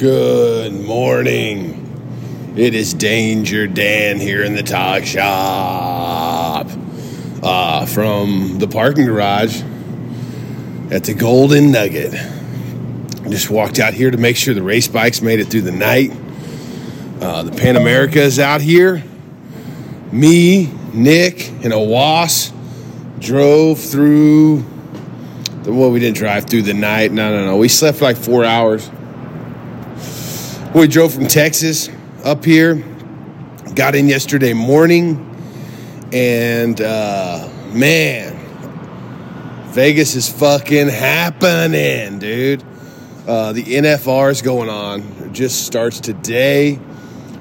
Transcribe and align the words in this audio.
Good 0.00 0.72
morning. 0.72 2.54
It 2.56 2.74
is 2.74 2.94
Danger 2.94 3.66
Dan 3.66 4.18
here 4.18 4.42
in 4.42 4.54
the 4.54 4.62
talk 4.62 5.04
shop. 5.04 6.66
Uh, 7.42 7.84
from 7.84 8.58
the 8.58 8.66
parking 8.66 9.04
garage 9.04 9.60
at 10.90 11.04
the 11.04 11.12
Golden 11.12 11.70
Nugget. 11.70 12.12
Just 13.28 13.50
walked 13.50 13.78
out 13.78 13.92
here 13.92 14.10
to 14.10 14.16
make 14.16 14.36
sure 14.36 14.54
the 14.54 14.62
race 14.62 14.88
bikes 14.88 15.20
made 15.20 15.38
it 15.38 15.48
through 15.48 15.60
the 15.60 15.70
night. 15.70 16.12
Uh, 17.20 17.42
the 17.42 17.52
Pan 17.52 17.76
America 17.76 18.22
is 18.22 18.38
out 18.38 18.62
here. 18.62 19.04
Me, 20.12 20.72
Nick, 20.94 21.50
and 21.62 21.74
a 21.74 21.78
was 21.78 22.54
drove 23.18 23.78
through. 23.78 24.64
The, 25.62 25.74
well, 25.74 25.90
we 25.90 26.00
didn't 26.00 26.16
drive 26.16 26.46
through 26.46 26.62
the 26.62 26.72
night. 26.72 27.12
No, 27.12 27.30
no, 27.36 27.44
no. 27.44 27.58
We 27.58 27.68
slept 27.68 28.00
like 28.00 28.16
four 28.16 28.46
hours. 28.46 28.90
We 30.72 30.86
drove 30.86 31.12
from 31.12 31.26
Texas 31.26 31.90
up 32.22 32.44
here, 32.44 32.76
got 33.74 33.96
in 33.96 34.06
yesterday 34.06 34.52
morning, 34.52 35.18
and 36.12 36.80
uh, 36.80 37.48
man, 37.72 38.36
Vegas 39.72 40.14
is 40.14 40.28
fucking 40.28 40.88
happening, 40.88 42.20
dude. 42.20 42.62
Uh, 43.26 43.52
the 43.52 43.64
NFR 43.64 44.30
is 44.30 44.42
going 44.42 44.68
on. 44.68 45.00
It 45.00 45.32
just 45.32 45.66
starts 45.66 45.98
today. 45.98 46.78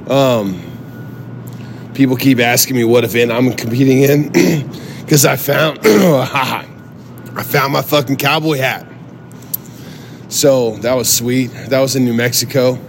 Um, 0.08 1.92
people 1.94 2.16
keep 2.16 2.40
asking 2.40 2.78
me 2.78 2.84
what 2.84 3.04
event 3.04 3.32
I'm 3.32 3.54
competing 3.54 4.00
in 4.00 4.32
because 5.02 5.28
I 5.28 5.36
found 5.36 5.78
I 5.84 7.44
found 7.44 7.74
my 7.74 7.84
fucking 7.84 8.18
cowboy 8.18 8.58
hat. 8.58 8.88
So 10.30 10.78
that 10.78 10.96
was 10.96 11.14
sweet. 11.14 11.50
That 11.70 11.80
was 11.80 11.96
in 11.96 12.06
New 12.06 12.16
Mexico. 12.16 12.80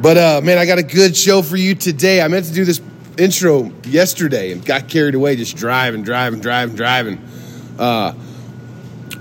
But 0.00 0.16
uh, 0.16 0.40
man, 0.44 0.58
I 0.58 0.66
got 0.66 0.78
a 0.78 0.84
good 0.84 1.16
show 1.16 1.42
for 1.42 1.56
you 1.56 1.74
today. 1.74 2.22
I 2.22 2.28
meant 2.28 2.46
to 2.46 2.52
do 2.52 2.64
this 2.64 2.80
intro 3.18 3.72
yesterday 3.84 4.52
and 4.52 4.64
got 4.64 4.88
carried 4.88 5.16
away 5.16 5.34
just 5.34 5.56
driving, 5.56 6.04
driving, 6.04 6.38
driving, 6.38 6.76
driving. 6.76 7.18
Uh, 7.76 8.12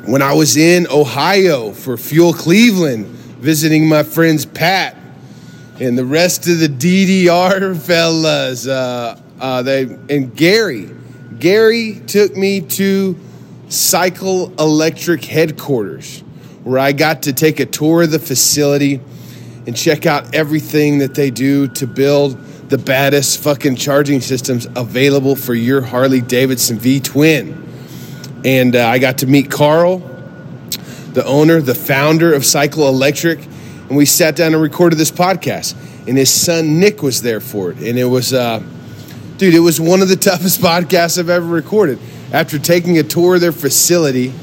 when 0.05 0.21
I 0.21 0.33
was 0.33 0.55
in 0.55 0.85
Ohio 0.87 1.71
for 1.71 1.97
Fuel 1.97 2.31
Cleveland, 2.31 3.07
visiting 3.07 3.89
my 3.89 4.03
friends 4.03 4.45
Pat 4.45 4.95
and 5.79 5.97
the 5.97 6.05
rest 6.05 6.47
of 6.47 6.59
the 6.59 6.67
DDR 6.67 7.75
fellas, 7.75 8.67
uh, 8.67 9.19
uh, 9.39 9.63
they 9.63 9.81
and 9.81 10.35
Gary. 10.35 10.91
Gary 11.39 12.01
took 12.05 12.35
me 12.35 12.61
to 12.61 13.17
Cycle 13.69 14.53
Electric 14.59 15.25
headquarters, 15.25 16.19
where 16.63 16.77
I 16.77 16.91
got 16.91 17.23
to 17.23 17.33
take 17.33 17.59
a 17.59 17.65
tour 17.65 18.03
of 18.03 18.11
the 18.11 18.19
facility 18.19 19.01
and 19.67 19.75
check 19.75 20.05
out 20.05 20.33
everything 20.33 20.99
that 20.99 21.13
they 21.13 21.29
do 21.29 21.67
to 21.67 21.85
build 21.85 22.39
the 22.69 22.77
baddest 22.77 23.43
fucking 23.43 23.75
charging 23.75 24.21
systems 24.21 24.65
available 24.75 25.35
for 25.35 25.53
your 25.53 25.81
Harley 25.81 26.21
Davidson 26.21 26.79
V 26.79 27.01
Twin. 27.01 27.65
And 28.45 28.75
uh, 28.75 28.87
I 28.87 28.97
got 28.97 29.19
to 29.19 29.27
meet 29.27 29.51
Carl, 29.51 29.99
the 31.11 31.23
owner, 31.25 31.59
the 31.59 31.75
founder 31.75 32.33
of 32.33 32.45
Cycle 32.45 32.87
Electric, 32.87 33.43
and 33.43 33.97
we 33.97 34.05
sat 34.05 34.37
down 34.37 34.53
and 34.53 34.61
recorded 34.61 34.97
this 34.97 35.11
podcast. 35.11 35.75
And 36.07 36.17
his 36.17 36.33
son 36.33 36.79
Nick 36.79 37.03
was 37.03 37.21
there 37.21 37.41
for 37.41 37.71
it. 37.71 37.77
And 37.79 37.99
it 37.99 38.05
was, 38.05 38.33
uh, 38.33 38.63
dude, 39.37 39.53
it 39.53 39.59
was 39.59 39.81
one 39.81 40.01
of 40.01 40.07
the 40.07 40.15
toughest 40.29 40.61
podcasts 40.61 41.19
I've 41.19 41.29
ever 41.29 41.45
recorded. 41.45 41.99
After 42.31 42.57
taking 42.57 42.97
a 42.97 43.03
tour 43.03 43.35
of 43.35 43.41
their 43.41 43.51
facility, 43.51 44.33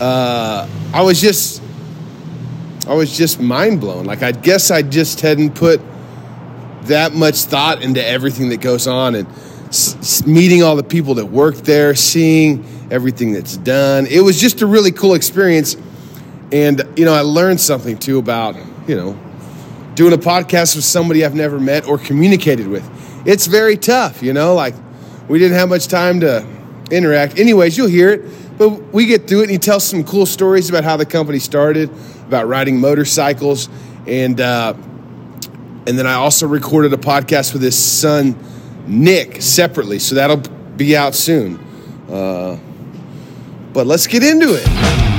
uh, 0.00 0.68
I 0.92 1.02
was 1.02 1.20
just 1.20 1.62
I 2.86 2.94
was 2.94 3.16
just 3.16 3.40
mind 3.40 3.80
blown. 3.80 4.04
Like 4.04 4.22
I 4.22 4.32
guess 4.32 4.70
I 4.70 4.82
just 4.82 5.20
hadn't 5.20 5.54
put 5.54 5.80
that 6.84 7.12
much 7.14 7.36
thought 7.42 7.82
into 7.82 8.04
everything 8.06 8.50
that 8.50 8.60
goes 8.60 8.86
on 8.86 9.14
and 9.16 9.26
s- 9.68 10.24
meeting 10.26 10.62
all 10.62 10.76
the 10.76 10.84
people 10.84 11.14
that 11.14 11.26
work 11.26 11.56
there, 11.56 11.94
seeing 11.96 12.64
everything 12.90 13.32
that's 13.32 13.56
done. 13.56 14.06
It 14.06 14.20
was 14.20 14.40
just 14.40 14.62
a 14.62 14.66
really 14.66 14.92
cool 14.92 15.14
experience. 15.14 15.76
And 16.52 16.82
you 16.96 17.04
know, 17.04 17.12
I 17.12 17.22
learned 17.22 17.60
something 17.60 17.98
too 17.98 18.18
about, 18.18 18.54
you 18.86 18.94
know, 18.94 19.18
doing 19.94 20.12
a 20.12 20.18
podcast 20.18 20.76
with 20.76 20.84
somebody 20.84 21.24
I've 21.24 21.34
never 21.34 21.58
met 21.58 21.88
or 21.88 21.98
communicated 21.98 22.68
with. 22.68 22.88
It's 23.26 23.46
very 23.46 23.76
tough, 23.76 24.22
you 24.22 24.32
know, 24.32 24.54
like 24.54 24.74
we 25.28 25.40
didn't 25.40 25.56
have 25.58 25.68
much 25.68 25.88
time 25.88 26.20
to 26.20 26.46
interact. 26.92 27.38
Anyways, 27.40 27.76
you'll 27.76 27.88
hear 27.88 28.10
it, 28.10 28.20
but 28.58 28.68
we 28.92 29.06
get 29.06 29.28
through 29.28 29.40
it 29.40 29.44
and 29.44 29.50
he 29.50 29.58
tells 29.58 29.84
some 29.84 30.04
cool 30.04 30.26
stories 30.26 30.68
about 30.68 30.84
how 30.84 30.96
the 30.96 31.06
company 31.06 31.38
started, 31.38 31.90
about 32.26 32.46
riding 32.48 32.80
motorcycles, 32.80 33.68
and 34.06 34.40
uh, 34.40 34.74
and 35.86 35.98
then 35.98 36.06
I 36.06 36.14
also 36.14 36.46
recorded 36.46 36.92
a 36.92 36.96
podcast 36.96 37.52
with 37.52 37.62
his 37.62 37.78
son 37.78 38.36
Nick 38.86 39.42
separately, 39.42 39.98
so 39.98 40.14
that'll 40.14 40.42
be 40.76 40.96
out 40.96 41.14
soon. 41.14 41.56
Uh, 42.08 42.58
but 43.72 43.86
let's 43.86 44.06
get 44.06 44.22
into 44.22 44.54
it. 44.54 45.15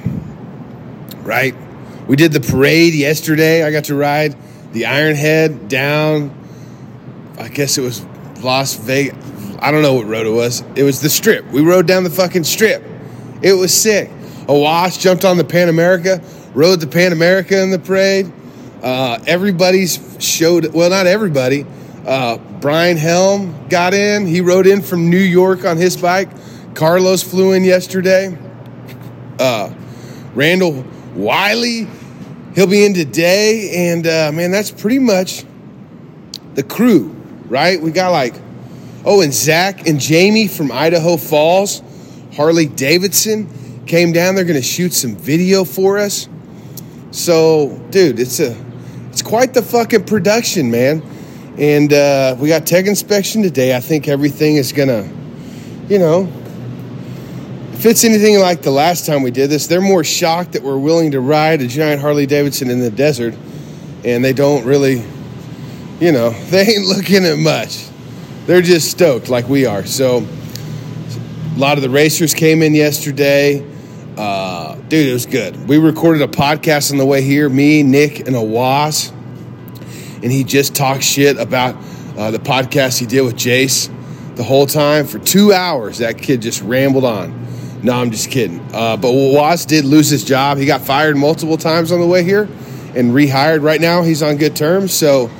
right? 1.23 1.55
We 2.07 2.17
did 2.17 2.33
the 2.33 2.41
parade 2.41 2.93
yesterday. 2.93 3.63
I 3.63 3.71
got 3.71 3.85
to 3.85 3.95
ride 3.95 4.35
the 4.73 4.81
Ironhead 4.83 5.69
down, 5.69 6.37
I 7.39 7.47
guess 7.47 7.77
it 7.77 7.81
was 7.81 8.03
Las 8.41 8.75
Vegas. 8.75 9.15
I 9.59 9.71
don't 9.71 9.81
know 9.81 9.93
what 9.93 10.05
road 10.05 10.27
it 10.27 10.31
was. 10.31 10.65
It 10.75 10.83
was 10.83 10.99
the 10.99 11.09
strip. 11.09 11.45
We 11.45 11.61
rode 11.61 11.87
down 11.87 12.03
the 12.03 12.09
fucking 12.09 12.43
strip. 12.43 12.83
It 13.41 13.53
was 13.53 13.73
sick. 13.73 14.09
A 14.47 14.53
wash 14.53 14.97
jumped 14.97 15.25
on 15.25 15.37
the 15.37 15.43
Pan 15.43 15.69
America, 15.69 16.21
rode 16.53 16.79
the 16.79 16.87
Pan 16.87 17.11
America 17.11 17.61
in 17.61 17.71
the 17.71 17.79
parade. 17.79 18.31
Uh, 18.83 19.17
everybody's 19.25 19.99
showed, 20.19 20.71
well, 20.73 20.91
not 20.91 21.07
everybody. 21.07 21.65
Uh, 22.05 22.37
Brian 22.61 22.97
Helm 22.97 23.67
got 23.69 23.95
in. 23.95 24.27
He 24.27 24.41
rode 24.41 24.67
in 24.67 24.83
from 24.83 25.09
New 25.09 25.17
York 25.17 25.65
on 25.65 25.77
his 25.77 25.97
bike. 25.97 26.29
Carlos 26.75 27.23
flew 27.23 27.53
in 27.53 27.63
yesterday. 27.63 28.37
Uh, 29.39 29.73
Randall 30.35 30.85
Wiley, 31.15 31.87
he'll 32.53 32.67
be 32.67 32.85
in 32.85 32.93
today. 32.93 33.91
And 33.91 34.05
uh, 34.05 34.31
man, 34.31 34.51
that's 34.51 34.69
pretty 34.69 34.99
much 34.99 35.43
the 36.53 36.61
crew, 36.61 37.15
right? 37.47 37.81
We 37.81 37.89
got 37.89 38.11
like, 38.11 38.35
oh, 39.05 39.21
and 39.21 39.33
Zach 39.33 39.87
and 39.87 39.99
Jamie 39.99 40.47
from 40.47 40.71
Idaho 40.71 41.17
Falls, 41.17 41.81
Harley 42.35 42.67
Davidson 42.67 43.49
came 43.85 44.11
down. 44.11 44.35
They're 44.35 44.43
going 44.43 44.59
to 44.59 44.65
shoot 44.65 44.93
some 44.93 45.15
video 45.15 45.63
for 45.63 45.97
us. 45.97 46.27
So, 47.11 47.81
dude, 47.91 48.19
it's 48.19 48.39
a, 48.39 48.55
it's 49.09 49.21
quite 49.21 49.53
the 49.53 49.61
fucking 49.61 50.03
production, 50.03 50.69
man. 50.69 51.01
And 51.57 51.93
uh, 51.93 52.35
we 52.37 52.49
got 52.49 52.67
tech 52.67 52.85
inspection 52.85 53.41
today. 53.41 53.75
I 53.75 53.79
think 53.79 54.09
everything 54.09 54.57
is 54.57 54.73
gonna, 54.73 55.09
you 55.87 55.97
know, 55.99 56.27
if 57.71 57.85
it's 57.85 58.03
anything 58.03 58.39
like 58.39 58.61
the 58.61 58.71
last 58.71 59.05
time 59.05 59.21
we 59.21 59.31
did 59.31 59.49
this, 59.49 59.67
they're 59.67 59.79
more 59.79 60.03
shocked 60.03 60.51
that 60.53 60.63
we're 60.63 60.77
willing 60.77 61.11
to 61.11 61.21
ride 61.21 61.61
a 61.61 61.67
giant 61.67 62.01
Harley 62.01 62.25
Davidson 62.25 62.69
in 62.69 62.79
the 62.79 62.89
desert, 62.89 63.33
and 64.03 64.23
they 64.23 64.33
don't 64.33 64.65
really, 64.65 65.01
you 66.01 66.11
know, 66.11 66.29
they 66.49 66.63
ain't 66.63 66.85
looking 66.85 67.23
at 67.23 67.37
much. 67.37 67.87
They're 68.47 68.61
just 68.61 68.91
stoked 68.91 69.29
like 69.29 69.47
we 69.47 69.65
are. 69.65 69.85
So, 69.85 70.27
a 71.55 71.57
lot 71.57 71.77
of 71.77 71.83
the 71.83 71.89
racers 71.89 72.33
came 72.33 72.61
in 72.61 72.75
yesterday. 72.75 73.65
Dude, 74.87 75.07
it 75.07 75.13
was 75.13 75.25
good. 75.25 75.67
We 75.67 75.79
recorded 75.79 76.21
a 76.21 76.27
podcast 76.27 76.91
on 76.91 76.99
the 76.99 77.07
way 77.07 77.23
here, 77.23 77.49
me, 77.49 77.81
Nick, 77.81 78.19
and 78.19 78.35
Awas. 78.35 79.11
And 80.21 80.31
he 80.31 80.43
just 80.43 80.75
talked 80.75 81.01
shit 81.01 81.39
about 81.39 81.75
uh, 82.15 82.29
the 82.29 82.37
podcast 82.37 82.99
he 82.99 83.07
did 83.07 83.21
with 83.23 83.35
Jace 83.35 83.89
the 84.35 84.43
whole 84.43 84.67
time 84.67 85.07
for 85.07 85.17
two 85.17 85.51
hours. 85.51 85.97
That 85.97 86.19
kid 86.19 86.43
just 86.43 86.61
rambled 86.61 87.03
on. 87.03 87.81
No, 87.81 87.93
I'm 87.93 88.11
just 88.11 88.29
kidding. 88.29 88.59
Uh, 88.71 88.95
but 88.95 89.11
Was 89.11 89.65
did 89.65 89.85
lose 89.85 90.09
his 90.09 90.23
job. 90.23 90.59
He 90.59 90.67
got 90.67 90.81
fired 90.81 91.17
multiple 91.17 91.57
times 91.57 91.91
on 91.91 91.99
the 91.99 92.05
way 92.05 92.23
here 92.23 92.43
and 92.93 93.11
rehired. 93.11 93.63
Right 93.63 93.81
now, 93.81 94.03
he's 94.03 94.21
on 94.21 94.37
good 94.37 94.55
terms. 94.55 94.93
So 94.93 95.31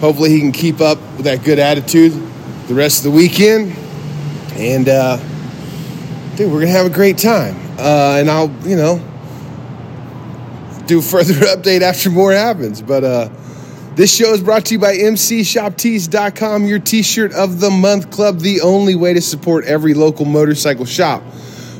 hopefully, 0.00 0.30
he 0.30 0.40
can 0.40 0.50
keep 0.50 0.80
up 0.80 0.98
with 1.16 1.26
that 1.26 1.44
good 1.44 1.60
attitude 1.60 2.12
the 2.66 2.74
rest 2.74 3.06
of 3.06 3.12
the 3.12 3.16
weekend. 3.16 3.76
And, 4.54 4.88
uh, 4.88 5.18
dude, 6.34 6.50
we're 6.50 6.62
to 6.62 6.66
have 6.66 6.86
a 6.86 6.90
great 6.90 7.16
time. 7.16 7.65
Uh, 7.78 8.16
and 8.18 8.30
I'll, 8.30 8.50
you 8.66 8.76
know, 8.76 8.98
do 10.86 11.02
further 11.02 11.34
update 11.34 11.82
after 11.82 12.10
more 12.10 12.32
happens. 12.32 12.82
But 12.82 13.04
uh, 13.04 13.28
this 13.94 14.14
show 14.14 14.32
is 14.32 14.40
brought 14.40 14.66
to 14.66 14.74
you 14.74 14.80
by 14.80 14.96
MCShopTees.com, 14.96 16.64
your 16.64 16.78
t 16.78 17.02
shirt 17.02 17.34
of 17.34 17.60
the 17.60 17.70
month 17.70 18.10
club, 18.10 18.40
the 18.40 18.60
only 18.60 18.94
way 18.94 19.14
to 19.14 19.20
support 19.20 19.64
every 19.64 19.94
local 19.94 20.24
motorcycle 20.24 20.84
shop. 20.84 21.22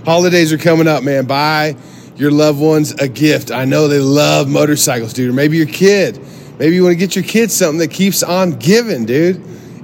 Holidays 0.05 0.53
are 0.53 0.59
coming 0.59 0.87
up, 0.87 1.03
man. 1.03 1.27
Buy 1.27 1.77
your 2.17 2.31
loved 2.31 2.61
ones 2.61 2.93
a 2.93 3.09
gift. 3.09 3.51
I 3.51 3.65
know 3.65 3.89
they 3.89 3.99
love 3.99 4.49
motorcycles, 4.49 5.13
dude. 5.13 5.31
Or 5.31 5.33
maybe 5.33 5.57
your 5.57 5.67
kid. 5.67 6.21
Maybe 6.59 6.77
you 6.77 6.85
want 6.85 6.95
to 6.95 6.99
get 6.99 7.15
your 7.15 7.25
kid 7.25 7.51
something 7.51 7.81
that 7.81 7.91
keeps 7.91 8.23
on 8.23 8.53
giving, 8.53 9.05
dude. 9.05 9.37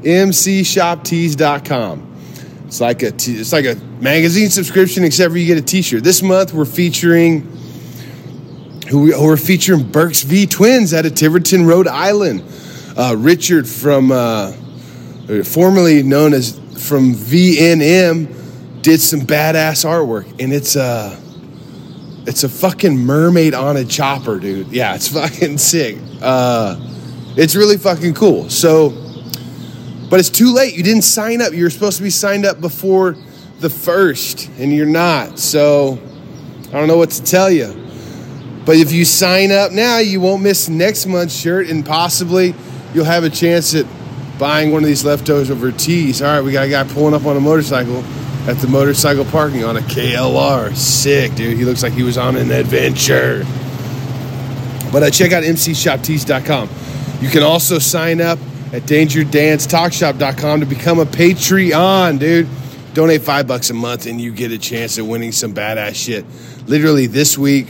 MCShopTees.com. 0.02 2.11
It's 2.72 2.80
like 2.80 3.02
a 3.02 3.10
t- 3.10 3.34
it's 3.34 3.52
like 3.52 3.66
a 3.66 3.74
magazine 4.00 4.48
subscription, 4.48 5.04
except 5.04 5.30
for 5.30 5.36
you 5.36 5.44
get 5.44 5.58
a 5.58 5.62
T-shirt. 5.62 6.02
This 6.02 6.22
month 6.22 6.54
we're 6.54 6.64
featuring 6.64 7.42
who 8.88 9.02
we, 9.02 9.10
we're 9.10 9.36
featuring 9.36 9.92
Burks 9.92 10.22
V 10.22 10.46
Twins 10.46 10.94
out 10.94 11.04
of 11.04 11.14
Tiverton, 11.14 11.66
Rhode 11.66 11.86
Island. 11.86 12.42
Uh, 12.96 13.14
Richard 13.18 13.68
from 13.68 14.10
uh, 14.10 14.52
formerly 15.44 16.02
known 16.02 16.32
as 16.32 16.58
from 16.82 17.12
VNM 17.12 18.80
did 18.80 19.02
some 19.02 19.20
badass 19.20 19.84
artwork, 19.84 20.42
and 20.42 20.50
it's 20.50 20.74
a 20.74 21.20
it's 22.26 22.42
a 22.42 22.48
fucking 22.48 22.96
mermaid 22.96 23.52
on 23.52 23.76
a 23.76 23.84
chopper, 23.84 24.40
dude. 24.40 24.68
Yeah, 24.68 24.94
it's 24.94 25.08
fucking 25.12 25.58
sick. 25.58 25.98
Uh, 26.22 26.80
it's 27.36 27.54
really 27.54 27.76
fucking 27.76 28.14
cool. 28.14 28.48
So. 28.48 29.01
But 30.12 30.20
it's 30.20 30.28
too 30.28 30.52
late. 30.52 30.74
You 30.74 30.82
didn't 30.82 31.04
sign 31.04 31.40
up. 31.40 31.54
You 31.54 31.64
were 31.64 31.70
supposed 31.70 31.96
to 31.96 32.02
be 32.02 32.10
signed 32.10 32.44
up 32.44 32.60
before 32.60 33.16
the 33.60 33.70
first, 33.70 34.50
and 34.58 34.70
you're 34.70 34.84
not. 34.84 35.38
So 35.38 35.98
I 36.68 36.72
don't 36.72 36.86
know 36.86 36.98
what 36.98 37.12
to 37.12 37.22
tell 37.22 37.50
you. 37.50 37.72
But 38.66 38.76
if 38.76 38.92
you 38.92 39.06
sign 39.06 39.50
up 39.50 39.72
now, 39.72 40.00
you 40.00 40.20
won't 40.20 40.42
miss 40.42 40.68
next 40.68 41.06
month's 41.06 41.34
shirt, 41.34 41.70
and 41.70 41.82
possibly 41.82 42.54
you'll 42.92 43.06
have 43.06 43.24
a 43.24 43.30
chance 43.30 43.74
at 43.74 43.86
buying 44.38 44.70
one 44.70 44.82
of 44.82 44.86
these 44.86 45.02
leftovers 45.02 45.50
over 45.50 45.72
tees. 45.72 46.20
All 46.20 46.28
right, 46.28 46.42
we 46.42 46.52
got 46.52 46.66
a 46.66 46.68
guy 46.68 46.84
pulling 46.84 47.14
up 47.14 47.24
on 47.24 47.38
a 47.38 47.40
motorcycle 47.40 48.04
at 48.46 48.58
the 48.58 48.68
motorcycle 48.68 49.24
parking 49.24 49.64
on 49.64 49.78
a 49.78 49.80
KLR. 49.80 50.76
Sick, 50.76 51.34
dude. 51.36 51.56
He 51.56 51.64
looks 51.64 51.82
like 51.82 51.94
he 51.94 52.02
was 52.02 52.18
on 52.18 52.36
an 52.36 52.50
adventure. 52.50 53.44
But 54.92 55.04
uh, 55.04 55.10
check 55.10 55.32
out 55.32 55.42
mcshoptees.com. 55.42 56.68
You 57.22 57.30
can 57.30 57.42
also 57.42 57.78
sign 57.78 58.20
up 58.20 58.38
at 58.72 58.82
dangerdanstalkshop.com 58.82 60.60
to 60.60 60.66
become 60.66 60.98
a 60.98 61.04
Patreon, 61.04 62.18
dude. 62.18 62.48
Donate 62.94 63.22
five 63.22 63.46
bucks 63.46 63.70
a 63.70 63.74
month 63.74 64.06
and 64.06 64.20
you 64.20 64.32
get 64.32 64.50
a 64.50 64.58
chance 64.58 64.98
at 64.98 65.04
winning 65.04 65.32
some 65.32 65.54
badass 65.54 65.94
shit. 65.94 66.24
Literally 66.66 67.06
this 67.06 67.36
week, 67.36 67.68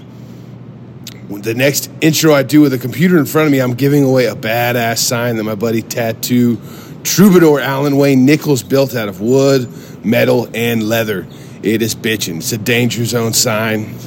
the 1.28 1.54
next 1.54 1.90
intro 2.00 2.32
I 2.32 2.42
do 2.42 2.60
with 2.60 2.72
a 2.72 2.78
computer 2.78 3.18
in 3.18 3.26
front 3.26 3.46
of 3.46 3.52
me, 3.52 3.60
I'm 3.60 3.74
giving 3.74 4.04
away 4.04 4.26
a 4.26 4.34
badass 4.34 4.98
sign 4.98 5.36
that 5.36 5.44
my 5.44 5.54
buddy 5.54 5.82
Tattoo 5.82 6.60
Troubadour 7.04 7.60
Alan 7.60 7.96
Wayne 7.96 8.24
Nichols 8.24 8.62
built 8.62 8.94
out 8.94 9.08
of 9.08 9.20
wood, 9.20 9.68
metal, 10.04 10.48
and 10.54 10.88
leather. 10.88 11.26
It 11.62 11.82
is 11.82 11.94
bitching. 11.94 12.38
It's 12.38 12.52
a 12.52 12.58
danger 12.58 13.04
zone 13.04 13.32
sign. 13.32 13.98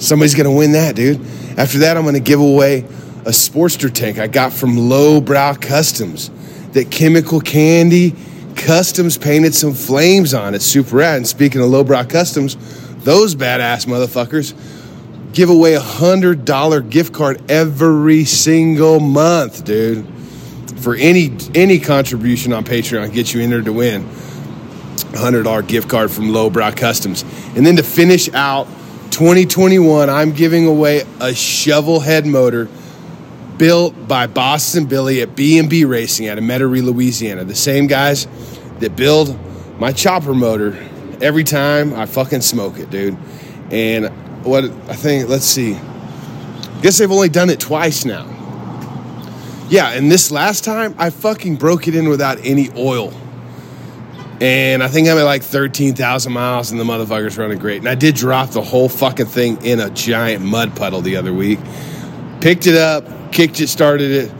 Somebody's 0.00 0.34
gonna 0.34 0.52
win 0.52 0.72
that, 0.72 0.96
dude. 0.96 1.20
After 1.56 1.78
that, 1.78 1.96
I'm 1.96 2.04
gonna 2.04 2.20
give 2.20 2.40
away 2.40 2.84
a 3.26 3.30
Sportster 3.30 3.92
tank 3.92 4.20
I 4.20 4.28
got 4.28 4.52
from 4.52 4.78
Lowbrow 4.78 5.54
Customs. 5.54 6.30
That 6.72 6.92
chemical 6.92 7.40
candy 7.40 8.14
customs 8.54 9.18
painted 9.18 9.52
some 9.52 9.74
flames 9.74 10.32
on 10.32 10.54
it. 10.54 10.62
Super 10.62 10.96
rad. 10.96 11.16
And 11.16 11.26
speaking 11.26 11.60
of 11.60 11.68
Lowbrow 11.68 12.04
Customs, 12.04 12.56
those 13.02 13.34
badass 13.34 13.86
motherfuckers 13.86 14.54
give 15.32 15.50
away 15.50 15.74
a 15.74 15.80
hundred 15.80 16.44
dollar 16.44 16.80
gift 16.80 17.12
card 17.12 17.50
every 17.50 18.24
single 18.24 19.00
month, 19.00 19.64
dude. 19.64 20.06
For 20.78 20.94
any 20.94 21.36
any 21.52 21.80
contribution 21.80 22.52
on 22.52 22.64
Patreon, 22.64 23.12
get 23.12 23.34
you 23.34 23.40
entered 23.40 23.64
to 23.64 23.72
win 23.72 24.08
a 25.14 25.18
hundred 25.18 25.42
dollar 25.42 25.62
gift 25.62 25.88
card 25.88 26.12
from 26.12 26.32
Lowbrow 26.32 26.70
Customs. 26.76 27.24
And 27.56 27.66
then 27.66 27.74
to 27.74 27.82
finish 27.82 28.32
out 28.34 28.68
2021, 29.10 30.08
I'm 30.08 30.30
giving 30.30 30.68
away 30.68 31.02
a 31.18 31.34
shovel 31.34 31.98
head 31.98 32.24
motor 32.24 32.68
built 33.58 34.08
by 34.08 34.26
Boston 34.26 34.86
Billy 34.86 35.22
at 35.22 35.34
B&B 35.34 35.84
Racing 35.84 36.28
out 36.28 36.38
of 36.38 36.44
Metairie, 36.44 36.82
Louisiana. 36.82 37.44
The 37.44 37.54
same 37.54 37.86
guys 37.86 38.26
that 38.80 38.96
build 38.96 39.38
my 39.78 39.92
chopper 39.92 40.34
motor 40.34 40.76
every 41.20 41.44
time 41.44 41.94
I 41.94 42.06
fucking 42.06 42.42
smoke 42.42 42.78
it, 42.78 42.90
dude. 42.90 43.16
And 43.70 44.06
what 44.44 44.64
I 44.64 44.94
think, 44.94 45.28
let's 45.28 45.44
see. 45.44 45.74
I 45.74 46.80
guess 46.82 46.98
they've 46.98 47.10
only 47.10 47.28
done 47.28 47.50
it 47.50 47.60
twice 47.60 48.04
now. 48.04 48.32
Yeah, 49.68 49.90
and 49.92 50.10
this 50.10 50.30
last 50.30 50.64
time 50.64 50.94
I 50.98 51.10
fucking 51.10 51.56
broke 51.56 51.88
it 51.88 51.94
in 51.94 52.08
without 52.08 52.38
any 52.44 52.70
oil. 52.76 53.12
And 54.40 54.82
I 54.82 54.88
think 54.88 55.08
I'm 55.08 55.16
at 55.16 55.24
like 55.24 55.42
13,000 55.42 56.32
miles 56.32 56.70
and 56.70 56.78
the 56.78 56.84
motherfucker's 56.84 57.38
running 57.38 57.58
great. 57.58 57.78
And 57.78 57.88
I 57.88 57.94
did 57.94 58.14
drop 58.14 58.50
the 58.50 58.62
whole 58.62 58.88
fucking 58.88 59.26
thing 59.26 59.64
in 59.64 59.80
a 59.80 59.88
giant 59.90 60.44
mud 60.44 60.76
puddle 60.76 61.00
the 61.00 61.16
other 61.16 61.32
week. 61.32 61.58
Picked 62.42 62.66
it 62.66 62.76
up, 62.76 63.04
kicked 63.32 63.60
it, 63.60 63.68
started 63.68 64.10
it, 64.10 64.32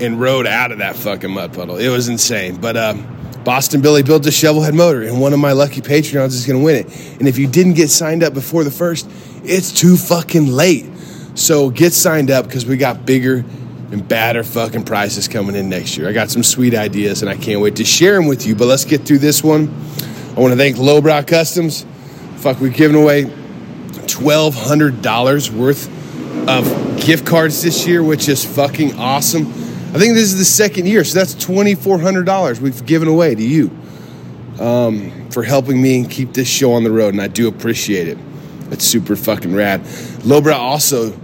and 0.00 0.20
rode 0.20 0.46
out 0.46 0.72
of 0.72 0.78
that 0.78 0.96
fucking 0.96 1.30
mud 1.30 1.52
puddle. 1.52 1.76
It 1.76 1.88
was 1.88 2.08
insane. 2.08 2.60
But 2.60 2.76
um, 2.76 3.06
Boston 3.44 3.80
Billy 3.80 4.02
built 4.02 4.26
a 4.26 4.30
shovelhead 4.30 4.74
motor, 4.74 5.02
and 5.02 5.20
one 5.20 5.32
of 5.32 5.38
my 5.38 5.52
lucky 5.52 5.80
Patreons 5.80 6.28
is 6.28 6.46
going 6.46 6.58
to 6.58 6.64
win 6.64 6.76
it. 6.76 7.18
And 7.18 7.28
if 7.28 7.38
you 7.38 7.46
didn't 7.46 7.74
get 7.74 7.90
signed 7.90 8.22
up 8.22 8.34
before 8.34 8.64
the 8.64 8.70
first, 8.70 9.08
it's 9.44 9.72
too 9.72 9.96
fucking 9.96 10.46
late. 10.46 10.86
So 11.34 11.70
get 11.70 11.92
signed 11.92 12.30
up 12.30 12.46
because 12.46 12.64
we 12.64 12.76
got 12.76 13.04
bigger 13.04 13.44
and 13.92 14.08
badder 14.08 14.42
fucking 14.42 14.84
prizes 14.84 15.28
coming 15.28 15.56
in 15.56 15.68
next 15.68 15.96
year. 15.96 16.08
I 16.08 16.12
got 16.12 16.30
some 16.30 16.42
sweet 16.42 16.74
ideas, 16.74 17.22
and 17.22 17.30
I 17.30 17.36
can't 17.36 17.60
wait 17.60 17.76
to 17.76 17.84
share 17.84 18.14
them 18.14 18.26
with 18.26 18.46
you. 18.46 18.54
But 18.54 18.66
let's 18.66 18.84
get 18.84 19.02
through 19.02 19.18
this 19.18 19.44
one. 19.44 19.68
I 20.36 20.40
want 20.40 20.52
to 20.52 20.56
thank 20.56 20.78
Lowbrow 20.78 21.24
Customs. 21.24 21.86
Fuck, 22.36 22.60
we've 22.60 22.74
given 22.74 22.96
away 22.96 23.24
$1,200 23.24 25.50
worth 25.50 25.88
of 26.48 26.83
gift 27.00 27.26
cards 27.26 27.62
this 27.62 27.86
year, 27.86 28.02
which 28.02 28.28
is 28.28 28.44
fucking 28.44 28.98
awesome. 28.98 29.46
I 29.94 29.98
think 29.98 30.14
this 30.14 30.24
is 30.24 30.38
the 30.38 30.44
second 30.44 30.86
year, 30.86 31.04
so 31.04 31.18
that's 31.18 31.34
$2,400 31.34 32.60
we've 32.60 32.84
given 32.84 33.06
away 33.06 33.34
to 33.34 33.42
you 33.42 33.70
um, 34.58 35.30
for 35.30 35.42
helping 35.42 35.80
me 35.80 35.98
and 35.98 36.10
keep 36.10 36.32
this 36.32 36.48
show 36.48 36.72
on 36.72 36.84
the 36.84 36.90
road, 36.90 37.14
and 37.14 37.22
I 37.22 37.28
do 37.28 37.48
appreciate 37.48 38.08
it. 38.08 38.18
It's 38.70 38.84
super 38.84 39.14
fucking 39.14 39.54
rad. 39.54 39.82
Lowbrow 40.24 40.56
also 40.56 41.16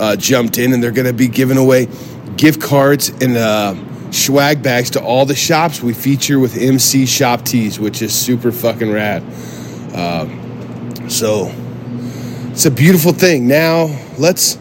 uh, 0.00 0.16
jumped 0.16 0.58
in, 0.58 0.72
and 0.72 0.82
they're 0.82 0.90
going 0.90 1.06
to 1.06 1.12
be 1.12 1.28
giving 1.28 1.58
away 1.58 1.88
gift 2.36 2.60
cards 2.60 3.10
and 3.20 3.36
uh, 3.36 3.74
swag 4.10 4.62
bags 4.62 4.90
to 4.90 5.02
all 5.02 5.26
the 5.26 5.34
shops 5.34 5.82
we 5.82 5.92
feature 5.92 6.38
with 6.38 6.56
MC 6.56 7.06
Shop 7.06 7.44
Tees, 7.44 7.78
which 7.78 8.00
is 8.00 8.14
super 8.14 8.52
fucking 8.52 8.90
rad. 8.90 9.22
Um, 9.94 11.08
so 11.08 11.52
it's 12.50 12.64
a 12.64 12.70
beautiful 12.70 13.12
thing. 13.12 13.46
Now 13.46 13.88
let's. 14.18 14.58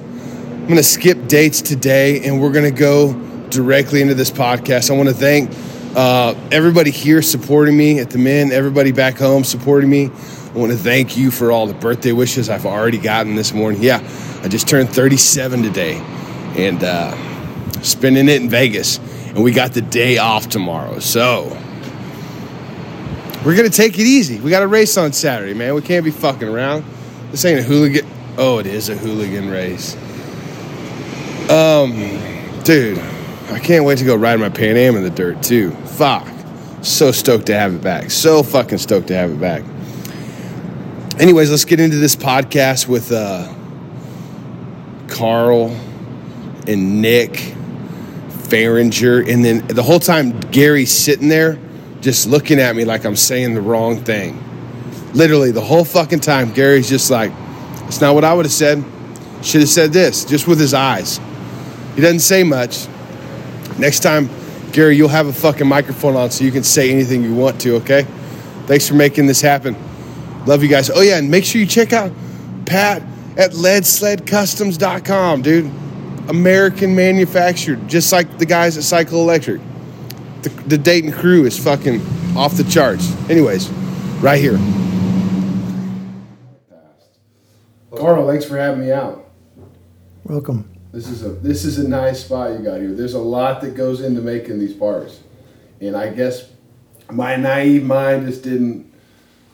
I'm 0.64 0.70
going 0.70 0.78
to 0.78 0.84
skip 0.84 1.28
dates 1.28 1.62
today, 1.62 2.26
and 2.26 2.42
we're 2.42 2.54
going 2.54 2.74
to 2.74 2.80
go 2.80 3.12
directly 3.50 4.02
into 4.02 4.14
this 4.14 4.32
podcast. 4.32 4.90
I 4.90 4.94
want 4.96 5.10
to 5.10 5.14
thank 5.14 5.52
uh, 5.94 6.36
everybody 6.54 6.90
here 6.90 7.22
supporting 7.22 7.76
me 7.76 8.00
at 8.00 8.12
the 8.12 8.18
Mint, 8.18 8.54
everybody 8.54 8.94
back 8.94 9.18
home 9.18 9.44
supporting 9.44 9.90
me. 9.90 10.06
I 10.06 10.58
want 10.58 10.72
to 10.72 10.78
thank 10.78 11.18
you 11.18 11.32
for 11.32 11.52
all 11.52 11.68
the 11.68 11.74
birthday 11.74 12.14
wishes 12.14 12.50
I've 12.50 12.66
already 12.66 12.98
gotten 12.98 13.36
this 13.36 13.52
morning. 13.52 13.84
Yeah, 13.84 13.98
I 14.42 14.48
just 14.48 14.66
turned 14.66 14.88
37 14.88 15.64
today, 15.64 15.98
and 16.56 16.82
uh, 16.82 17.14
spending 17.82 18.30
it 18.30 18.42
in 18.42 18.50
Vegas, 18.50 19.00
and 19.32 19.44
we 19.44 19.52
got 19.52 19.74
the 19.74 19.82
day 19.82 20.18
off 20.18 20.48
tomorrow. 20.48 21.00
So 21.00 21.50
we're 23.46 23.58
gonna 23.58 23.68
take 23.70 24.00
it 24.00 24.06
easy. 24.06 24.40
We 24.40 24.50
got 24.50 24.64
a 24.64 24.68
race 24.68 24.96
on 24.96 25.12
Saturday, 25.12 25.56
man. 25.56 25.76
We 25.76 25.82
can't 25.82 26.06
be 26.06 26.12
fucking 26.12 26.48
around. 26.48 26.86
This 27.32 27.44
ain't 27.44 27.60
a 27.60 27.64
hooligan. 27.64 28.08
Oh, 28.38 28.60
it 28.60 28.66
is 28.66 28.88
a 28.88 28.96
hooligan 28.96 29.50
race. 29.50 29.98
Um, 31.50 31.92
dude, 32.64 32.98
I 33.50 33.60
can't 33.60 33.86
wait 33.86 33.98
to 33.98 34.06
go 34.06 34.16
ride 34.16 34.40
my 34.40 34.50
Pan 34.50 34.78
Am 34.78 34.96
in 34.96 35.04
the 35.04 35.10
dirt 35.10 35.44
too. 35.44 35.72
Fuck, 35.72 36.28
so 36.82 37.12
stoked 37.12 37.48
to 37.48 37.54
have 37.58 37.76
it 37.76 37.82
back. 37.82 38.12
So 38.12 38.44
fucking 38.44 38.78
stoked 38.78 39.08
to 39.08 39.16
have 39.16 39.32
it 39.32 39.40
back. 39.40 39.64
Anyways, 41.20 41.52
let's 41.52 41.66
get 41.66 41.80
into 41.80 41.98
this 41.98 42.16
podcast 42.16 42.88
with 42.88 43.12
uh, 43.12 43.54
Carl 45.08 45.70
and 46.68 47.02
Nick 47.02 47.34
Farringer, 48.50 49.32
and 49.32 49.44
then 49.44 49.68
the 49.68 49.84
whole 49.84 50.00
time 50.00 50.40
Gary's 50.52 50.92
sitting 50.92 51.28
there 51.28 51.60
just 52.02 52.28
looking 52.28 52.60
at 52.60 52.76
me 52.76 52.86
like 52.86 53.06
I'm 53.06 53.16
saying 53.16 53.54
the 53.54 53.62
wrong 53.62 54.04
thing. 54.04 54.42
Literally, 55.14 55.52
the 55.52 55.62
whole 55.62 55.86
fucking 55.86 56.22
time, 56.22 56.52
Gary's 56.54 56.90
just 56.90 57.12
like, 57.12 57.32
it's 57.88 58.02
not 58.02 58.16
what 58.16 58.24
I 58.24 58.34
would 58.34 58.46
have 58.46 58.54
said. 58.54 58.84
Should 59.44 59.62
have 59.62 59.70
said 59.70 59.94
this, 59.94 60.26
just 60.26 60.48
with 60.48 60.60
his 60.60 60.74
eyes. 60.74 61.20
He 61.96 62.02
doesn't 62.02 62.20
say 62.20 62.44
much. 62.44 62.88
Next 63.78 64.02
time, 64.02 64.30
Gary, 64.72 64.98
you'll 64.98 65.10
have 65.10 65.28
a 65.28 65.34
fucking 65.34 65.68
microphone 65.68 66.16
on 66.16 66.32
so 66.32 66.44
you 66.44 66.52
can 66.52 66.64
say 66.64 66.92
anything 66.92 67.24
you 67.24 67.36
want 67.36 67.62
to, 67.62 67.76
okay? 67.76 68.04
Thanks 68.66 68.88
for 68.88 68.96
making 68.96 69.28
this 69.28 69.42
happen. 69.42 69.76
Love 70.46 70.64
you 70.64 70.70
guys. 70.70 70.90
Oh, 70.90 71.02
yeah, 71.02 71.18
and 71.18 71.30
make 71.30 71.46
sure 71.46 71.62
you 71.62 71.68
check 71.68 71.94
out 71.94 72.12
Pat 72.66 73.04
at 73.38 73.52
leadsledcustoms.com, 73.52 75.42
dude. 75.42 75.72
American 76.30 76.96
manufactured, 76.96 77.88
just 77.88 78.12
like 78.12 78.38
the 78.38 78.46
guys 78.46 78.78
at 78.78 78.84
Cycle 78.84 79.20
Electric. 79.22 79.62
The, 80.42 80.50
the 80.68 80.78
Dayton 80.78 81.12
crew 81.12 81.46
is 81.46 81.62
fucking 81.62 82.02
off 82.36 82.56
the 82.58 82.64
charts. 82.64 83.14
Anyways, 83.30 83.70
right 84.22 84.40
here. 84.40 84.58
Carl, 87.96 88.28
thanks 88.28 88.46
for 88.46 88.58
having 88.58 88.82
me 88.82 88.92
out. 88.92 89.30
Welcome. 90.24 90.73
This 90.94 91.08
is 91.08 91.24
a 91.26 91.30
this 91.30 91.66
is 91.66 91.80
a 91.80 91.88
nice 91.88 92.24
spot 92.24 92.52
you 92.52 92.60
got 92.60 92.80
here. 92.80 92.94
There's 92.94 93.16
a 93.16 93.20
lot 93.20 93.62
that 93.62 93.76
goes 93.76 94.00
into 94.00 94.22
making 94.22 94.60
these 94.60 94.74
bars, 94.74 95.22
and 95.82 95.98
I 95.98 96.10
guess 96.10 96.48
my 97.12 97.36
naive 97.36 97.84
mind 97.84 98.28
just 98.28 98.44
didn't, 98.44 98.94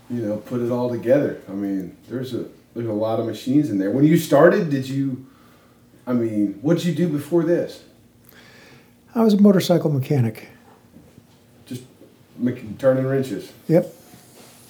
you 0.09 0.21
know, 0.21 0.35
put 0.37 0.59
it 0.59 0.69
all 0.69 0.89
together. 0.89 1.41
I 1.47 1.53
mean, 1.53 1.95
there's 2.09 2.33
a 2.33 2.45
there's 2.75 2.89
a 2.89 2.93
lot 2.93 3.21
of 3.21 3.25
machines 3.25 3.69
in 3.69 3.77
there. 3.79 3.89
When 3.89 4.03
you 4.03 4.17
started, 4.17 4.69
did 4.69 4.89
you? 4.89 5.25
I 6.05 6.11
mean, 6.11 6.59
what 6.61 6.77
did 6.77 6.85
you 6.87 6.93
do 6.93 7.07
before 7.07 7.43
this? 7.43 7.83
I 9.15 9.23
was 9.23 9.35
a 9.35 9.41
motorcycle 9.41 9.89
mechanic. 9.89 10.49
Just 11.65 11.83
making 12.37 12.75
turning 12.77 13.05
wrenches. 13.05 13.51
Yep, 13.69 13.93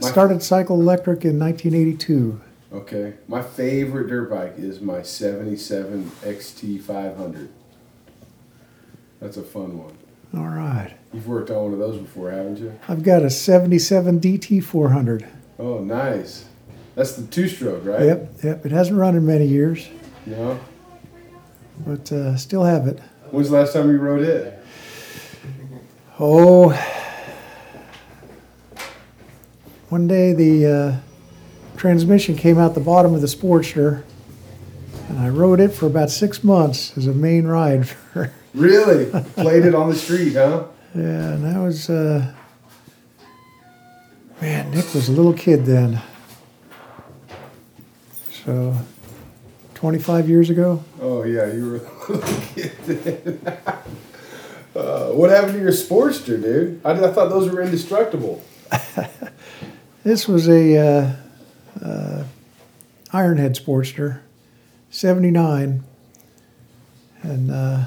My- 0.00 0.11
Started 0.11 0.42
Cycle 0.42 0.80
Electric 0.80 1.25
in 1.25 1.38
1982. 1.38 2.40
Okay. 2.73 3.14
My 3.28 3.40
favorite 3.42 4.09
dirt 4.09 4.28
bike 4.28 4.54
is 4.59 4.80
my 4.80 5.02
77 5.02 6.11
XT500. 6.23 7.49
That's 9.20 9.37
a 9.37 9.42
fun 9.42 9.78
one. 9.78 9.96
All 10.35 10.49
right. 10.49 10.94
You've 11.12 11.26
worked 11.28 11.50
on 11.50 11.64
one 11.64 11.73
of 11.73 11.78
those 11.78 11.96
before, 11.99 12.30
haven't 12.30 12.58
you? 12.58 12.78
I've 12.88 13.02
got 13.02 13.23
a 13.23 13.30
77 13.30 14.20
DT 14.20 14.62
400. 14.62 15.26
Oh, 15.58 15.78
nice. 15.78 16.44
That's 16.94 17.12
the 17.14 17.26
two 17.26 17.49
stroke, 17.49 17.85
right? 17.85 18.02
Yep, 18.02 18.32
yep. 18.42 18.66
It 18.66 18.73
hasn't 18.73 18.99
run 18.99 19.16
in 19.16 19.25
many 19.26 19.46
years, 19.46 19.88
No. 20.26 20.58
but 21.87 22.11
uh, 22.12 22.37
still 22.37 22.64
have 22.64 22.87
it. 22.87 22.99
When's 23.30 23.50
the 23.50 23.56
last 23.56 23.73
time 23.73 23.90
you 23.90 23.99
rode 23.99 24.23
it? 24.23 24.58
Oh, 26.18 26.70
one 29.88 30.08
day 30.08 30.32
the 30.32 30.66
uh, 30.66 30.96
transmission 31.76 32.37
came 32.37 32.58
out 32.58 32.75
the 32.75 32.80
bottom 32.80 33.14
of 33.14 33.20
the 33.20 33.26
Sportster, 33.26 34.02
and 35.08 35.18
I 35.18 35.28
rode 35.28 35.61
it 35.61 35.68
for 35.73 35.87
about 35.87 36.11
six 36.11 36.42
months 36.42 36.96
as 36.96 37.06
a 37.06 37.12
main 37.12 37.46
ride. 37.46 37.87
For, 37.88 38.32
Really? 38.56 39.06
Played 39.34 39.66
it 39.66 39.75
on 39.75 39.90
the 39.90 39.94
street, 39.94 40.34
huh? 40.34 40.64
yeah, 40.94 41.34
and 41.34 41.44
that 41.44 41.58
was, 41.60 41.90
uh, 41.90 42.32
man, 44.40 44.70
Nick 44.70 44.92
was 44.94 45.08
a 45.08 45.12
little 45.12 45.34
kid 45.34 45.66
then. 45.66 46.00
So, 48.44 48.75
25 49.75 50.28
years 50.28 50.48
ago? 50.50 50.82
Oh, 51.00 51.22
yeah, 51.25 51.52
you 51.52 51.70
were 51.70 51.76
a 52.08 52.12
little 52.12 52.40
kid 52.54 52.72
then. 52.86 53.40
uh, 54.75 55.08
what 55.08 55.28
happened 55.30 55.52
to 55.54 55.60
your 55.60 55.72
Sportster, 55.72 56.40
dude? 56.40 56.80
I, 56.84 56.92
I 56.92 57.12
thought 57.12 57.28
those 57.28 57.50
were 57.50 57.60
indestructible. 57.62 58.42
This 60.06 60.28
was 60.28 60.48
a 60.48 60.76
uh, 60.78 61.16
uh, 61.84 62.25
Ironhead 63.12 63.60
Sportster, 63.60 64.20
'79, 64.88 65.82
and 67.22 67.50
uh, 67.50 67.86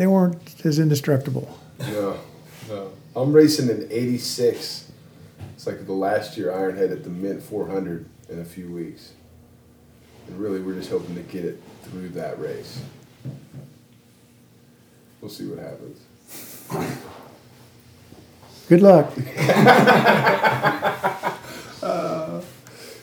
they 0.00 0.06
weren't 0.06 0.64
as 0.64 0.78
indestructible. 0.78 1.58
No, 1.78 2.18
no. 2.68 2.92
I'm 3.14 3.34
racing 3.34 3.68
an 3.68 3.86
86. 3.90 4.90
It's 5.54 5.66
like 5.66 5.84
the 5.84 5.92
last 5.92 6.38
year 6.38 6.48
Ironhead 6.48 6.90
at 6.90 7.04
the 7.04 7.10
Mint 7.10 7.42
400 7.42 8.06
in 8.30 8.40
a 8.40 8.44
few 8.44 8.70
weeks. 8.70 9.12
And 10.26 10.40
really, 10.40 10.60
we're 10.60 10.74
just 10.74 10.88
hoping 10.88 11.16
to 11.16 11.22
get 11.22 11.44
it 11.44 11.62
through 11.82 12.08
that 12.10 12.40
race. 12.40 12.80
We'll 15.20 15.30
see 15.30 15.46
what 15.46 15.58
happens. 15.58 16.00
Good 18.68 18.80
luck. 18.80 19.12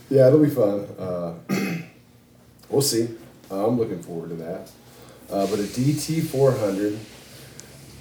Yeah, 0.10 0.28
it'll 0.28 0.40
be 0.40 0.50
fun. 0.50 0.88
Uh, 0.98 1.34
we'll 2.70 2.82
see. 2.82 3.10
Uh, 3.52 3.68
I'm 3.68 3.78
looking 3.78 4.02
forward 4.02 4.30
to 4.30 4.36
that. 4.36 4.72
Uh, 5.30 5.46
but 5.48 5.60
a 5.60 5.64
DT 5.64 6.26
400 6.26 6.98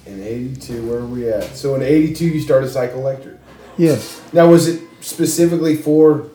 in 0.05 0.23
82, 0.23 0.89
where 0.89 0.99
are 0.99 1.05
we 1.05 1.29
at? 1.29 1.55
So 1.55 1.75
in 1.75 1.81
82, 1.81 2.25
you 2.25 2.39
started 2.41 2.69
Cycle 2.69 2.99
Electric. 3.01 3.37
Yes, 3.77 4.19
Now, 4.33 4.49
was 4.49 4.67
it 4.67 4.81
specifically 5.01 5.75
for 5.75 6.29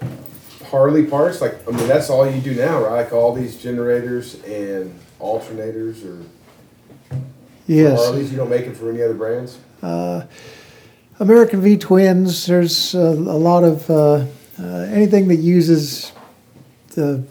Harley 0.66 1.04
parts? 1.04 1.40
Like, 1.40 1.66
I 1.66 1.72
mean, 1.72 1.88
that's 1.88 2.08
all 2.08 2.30
you 2.30 2.40
do 2.40 2.54
now, 2.54 2.84
right? 2.84 3.02
Like 3.02 3.12
all 3.12 3.34
these 3.34 3.60
generators 3.60 4.40
and 4.44 4.96
alternators 5.20 6.04
or 6.06 6.24
yes. 7.66 7.98
Harleys. 7.98 8.30
You 8.30 8.36
don't 8.36 8.50
make 8.50 8.66
it 8.66 8.76
for 8.76 8.90
any 8.90 9.02
other 9.02 9.14
brands. 9.14 9.58
Uh, 9.82 10.26
American 11.18 11.60
V 11.60 11.76
twins. 11.78 12.46
There's 12.46 12.94
uh, 12.94 13.00
a 13.00 13.38
lot 13.38 13.64
of 13.64 13.90
uh, 13.90 14.26
uh, 14.60 14.66
anything 14.92 15.28
that 15.28 15.36
uses 15.36 16.12
the 16.94 17.24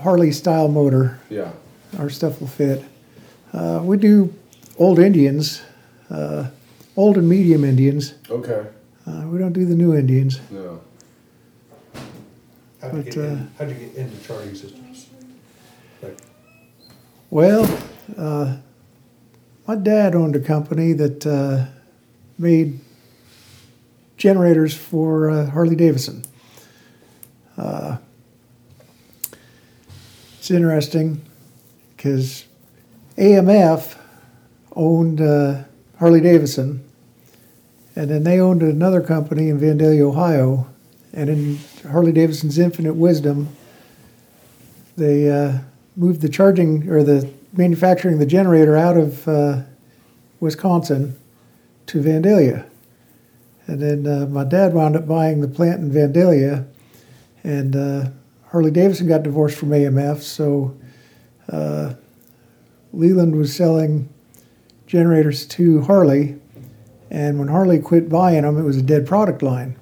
Harley 0.00 0.32
style 0.32 0.68
motor. 0.68 1.18
Yeah. 1.28 1.52
Our 1.98 2.10
stuff 2.10 2.40
will 2.40 2.48
fit. 2.48 2.84
Uh, 3.56 3.80
we 3.82 3.96
do 3.96 4.34
old 4.78 4.98
Indians, 4.98 5.62
uh, 6.10 6.50
old 6.94 7.16
and 7.16 7.26
medium 7.26 7.64
Indians. 7.64 8.12
Okay. 8.28 8.66
Uh, 9.06 9.22
we 9.28 9.38
don't 9.38 9.54
do 9.54 9.64
the 9.64 9.74
new 9.74 9.96
Indians. 9.96 10.40
No. 10.50 10.80
How'd 12.82 12.92
you, 12.92 12.98
But, 12.98 13.04
get 13.06 13.16
in, 13.16 13.24
uh, 13.24 13.46
how'd 13.58 13.68
you 13.70 13.74
get 13.74 13.94
into 13.94 14.26
charging 14.26 14.54
systems? 14.54 15.08
Like, 16.02 16.18
Well, 17.30 17.78
uh, 18.18 18.58
my 19.66 19.74
dad 19.74 20.14
owned 20.14 20.36
a 20.36 20.40
company 20.40 20.92
that 20.92 21.26
uh, 21.26 21.66
made 22.38 22.78
generators 24.18 24.74
for 24.74 25.30
uh, 25.30 25.46
Harley 25.50 25.76
Davidson. 25.76 26.24
Uh, 27.56 27.96
it's 30.38 30.50
interesting 30.50 31.22
because 31.96 32.45
AMF 33.16 33.96
owned 34.74 35.20
uh, 35.20 35.64
Harley 35.98 36.20
Davidson, 36.20 36.84
and 37.94 38.10
then 38.10 38.24
they 38.24 38.38
owned 38.38 38.62
another 38.62 39.00
company 39.00 39.48
in 39.48 39.58
Vandalia, 39.58 40.02
Ohio. 40.02 40.66
And 41.14 41.30
in 41.30 41.58
Harley 41.90 42.12
Davidson's 42.12 42.58
infinite 42.58 42.94
wisdom, 42.94 43.48
they 44.96 45.30
uh, 45.30 45.60
moved 45.96 46.20
the 46.20 46.28
charging 46.28 46.90
or 46.90 47.02
the 47.02 47.30
manufacturing 47.54 48.18
the 48.18 48.26
generator 48.26 48.76
out 48.76 48.98
of 48.98 49.26
uh, 49.26 49.62
Wisconsin 50.40 51.16
to 51.86 52.02
Vandalia. 52.02 52.66
And 53.66 53.80
then 53.80 54.06
uh, 54.06 54.26
my 54.26 54.44
dad 54.44 54.74
wound 54.74 54.94
up 54.94 55.08
buying 55.08 55.40
the 55.40 55.48
plant 55.48 55.80
in 55.80 55.90
Vandalia, 55.90 56.66
and 57.42 57.74
uh, 57.74 58.10
Harley 58.50 58.70
Davidson 58.70 59.08
got 59.08 59.22
divorced 59.22 59.56
from 59.56 59.70
AMF, 59.70 60.20
so 60.22 60.76
uh, 61.48 61.94
Leland 62.96 63.36
was 63.36 63.54
selling 63.54 64.08
generators 64.86 65.46
to 65.46 65.82
Harley, 65.82 66.36
and 67.10 67.38
when 67.38 67.48
Harley 67.48 67.78
quit 67.78 68.08
buying 68.08 68.42
them, 68.42 68.58
it 68.58 68.62
was 68.62 68.76
a 68.78 68.82
dead 68.82 69.06
product 69.06 69.42
line. 69.42 69.76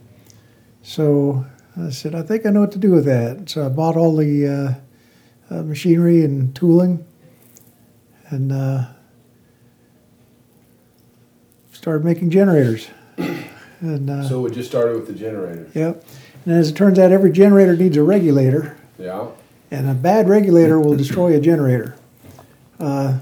So 0.83 1.47
I 1.76 1.90
said, 1.90 2.14
I 2.14 2.23
think 2.23 2.44
I 2.44 2.50
know 2.50 2.61
what 2.61 2.73
to 2.73 2.78
do 2.78 2.90
with 2.90 3.04
that. 3.04 3.49
So 3.49 3.64
I 3.64 3.68
bought 3.68 3.97
all 3.97 4.16
the 4.16 4.47
uh, 5.50 5.54
uh, 5.54 5.62
machinery 5.62 6.25
and 6.25 6.54
tooling, 6.56 7.04
and 8.30 8.50
uh, 8.50 8.87
started 11.73 12.04
making 12.04 12.30
generators. 12.30 12.88
and 13.80 14.11
uh, 14.11 14.28
So 14.28 14.44
it 14.47 14.54
just 14.54 14.68
started 14.68 14.97
with 14.97 15.06
the 15.06 15.14
generator. 15.14 15.71
Yep. 15.75 16.04
And 16.47 16.54
as 16.54 16.71
it 16.71 16.75
turns 16.75 16.99
out, 16.99 17.12
every 17.12 17.30
generator 17.30 17.76
needs 17.76 17.97
a 17.97 18.02
regulator, 18.02 18.76
Yeah. 18.99 19.28
and 19.71 19.88
a 19.88 19.94
bad 19.94 20.28
regulator 20.28 20.80
will 20.80 20.97
destroy 20.97 21.35
a 21.37 21.40
generator. 21.40 21.97
Uh, 22.78 23.19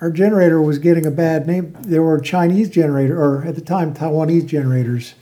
our 0.00 0.10
generator 0.10 0.60
was 0.60 0.78
getting 0.78 1.06
a 1.06 1.10
bad 1.10 1.46
name. 1.46 1.76
There 1.82 2.02
were 2.02 2.18
Chinese 2.20 2.68
generator, 2.68 3.20
or 3.20 3.44
at 3.44 3.54
the 3.54 3.60
time 3.60 3.94
Taiwanese 3.94 4.46
generators, 4.46 5.14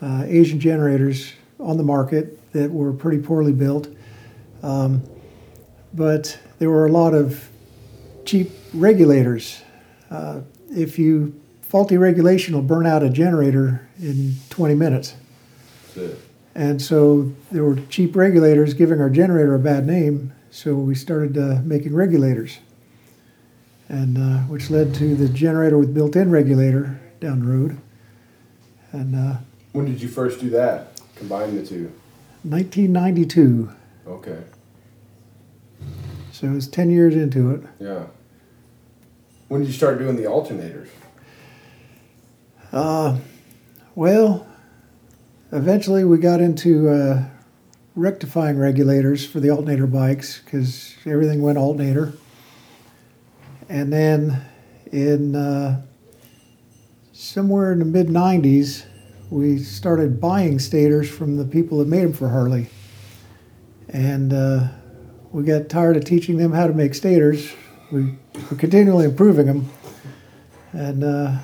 uh, 0.00 0.24
Asian 0.26 0.58
generators 0.58 1.32
on 1.60 1.76
the 1.76 1.84
market 1.84 2.52
that 2.52 2.70
were 2.70 2.92
pretty 2.92 3.22
poorly 3.22 3.52
built. 3.52 3.88
Um, 4.62 5.02
but 5.94 6.38
there 6.58 6.70
were 6.70 6.86
a 6.86 6.92
lot 6.92 7.14
of 7.14 7.48
cheap 8.24 8.50
regulators. 8.74 9.62
Uh, 10.10 10.40
if 10.70 10.98
you 10.98 11.40
faulty 11.72 11.96
regulation 11.96 12.54
will 12.54 12.62
burn 12.62 12.86
out 12.86 13.02
a 13.02 13.08
generator 13.08 13.88
in 13.98 14.34
20 14.50 14.74
minutes. 14.74 15.14
And 16.54 16.82
so 16.82 17.32
there 17.50 17.64
were 17.64 17.76
cheap 17.88 18.14
regulators 18.14 18.74
giving 18.74 19.00
our 19.00 19.08
generator 19.08 19.54
a 19.54 19.58
bad 19.58 19.86
name, 19.86 20.34
so 20.50 20.74
we 20.74 20.94
started 20.94 21.38
uh, 21.38 21.62
making 21.64 21.94
regulators. 21.94 22.58
And 23.92 24.16
uh, 24.16 24.38
which 24.48 24.70
led 24.70 24.94
to 24.94 25.14
the 25.14 25.28
generator 25.28 25.76
with 25.76 25.92
built 25.92 26.16
in 26.16 26.30
regulator 26.30 26.98
down 27.20 27.40
the 27.40 27.46
road. 27.46 27.78
And 28.90 29.14
uh, 29.14 29.36
When 29.72 29.84
did 29.84 30.00
you 30.00 30.08
first 30.08 30.40
do 30.40 30.48
that? 30.50 30.98
Combine 31.16 31.54
the 31.54 31.64
two. 31.64 31.92
1992, 32.44 33.70
Okay. 34.08 34.38
so 36.32 36.46
it 36.48 36.52
was 36.54 36.66
10 36.66 36.90
years 36.90 37.14
into 37.14 37.52
it. 37.52 37.62
Yeah. 37.78 38.06
When 39.48 39.60
did 39.60 39.68
you 39.68 39.74
start 39.74 39.98
doing 39.98 40.16
the 40.16 40.22
alternators? 40.24 40.88
Uh, 42.72 43.18
well, 43.94 44.46
eventually 45.52 46.02
we 46.04 46.16
got 46.16 46.40
into 46.40 46.88
uh, 46.88 47.24
rectifying 47.94 48.58
regulators 48.58 49.24
for 49.24 49.38
the 49.38 49.50
alternator 49.50 49.86
bikes 49.86 50.40
because 50.40 50.94
everything 51.04 51.42
went 51.42 51.58
alternator. 51.58 52.14
And 53.72 53.90
then 53.90 54.38
in 54.92 55.34
uh, 55.34 55.80
somewhere 57.14 57.72
in 57.72 57.78
the 57.78 57.86
mid 57.86 58.08
90s, 58.08 58.84
we 59.30 59.60
started 59.60 60.20
buying 60.20 60.58
stators 60.58 61.08
from 61.08 61.38
the 61.38 61.46
people 61.46 61.78
that 61.78 61.88
made 61.88 62.04
them 62.04 62.12
for 62.12 62.28
Harley. 62.28 62.66
And 63.88 64.34
uh, 64.34 64.68
we 65.30 65.44
got 65.44 65.70
tired 65.70 65.96
of 65.96 66.04
teaching 66.04 66.36
them 66.36 66.52
how 66.52 66.66
to 66.66 66.74
make 66.74 66.94
stators. 66.94 67.50
We 67.90 68.14
were 68.50 68.58
continually 68.58 69.06
improving 69.06 69.46
them. 69.46 69.70
And 70.74 71.02
uh, 71.02 71.38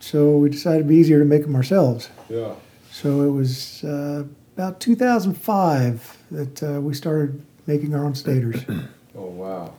so 0.00 0.36
we 0.36 0.50
decided 0.50 0.80
it'd 0.80 0.88
be 0.88 0.96
easier 0.96 1.20
to 1.20 1.24
make 1.24 1.40
them 1.40 1.56
ourselves. 1.56 2.10
Yeah. 2.28 2.52
So 2.90 3.22
it 3.22 3.30
was 3.30 3.82
uh, 3.82 4.24
about 4.58 4.80
2005 4.80 6.18
that 6.32 6.62
uh, 6.62 6.82
we 6.82 6.92
started 6.92 7.42
making 7.66 7.94
our 7.94 8.04
own 8.04 8.14
stators. 8.14 8.62
Oh 9.16 9.24
wow. 9.24 9.72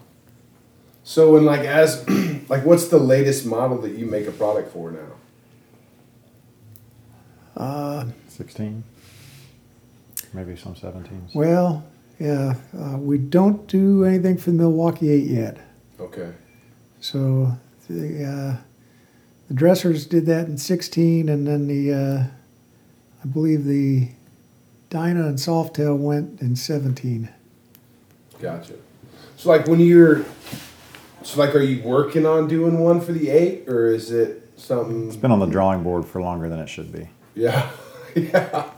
So 1.09 1.33
when 1.33 1.43
like 1.43 1.61
as 1.61 2.07
like 2.49 2.63
what's 2.65 2.89
the 2.89 2.99
latest 2.99 3.43
model 3.43 3.79
that 3.81 3.93
you 3.93 4.05
make 4.05 4.27
a 4.27 4.31
product 4.31 4.71
for 4.71 4.91
now? 4.91 5.07
Uh, 7.57 8.05
16, 8.27 8.83
maybe 10.33 10.55
some 10.55 10.75
17s. 10.75 11.33
well, 11.33 11.83
yeah, 12.19 12.53
uh, 12.77 12.97
we 12.97 13.17
don't 13.17 13.65
do 13.65 14.05
anything 14.05 14.37
for 14.37 14.51
the 14.51 14.57
Milwaukee 14.57 15.09
8 15.09 15.23
yet. 15.23 15.57
Okay. 15.99 16.31
So 17.01 17.57
the, 17.89 18.23
uh, 18.23 18.57
the 19.47 19.55
dressers 19.55 20.05
did 20.05 20.27
that 20.27 20.45
in 20.45 20.59
16, 20.59 21.27
and 21.27 21.47
then 21.47 21.67
the, 21.67 21.91
uh, 21.91 22.23
I 23.23 23.27
believe 23.27 23.63
the 23.65 24.09
Dyna 24.91 25.25
and 25.25 25.39
Softail 25.39 25.97
went 25.97 26.39
in 26.39 26.55
17. 26.55 27.29
Gotcha. 28.39 28.73
So 29.37 29.49
like 29.49 29.67
when 29.67 29.79
you're 29.79 30.23
so 31.23 31.39
like 31.39 31.55
are 31.55 31.61
you 31.61 31.81
working 31.83 32.25
on 32.25 32.47
doing 32.47 32.79
one 32.79 33.01
for 33.01 33.11
the 33.11 33.29
eight 33.29 33.67
or 33.67 33.87
is 33.87 34.11
it 34.11 34.49
something 34.55 35.07
It's 35.07 35.15
been 35.15 35.31
on 35.31 35.39
the 35.39 35.45
drawing 35.45 35.83
board 35.83 36.05
for 36.05 36.21
longer 36.21 36.49
than 36.49 36.59
it 36.59 36.69
should 36.69 36.91
be. 36.91 37.09
Yeah. 37.35 37.69
yeah. 38.15 38.69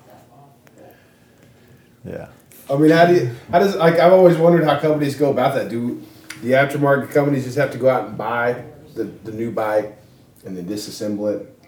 Yeah. 2.06 2.28
I 2.70 2.76
mean 2.78 2.92
how 2.92 3.06
do 3.06 3.16
you 3.16 3.32
how 3.52 3.60
does 3.60 3.76
like 3.76 3.96
I've 4.00 4.14
always 4.14 4.38
wondered 4.38 4.64
how 4.64 4.80
companies 4.80 5.16
go 5.16 5.32
about 5.32 5.56
that. 5.56 5.70
Do 5.70 6.02
the 6.42 6.52
aftermarket 6.52 7.12
companies 7.12 7.46
just 7.46 7.58
have 7.58 7.72
to 7.72 7.78
go 7.78 7.90
out 7.90 8.08
and 8.10 8.18
buy 8.18 8.64
the, 8.96 9.04
the 9.04 9.32
new 9.32 9.52
bike 9.52 9.98
and 10.46 10.58
then 10.58 10.66
disassemble 10.66 11.36
it? 11.36 11.60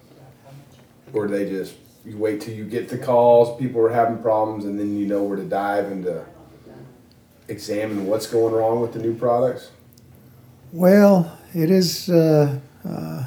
Or 1.14 1.28
do 1.28 1.34
they 1.38 1.50
just 1.50 1.76
you 2.06 2.18
wait 2.18 2.42
till 2.42 2.54
you 2.54 2.66
get 2.66 2.90
the 2.90 2.98
calls, 2.98 3.58
people 3.60 3.82
are 3.82 3.90
having 3.90 4.22
problems 4.22 4.66
and 4.66 4.80
then 4.80 4.98
you 4.98 5.06
know 5.06 5.24
where 5.24 5.38
to 5.38 5.44
dive 5.44 5.86
and 5.86 6.04
to 6.04 6.26
examine 7.48 8.08
what's 8.08 8.28
going 8.28 8.54
wrong 8.54 8.82
with 8.82 8.94
the 8.94 9.00
new 9.00 9.16
products? 9.16 9.70
Well, 10.74 11.38
it 11.54 11.70
is. 11.70 12.10
Uh, 12.10 12.60
uh, 12.84 13.26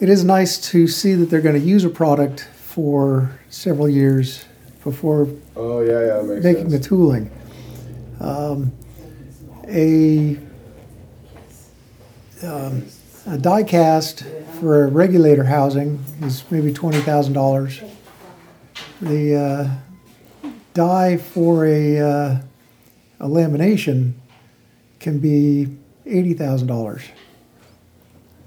it 0.00 0.08
is 0.08 0.24
nice 0.24 0.56
to 0.70 0.88
see 0.88 1.12
that 1.16 1.26
they're 1.26 1.42
going 1.42 1.60
to 1.60 1.66
use 1.66 1.84
a 1.84 1.90
product 1.90 2.40
for 2.40 3.38
several 3.50 3.90
years 3.90 4.46
before 4.82 5.28
Oh 5.54 5.80
yeah, 5.80 6.22
yeah, 6.22 6.40
making 6.40 6.70
the 6.70 6.78
tooling. 6.78 7.30
Um, 8.20 8.72
a 9.68 10.38
um, 12.42 12.86
a 13.26 13.36
die 13.36 13.62
cast 13.62 14.24
for 14.58 14.84
a 14.84 14.86
regulator 14.86 15.44
housing 15.44 16.02
is 16.22 16.42
maybe 16.50 16.72
twenty 16.72 17.00
thousand 17.00 17.34
dollars. 17.34 17.82
The 19.02 19.36
uh, 20.42 20.48
die 20.72 21.18
for 21.18 21.66
a 21.66 21.98
uh, 21.98 22.40
a 23.20 23.28
lamination 23.28 24.14
can 25.00 25.18
be 25.18 25.68
eighty 26.06 26.34
thousand 26.34 26.66
dollars. 26.68 27.02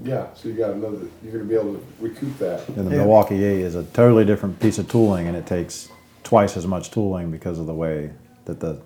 Yeah, 0.03 0.27
so 0.35 0.47
you 0.49 0.53
got 0.55 0.71
another. 0.71 0.99
You're 1.23 1.31
gonna 1.33 1.43
be 1.45 1.55
able 1.55 1.73
to 1.73 1.83
recoup 1.99 2.37
that. 2.37 2.67
And 2.69 2.87
the 2.87 2.91
Yeah. 2.91 2.97
Milwaukee 3.01 3.43
8 3.43 3.61
is 3.61 3.73
a 3.73 3.83
totally 3.83 4.25
different 4.25 4.59
piece 4.59 4.77
of 4.77 4.87
tooling, 4.87 5.27
and 5.27 5.35
it 5.35 5.47
takes 5.47 5.89
twice 6.23 6.55
as 6.55 6.67
much 6.67 6.91
tooling 6.91 7.31
because 7.31 7.57
of 7.57 7.65
the 7.65 7.73
way 7.73 8.11
that 8.45 8.59
the 8.59 8.77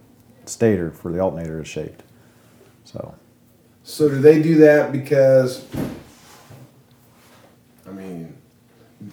stator 0.46 0.90
for 0.90 1.12
the 1.12 1.20
alternator 1.20 1.60
is 1.62 1.68
shaped. 1.68 2.04
So, 2.86 3.16
So 3.84 4.08
do 4.08 4.20
they 4.20 4.42
do 4.42 4.56
that 4.60 4.92
because? 4.94 5.66
I 7.88 7.92
mean, 7.92 8.36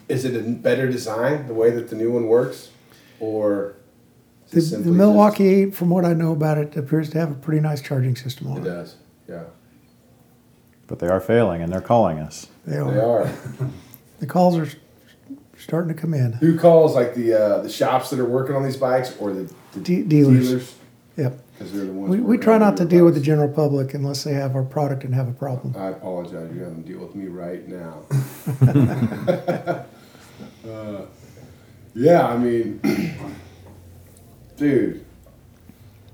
is 0.08 0.24
it 0.24 0.36
a 0.36 0.48
better 0.48 0.88
design 0.88 1.48
the 1.48 1.54
way 1.54 1.70
that 1.70 1.88
the 1.90 1.96
new 1.96 2.12
one 2.12 2.26
works, 2.28 2.68
or 3.18 3.74
The, 4.50 4.56
the 4.56 4.62
simply 4.62 4.92
Milwaukee 4.92 5.48
8, 5.48 5.74
from 5.74 5.90
what 5.90 6.04
I 6.04 6.12
know 6.12 6.30
about 6.32 6.58
it, 6.58 6.76
appears 6.76 7.10
to 7.10 7.18
have 7.18 7.30
a 7.32 7.34
pretty 7.34 7.60
nice 7.60 7.80
charging 7.82 8.14
system 8.14 8.46
on 8.52 8.58
it 8.58 8.60
it. 8.60 8.64
does. 8.64 8.94
Yeah, 9.28 9.44
but 10.86 10.98
they 10.98 11.08
are 11.08 11.20
failing, 11.20 11.62
and 11.62 11.72
they're 11.72 11.80
calling 11.80 12.18
us. 12.18 12.48
They 12.66 12.76
they 12.76 12.80
are. 12.80 13.22
are. 13.22 13.30
The 14.18 14.26
calls 14.26 14.58
are 14.58 14.66
starting 15.56 15.94
to 15.94 16.00
come 16.00 16.12
in. 16.12 16.32
Who 16.32 16.58
calls 16.58 16.96
like 16.96 17.14
the 17.14 17.34
uh, 17.34 17.62
the 17.62 17.70
shops 17.70 18.10
that 18.10 18.18
are 18.18 18.24
working 18.24 18.56
on 18.56 18.64
these 18.64 18.76
bikes, 18.76 19.16
or 19.18 19.32
the, 19.32 19.52
the 19.74 19.80
De- 19.80 20.02
dealers. 20.02 20.74
Yep. 21.16 21.38
Because 21.52 21.72
they're 21.72 21.84
the 21.84 21.92
ones. 21.92 22.10
We, 22.10 22.20
we 22.20 22.38
try 22.38 22.58
not 22.58 22.76
to 22.76 22.84
newer 22.84 22.90
deal 22.90 23.04
with 23.04 23.14
the 23.14 23.20
general 23.20 23.48
public 23.48 23.94
unless 23.94 24.22
they 24.22 24.32
have 24.32 24.54
our 24.54 24.62
product 24.62 25.02
and 25.02 25.14
have 25.14 25.28
a 25.28 25.32
problem. 25.32 25.74
I 25.76 25.88
apologize. 25.88 26.50
You're 26.54 26.64
having 26.64 26.84
to 26.84 26.88
deal 26.88 27.00
with 27.00 27.14
me 27.16 27.26
right 27.26 27.66
now. 27.68 28.04
uh, 30.68 31.06
yeah, 31.94 32.28
I 32.28 32.36
mean, 32.36 32.80
dude, 34.56 35.04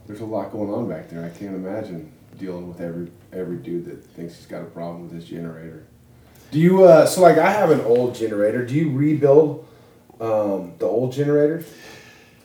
there's 0.06 0.20
a 0.20 0.24
lot 0.24 0.50
going 0.50 0.70
on 0.70 0.88
back 0.88 1.10
there. 1.10 1.22
I 1.24 1.28
can't 1.28 1.54
imagine 1.54 2.10
dealing 2.38 2.68
with 2.68 2.80
every 2.80 3.10
every 3.32 3.56
dude 3.56 3.84
that 3.86 4.04
thinks 4.04 4.36
he's 4.36 4.46
got 4.46 4.62
a 4.62 4.66
problem 4.66 5.02
with 5.02 5.12
his 5.12 5.24
generator. 5.24 5.84
Do 6.50 6.58
you? 6.60 6.84
Uh, 6.84 7.06
so, 7.06 7.20
like, 7.20 7.38
I 7.38 7.50
have 7.50 7.70
an 7.70 7.80
old 7.80 8.14
generator. 8.14 8.64
Do 8.64 8.74
you 8.74 8.90
rebuild 8.90 9.66
um, 10.20 10.72
the 10.78 10.86
old 10.86 11.12
generators? 11.12 11.66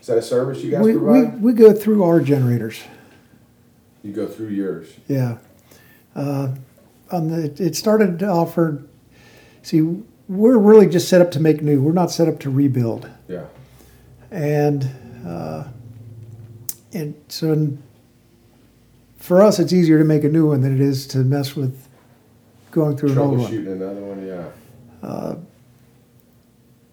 Is 0.01 0.07
that 0.07 0.17
a 0.17 0.21
service 0.21 0.63
you 0.63 0.71
guys 0.71 0.81
We, 0.81 0.93
we, 0.95 0.99
provide? 0.99 1.41
we 1.41 1.53
go 1.53 1.73
through 1.73 2.03
our 2.03 2.19
generators. 2.21 2.81
you 4.01 4.11
go 4.13 4.25
through 4.27 4.47
yours. 4.47 4.87
Yeah. 5.07 5.37
Uh, 6.15 6.55
on 7.11 7.27
the, 7.29 7.53
it 7.63 7.75
started 7.75 8.17
to 8.19 8.27
offer, 8.27 8.83
see, 9.61 9.81
we're 10.27 10.57
really 10.57 10.87
just 10.87 11.09
set 11.09 11.21
up 11.21 11.31
to 11.31 11.39
make 11.39 11.61
new. 11.61 11.81
We're 11.81 11.91
not 11.91 12.11
set 12.11 12.27
up 12.27 12.39
to 12.41 12.49
rebuild. 12.49 13.09
Yeah. 13.27 13.45
And, 14.31 14.89
uh, 15.27 15.65
and 16.93 17.15
so 17.27 17.51
in, 17.51 17.83
for 19.19 19.41
us, 19.43 19.59
it's 19.59 19.73
easier 19.73 19.97
to 19.99 20.03
make 20.03 20.23
a 20.23 20.29
new 20.29 20.47
one 20.47 20.61
than 20.61 20.73
it 20.73 20.81
is 20.81 21.05
to 21.07 21.19
mess 21.19 21.55
with 21.55 21.87
going 22.71 22.97
through 22.97 23.11
an 23.11 23.17
old 23.17 23.37
one. 23.37 23.51
Troubleshooting 23.51 23.71
another 23.73 24.01
one. 24.01 24.25
Yeah. 24.25 25.35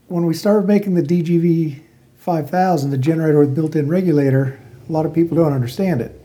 when 0.09 0.27
we 0.27 0.35
started 0.35 0.67
making 0.67 0.95
the 0.95 1.03
DGV 1.03 1.81
5000, 2.17 2.91
the 2.91 2.99
generator 2.99 3.39
with 3.39 3.55
built-in 3.55 3.89
regulator, 3.89 4.59
a 4.89 4.93
lot 4.93 5.07
of 5.07 5.15
people 5.15 5.37
don't 5.37 5.53
understand 5.53 6.01
it. 6.01 6.21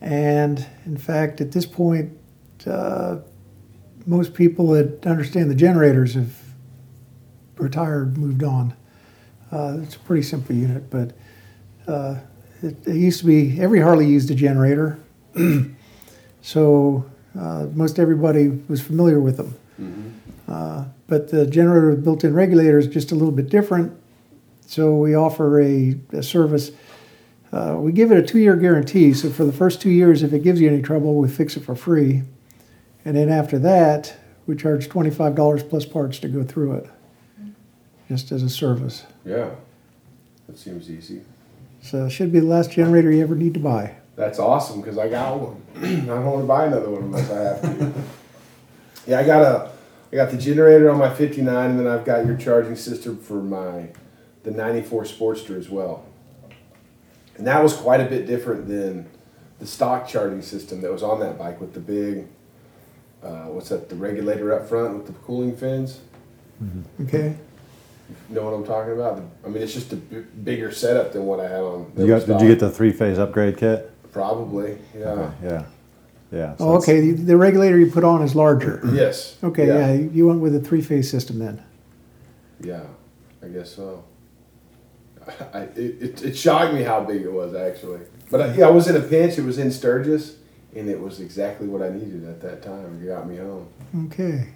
And 0.00 0.66
in 0.84 0.96
fact, 0.96 1.40
at 1.40 1.52
this 1.52 1.66
point, 1.66 2.18
uh, 2.66 3.18
most 4.06 4.34
people 4.34 4.68
that 4.68 5.06
understand 5.06 5.50
the 5.50 5.54
generators 5.54 6.14
have 6.14 6.34
retired, 7.56 8.16
moved 8.16 8.42
on. 8.44 8.74
Uh, 9.50 9.78
it's 9.82 9.96
a 9.96 9.98
pretty 10.00 10.22
simple 10.22 10.54
unit, 10.54 10.90
but 10.90 11.12
uh, 11.86 12.16
it, 12.62 12.76
it 12.86 12.96
used 12.96 13.20
to 13.20 13.26
be 13.26 13.60
every 13.60 13.80
Harley 13.80 14.06
used 14.06 14.30
a 14.30 14.34
generator, 14.34 14.98
so 16.42 17.04
uh, 17.38 17.66
most 17.72 17.98
everybody 17.98 18.48
was 18.68 18.80
familiar 18.80 19.20
with 19.20 19.36
them. 19.36 19.54
Uh, 20.48 20.84
but 21.08 21.28
the 21.30 21.46
generator 21.46 21.90
with 21.90 22.04
built-in 22.04 22.32
regulator 22.32 22.78
is 22.78 22.86
just 22.86 23.12
a 23.12 23.14
little 23.14 23.32
bit 23.32 23.48
different. 23.48 23.92
So 24.66 24.96
we 24.96 25.14
offer 25.14 25.60
a, 25.60 25.96
a 26.12 26.22
service. 26.22 26.70
Uh, 27.52 27.76
we 27.78 27.92
give 27.92 28.10
it 28.10 28.18
a 28.18 28.22
two-year 28.22 28.56
guarantee. 28.56 29.12
So 29.12 29.30
for 29.30 29.44
the 29.44 29.52
first 29.52 29.80
two 29.80 29.90
years, 29.90 30.22
if 30.22 30.32
it 30.32 30.42
gives 30.42 30.60
you 30.60 30.68
any 30.68 30.82
trouble, 30.82 31.14
we 31.16 31.28
fix 31.28 31.56
it 31.56 31.64
for 31.64 31.74
free. 31.74 32.22
And 33.04 33.16
then 33.16 33.28
after 33.28 33.58
that, 33.60 34.16
we 34.46 34.56
charge 34.56 34.88
twenty-five 34.88 35.34
dollars 35.34 35.62
plus 35.62 35.84
parts 35.84 36.18
to 36.20 36.28
go 36.28 36.42
through 36.42 36.74
it, 36.74 36.90
just 38.08 38.32
as 38.32 38.42
a 38.42 38.50
service. 38.50 39.04
Yeah. 39.24 39.50
That 40.46 40.58
seems 40.58 40.90
easy. 40.90 41.22
So 41.86 42.06
it 42.06 42.10
should 42.10 42.32
be 42.32 42.40
the 42.40 42.46
last 42.46 42.72
generator 42.72 43.12
you 43.12 43.22
ever 43.22 43.36
need 43.36 43.54
to 43.54 43.60
buy. 43.60 43.94
That's 44.16 44.40
awesome 44.40 44.80
because 44.80 44.98
I 44.98 45.08
got 45.08 45.38
one. 45.38 45.62
I 45.76 46.04
don't 46.06 46.24
want 46.24 46.40
to 46.40 46.46
buy 46.46 46.66
another 46.66 46.90
one 46.90 47.04
unless 47.04 47.30
I 47.30 47.42
have 47.42 47.62
to. 47.62 47.92
yeah, 49.06 49.20
I 49.20 49.24
got 49.24 49.42
a, 49.42 49.70
I 50.12 50.16
got 50.16 50.32
the 50.32 50.36
generator 50.36 50.90
on 50.90 50.98
my 50.98 51.14
'59, 51.14 51.70
and 51.70 51.78
then 51.78 51.86
I've 51.86 52.04
got 52.04 52.26
your 52.26 52.36
charging 52.36 52.74
system 52.74 53.16
for 53.18 53.34
my, 53.34 53.90
the 54.42 54.50
'94 54.50 55.04
Sportster 55.04 55.56
as 55.56 55.68
well. 55.68 56.04
And 57.36 57.46
that 57.46 57.62
was 57.62 57.74
quite 57.74 58.00
a 58.00 58.06
bit 58.06 58.26
different 58.26 58.66
than 58.66 59.08
the 59.60 59.66
stock 59.66 60.08
charging 60.08 60.42
system 60.42 60.80
that 60.80 60.90
was 60.90 61.04
on 61.04 61.20
that 61.20 61.38
bike 61.38 61.60
with 61.60 61.72
the 61.72 61.80
big, 61.80 62.26
uh, 63.22 63.44
what's 63.44 63.68
that? 63.68 63.88
The 63.88 63.94
regulator 63.94 64.52
up 64.52 64.68
front 64.68 64.96
with 64.96 65.06
the 65.06 65.12
cooling 65.12 65.56
fins. 65.56 66.00
Okay. 67.02 67.36
You 68.28 68.34
know 68.36 68.44
what 68.44 68.54
I'm 68.54 68.64
talking 68.64 68.92
about? 68.92 69.22
I 69.44 69.48
mean, 69.48 69.62
it's 69.62 69.74
just 69.74 69.92
a 69.92 69.96
b- 69.96 70.24
bigger 70.44 70.70
setup 70.70 71.12
than 71.12 71.26
what 71.26 71.40
I 71.40 71.48
had 71.48 71.60
on. 71.60 71.92
You 71.96 72.06
got, 72.06 72.26
did 72.26 72.40
you 72.40 72.48
get 72.48 72.60
the 72.60 72.70
three-phase 72.70 73.18
upgrade 73.18 73.56
kit? 73.56 73.90
Probably, 74.12 74.78
yeah. 74.96 75.04
Okay, 75.08 75.34
Yeah, 75.44 75.64
yeah. 76.32 76.54
Oh, 76.54 76.56
so 76.58 76.64
Oh, 76.64 76.68
it's- 76.76 76.82
okay. 76.84 77.00
The, 77.00 77.12
the 77.12 77.36
regulator 77.36 77.78
you 77.78 77.90
put 77.90 78.04
on 78.04 78.22
is 78.22 78.34
larger. 78.34 78.80
Yes. 78.92 79.36
Okay, 79.42 79.66
yeah. 79.66 79.92
you 79.92 80.26
went 80.28 80.40
with 80.40 80.54
a 80.54 80.60
three-phase 80.60 81.10
system 81.10 81.38
then. 81.38 81.62
Yeah, 82.60 82.82
I 83.42 83.48
guess 83.48 83.70
so. 83.74 84.04
I, 85.52 85.62
it, 85.62 86.02
it, 86.02 86.22
it 86.22 86.36
shocked 86.38 86.72
me 86.72 86.82
how 86.82 87.00
big 87.04 87.22
it 87.22 87.32
was 87.32 87.54
actually. 87.54 88.00
But 88.30 88.40
I, 88.40 88.54
yeah, 88.54 88.68
I 88.68 88.70
was 88.70 88.86
in 88.88 88.96
a 88.96 89.00
pinch. 89.00 89.36
It 89.38 89.44
was 89.44 89.58
in 89.58 89.70
Sturgis, 89.72 90.36
and 90.74 90.88
it 90.88 90.98
was 91.00 91.18
exactly 91.20 91.66
what 91.66 91.82
I 91.82 91.88
needed 91.90 92.24
at 92.28 92.40
that 92.42 92.62
time. 92.62 93.00
It 93.02 93.06
got 93.06 93.28
me 93.28 93.36
home. 93.38 93.66
Okay. 94.06 94.48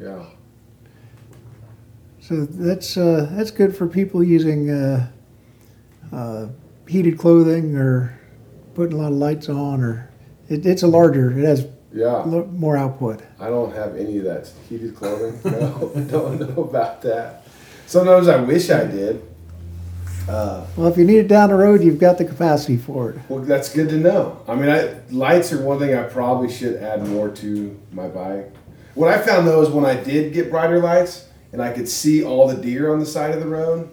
Yeah. 0.00 0.24
So 2.26 2.46
that's 2.46 2.96
uh, 2.96 3.28
that's 3.32 3.50
good 3.50 3.76
for 3.76 3.86
people 3.86 4.24
using 4.24 4.70
uh, 4.70 5.10
uh, 6.12 6.46
heated 6.88 7.18
clothing 7.18 7.76
or 7.76 8.18
putting 8.74 8.94
a 8.94 9.02
lot 9.02 9.08
of 9.12 9.18
lights 9.18 9.48
on, 9.50 9.82
or 9.82 10.10
it, 10.48 10.64
it's 10.64 10.82
a 10.82 10.86
larger. 10.86 11.30
It 11.38 11.44
has 11.44 11.66
Yeah. 11.92 12.22
lo- 12.24 12.48
more 12.50 12.78
output. 12.78 13.20
I 13.38 13.48
don't 13.48 13.74
have 13.74 13.96
any 13.96 14.16
of 14.18 14.24
that 14.24 14.50
heated 14.70 14.96
clothing. 14.96 15.38
No, 15.44 15.92
don't 16.08 16.40
know 16.40 16.62
about 16.64 17.02
that. 17.02 17.44
Sometimes 17.86 18.26
I 18.28 18.40
wish 18.40 18.70
I 18.70 18.84
did. 18.84 19.22
Uh, 20.26 20.64
Well, 20.76 20.86
if 20.88 20.96
you 20.96 21.04
need 21.04 21.18
it 21.18 21.28
down 21.28 21.50
the 21.50 21.56
road, 21.56 21.84
you've 21.84 21.98
got 22.00 22.16
the 22.16 22.24
capacity 22.24 22.78
for 22.78 23.10
it. 23.10 23.18
well, 23.28 23.40
that's 23.44 23.68
good 23.68 23.90
to 23.90 23.98
know. 23.98 24.40
I 24.48 24.54
mean, 24.54 24.70
I, 24.70 24.94
lights 25.10 25.52
are 25.52 25.62
one 25.62 25.78
thing 25.78 25.94
I 25.94 26.04
probably 26.04 26.50
should 26.50 26.76
add 26.76 27.06
more 27.06 27.28
to 27.28 27.78
my 27.92 28.08
bike. 28.08 28.50
What 28.94 29.10
I 29.12 29.18
found 29.18 29.46
though 29.46 29.60
is 29.60 29.68
when 29.68 29.84
I 29.84 30.02
did 30.02 30.32
get 30.32 30.50
brighter 30.50 30.78
lights 30.80 31.26
and 31.54 31.62
I 31.62 31.72
could 31.72 31.88
see 31.88 32.24
all 32.24 32.48
the 32.48 32.56
deer 32.56 32.92
on 32.92 32.98
the 32.98 33.06
side 33.06 33.32
of 33.32 33.38
the 33.38 33.46
road, 33.46 33.88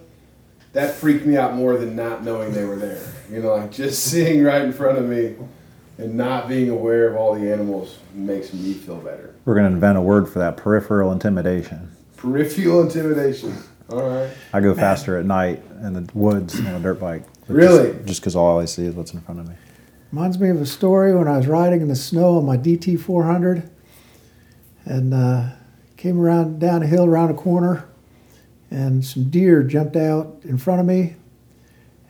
that 0.74 0.96
freaked 0.96 1.28
me 1.28 1.38
out 1.38 1.54
more 1.54 1.78
than 1.78 1.96
not 1.96 2.24
knowing 2.24 2.54
they 2.54 2.66
were 2.66 2.76
there. 2.76 3.06
You 3.30 3.40
know, 3.40 3.56
like 3.56 3.72
just 3.72 4.04
seeing 4.12 4.44
right 4.44 4.64
in 4.64 4.74
front 4.74 4.98
of 4.98 5.06
me 5.08 5.36
and 6.00 6.16
not 6.16 6.50
being 6.50 6.72
aware 6.72 7.08
of 7.08 7.16
all 7.16 7.36
the 7.36 7.54
animals 7.54 8.00
makes 8.16 8.52
me 8.52 8.74
feel 8.74 8.98
better. 8.98 9.36
We're 9.46 9.54
gonna 9.54 9.68
invent 9.68 9.96
a 10.00 10.02
word 10.02 10.28
for 10.28 10.40
that, 10.40 10.58
peripheral 10.58 11.12
intimidation. 11.12 11.92
Peripheral 12.18 12.82
intimidation. 12.82 13.56
All 13.92 14.10
right. 14.10 14.32
I 14.54 14.60
go 14.60 14.74
faster 14.74 15.20
at 15.20 15.28
night 15.28 15.62
in 15.84 15.94
the 15.94 16.10
woods 16.16 16.60
on 16.60 16.66
a 16.66 16.80
dirt 16.80 17.00
bike. 17.00 17.26
Really? 17.48 17.94
Just, 17.94 18.06
just 18.08 18.22
cause 18.24 18.36
all 18.36 18.60
I 18.60 18.66
see 18.66 18.86
is 18.86 18.96
what's 18.96 19.14
in 19.14 19.22
front 19.22 19.40
of 19.40 19.48
me. 19.48 19.54
Reminds 20.12 20.40
me 20.40 20.50
of 20.50 20.60
a 20.60 20.66
story 20.66 21.16
when 21.16 21.28
I 21.28 21.38
was 21.38 21.46
riding 21.46 21.82
in 21.82 21.90
the 21.90 21.96
snow 21.96 22.40
on 22.40 22.46
my 22.46 22.58
DT 22.58 23.00
400 23.00 23.70
and 24.86 25.14
uh, 25.14 25.50
came 26.02 26.20
around 26.20 26.60
down 26.60 26.82
a 26.82 26.88
hill 26.88 27.06
around 27.06 27.30
a 27.30 27.34
corner 27.36 27.88
and 28.72 29.06
some 29.06 29.30
deer 29.30 29.62
jumped 29.62 29.96
out 29.96 30.36
in 30.44 30.58
front 30.58 30.80
of 30.80 30.88
me 30.88 31.16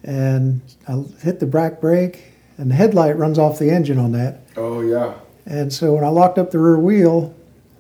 and 0.02 0.62
I 0.88 1.04
hit 1.22 1.42
the 1.42 1.46
back 1.46 1.82
brake 1.82 2.32
and 2.58 2.72
the 2.72 2.76
headlight 2.76 3.18
runs 3.18 3.38
off 3.38 3.60
the 3.60 3.70
engine 3.70 4.00
on 4.00 4.14
that. 4.14 4.44
Oh 4.56 4.80
yeah. 4.80 5.16
And 5.46 5.74
so 5.74 5.96
when 5.96 6.06
I 6.06 6.08
locked 6.08 6.38
up 6.38 6.52
the 6.52 6.60
rear 6.60 6.80
wheel, 6.80 7.36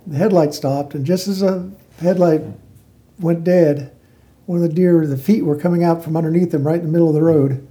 the 0.05 0.17
headlight 0.17 0.53
stopped 0.53 0.95
and 0.95 1.05
just 1.05 1.29
as 1.29 1.39
the 1.39 1.71
headlight 2.01 2.41
went 3.17 3.45
dead, 3.45 3.95
one 4.47 4.61
of 4.61 4.67
the 4.67 4.75
deer, 4.75 5.07
the 5.07 5.15
feet 5.15 5.45
were 5.45 5.55
coming 5.55 5.85
out 5.85 6.03
from 6.03 6.17
underneath 6.17 6.53
him 6.53 6.67
right 6.67 6.79
in 6.79 6.87
the 6.87 6.91
middle 6.91 7.07
of 7.07 7.15
the 7.15 7.23
road. 7.23 7.65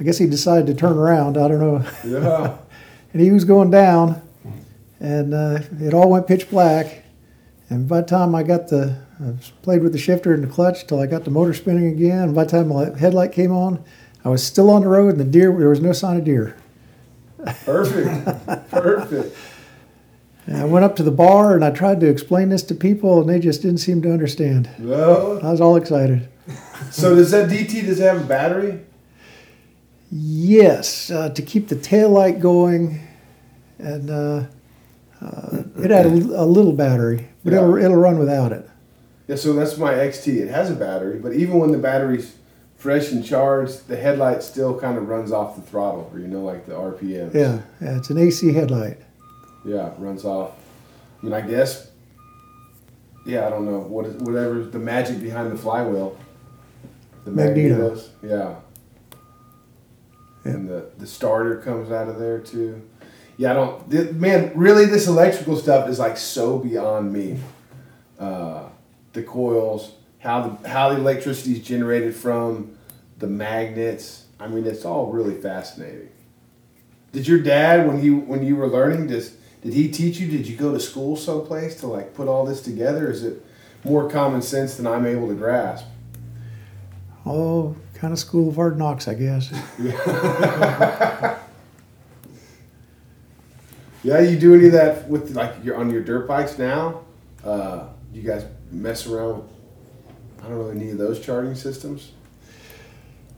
I 0.00 0.04
guess 0.04 0.16
he 0.16 0.26
decided 0.26 0.66
to 0.68 0.74
turn 0.74 0.96
around. 0.96 1.36
I 1.36 1.46
don't 1.46 1.60
know. 1.60 1.86
Yeah. 2.06 2.56
and 3.12 3.20
he 3.20 3.32
was 3.32 3.44
going 3.44 3.70
down, 3.70 4.22
and 4.98 5.34
uh, 5.34 5.58
it 5.78 5.92
all 5.92 6.08
went 6.08 6.26
pitch 6.26 6.48
black. 6.48 7.02
And 7.68 7.88
by 7.88 8.00
the 8.00 8.06
time 8.06 8.34
I 8.34 8.42
got 8.42 8.68
the, 8.68 8.96
I 9.20 9.32
played 9.62 9.82
with 9.82 9.92
the 9.92 9.98
shifter 9.98 10.32
and 10.32 10.44
the 10.44 10.48
clutch 10.48 10.86
till 10.86 11.00
I 11.00 11.06
got 11.06 11.24
the 11.24 11.30
motor 11.30 11.52
spinning 11.52 11.88
again. 11.88 12.20
And 12.20 12.34
by 12.34 12.44
the 12.44 12.50
time 12.50 12.68
my 12.68 12.96
headlight 12.96 13.32
came 13.32 13.52
on, 13.52 13.82
I 14.24 14.28
was 14.28 14.44
still 14.44 14.70
on 14.70 14.82
the 14.82 14.88
road, 14.88 15.10
and 15.10 15.20
the 15.20 15.24
deer, 15.24 15.56
there 15.56 15.68
was 15.68 15.80
no 15.80 15.92
sign 15.92 16.16
of 16.16 16.24
deer. 16.24 16.56
Perfect. 17.64 18.70
Perfect. 18.70 19.36
And 20.46 20.58
I 20.58 20.64
went 20.64 20.84
up 20.84 20.94
to 20.96 21.02
the 21.02 21.10
bar 21.10 21.56
and 21.56 21.64
I 21.64 21.70
tried 21.70 21.98
to 22.00 22.06
explain 22.08 22.50
this 22.50 22.62
to 22.64 22.74
people, 22.74 23.20
and 23.20 23.28
they 23.28 23.40
just 23.40 23.62
didn't 23.62 23.78
seem 23.78 24.00
to 24.02 24.12
understand. 24.12 24.70
Well, 24.78 25.44
I 25.44 25.50
was 25.50 25.60
all 25.60 25.76
excited. 25.76 26.28
so 26.92 27.16
does 27.16 27.32
that 27.32 27.50
DT 27.50 27.84
does 27.84 27.98
it 27.98 28.04
have 28.04 28.22
a 28.22 28.24
battery? 28.24 28.80
Yes, 30.10 31.10
uh, 31.10 31.30
to 31.30 31.42
keep 31.42 31.66
the 31.66 31.74
tail 31.74 32.10
light 32.10 32.38
going, 32.38 33.00
and 33.78 34.08
uh, 34.08 34.44
uh, 35.20 35.62
it 35.78 35.90
had 35.90 36.06
a, 36.06 36.10
a 36.10 36.46
little 36.46 36.72
battery, 36.72 37.26
but 37.46 37.54
it'll, 37.54 37.76
it'll 37.76 37.96
run 37.96 38.18
without 38.18 38.50
it. 38.52 38.68
Yeah, 39.28 39.36
so 39.36 39.52
that's 39.52 39.76
my 39.78 39.92
XT. 39.92 40.36
It 40.36 40.48
has 40.48 40.68
a 40.68 40.74
battery, 40.74 41.18
but 41.20 41.32
even 41.32 41.58
when 41.58 41.70
the 41.70 41.78
battery's 41.78 42.34
fresh 42.74 43.12
and 43.12 43.24
charged, 43.24 43.86
the 43.86 43.96
headlight 43.96 44.42
still 44.42 44.78
kind 44.78 44.98
of 44.98 45.08
runs 45.08 45.30
off 45.30 45.54
the 45.54 45.62
throttle, 45.62 46.10
or 46.12 46.18
you 46.18 46.26
know, 46.26 46.42
like 46.42 46.66
the 46.66 46.72
RPM. 46.72 47.32
Yeah, 47.32 47.62
yeah, 47.80 47.96
it's 47.98 48.10
an 48.10 48.18
AC 48.18 48.52
headlight. 48.52 48.98
Yeah, 49.64 49.92
it 49.92 49.98
runs 49.98 50.24
off. 50.24 50.52
I 51.22 51.24
mean, 51.24 51.32
I 51.32 51.40
guess. 51.40 51.90
Yeah, 53.24 53.46
I 53.46 53.50
don't 53.50 53.64
know 53.64 53.78
what 53.78 54.06
is 54.06 54.14
whatever 54.16 54.62
the 54.62 54.78
magic 54.78 55.20
behind 55.20 55.50
the 55.52 55.56
flywheel. 55.56 56.16
The 57.24 57.30
Magneto. 57.30 57.90
magnetos. 57.94 58.08
Yeah. 58.22 58.54
Yeah. 60.44 60.52
And 60.52 60.68
the 60.68 60.90
the 60.98 61.06
starter 61.06 61.56
comes 61.58 61.90
out 61.90 62.08
of 62.08 62.18
there 62.18 62.38
too. 62.38 62.82
Yeah, 63.36 63.50
I 63.50 63.54
don't. 63.54 63.90
th- 63.90 64.12
man, 64.12 64.52
really, 64.54 64.86
this 64.86 65.06
electrical 65.06 65.56
stuff 65.56 65.88
is 65.88 65.98
like 65.98 66.16
so 66.16 66.58
beyond 66.58 67.12
me. 67.12 67.38
Uh, 68.18 68.68
the 69.12 69.22
coils, 69.22 69.92
how 70.20 70.48
the 70.48 70.68
how 70.68 70.90
the 70.90 70.96
electricity 70.96 71.52
is 71.52 71.60
generated 71.60 72.14
from 72.14 72.76
the 73.18 73.26
magnets. 73.26 74.24
I 74.40 74.48
mean, 74.48 74.66
it's 74.66 74.84
all 74.84 75.12
really 75.12 75.34
fascinating. 75.34 76.08
Did 77.12 77.28
your 77.28 77.40
dad, 77.40 77.86
when 77.86 78.02
you 78.02 78.16
when 78.16 78.44
you 78.44 78.56
were 78.56 78.68
learning, 78.68 79.08
just 79.08 79.34
did 79.62 79.74
he 79.74 79.90
teach 79.90 80.18
you? 80.18 80.28
Did 80.28 80.46
you 80.46 80.56
go 80.56 80.72
to 80.72 80.80
school 80.80 81.16
someplace 81.16 81.78
to 81.80 81.86
like 81.88 82.14
put 82.14 82.28
all 82.28 82.46
this 82.46 82.62
together? 82.62 83.10
Is 83.10 83.22
it 83.22 83.44
more 83.84 84.08
common 84.08 84.40
sense 84.40 84.76
than 84.76 84.86
I'm 84.86 85.04
able 85.04 85.28
to 85.28 85.34
grasp? 85.34 85.84
Oh, 87.26 87.76
kind 87.94 88.12
of 88.12 88.18
school 88.18 88.48
of 88.48 88.56
hard 88.56 88.78
knocks, 88.78 89.08
I 89.08 89.14
guess. 89.14 89.52
Yeah, 94.06 94.20
you 94.20 94.38
do 94.38 94.54
any 94.54 94.66
of 94.66 94.72
that 94.72 95.08
with 95.08 95.34
like 95.34 95.52
you're 95.64 95.76
on 95.76 95.90
your 95.90 96.00
dirt 96.00 96.28
bikes 96.28 96.58
now? 96.58 97.00
Uh, 97.44 97.88
you 98.12 98.22
guys 98.22 98.44
mess 98.70 99.04
around 99.08 99.38
with 99.38 99.46
I 100.44 100.48
don't 100.48 100.58
know 100.60 100.68
any 100.68 100.90
of 100.92 100.98
those 100.98 101.18
charging 101.18 101.56
systems. 101.56 102.12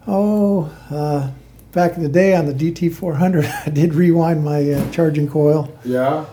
Oh, 0.07 0.71
uh, 0.91 1.31
back 1.73 1.97
in 1.97 2.03
the 2.03 2.09
day 2.11 2.35
on 2.37 2.45
the 2.45 2.53
DT 2.53 2.93
400, 2.95 3.47
I 3.67 3.71
did 3.71 3.95
rewind 3.95 4.45
my 4.45 4.71
uh, 4.73 4.91
charging 4.91 5.27
coil, 5.27 5.73
Yeah. 5.87 6.27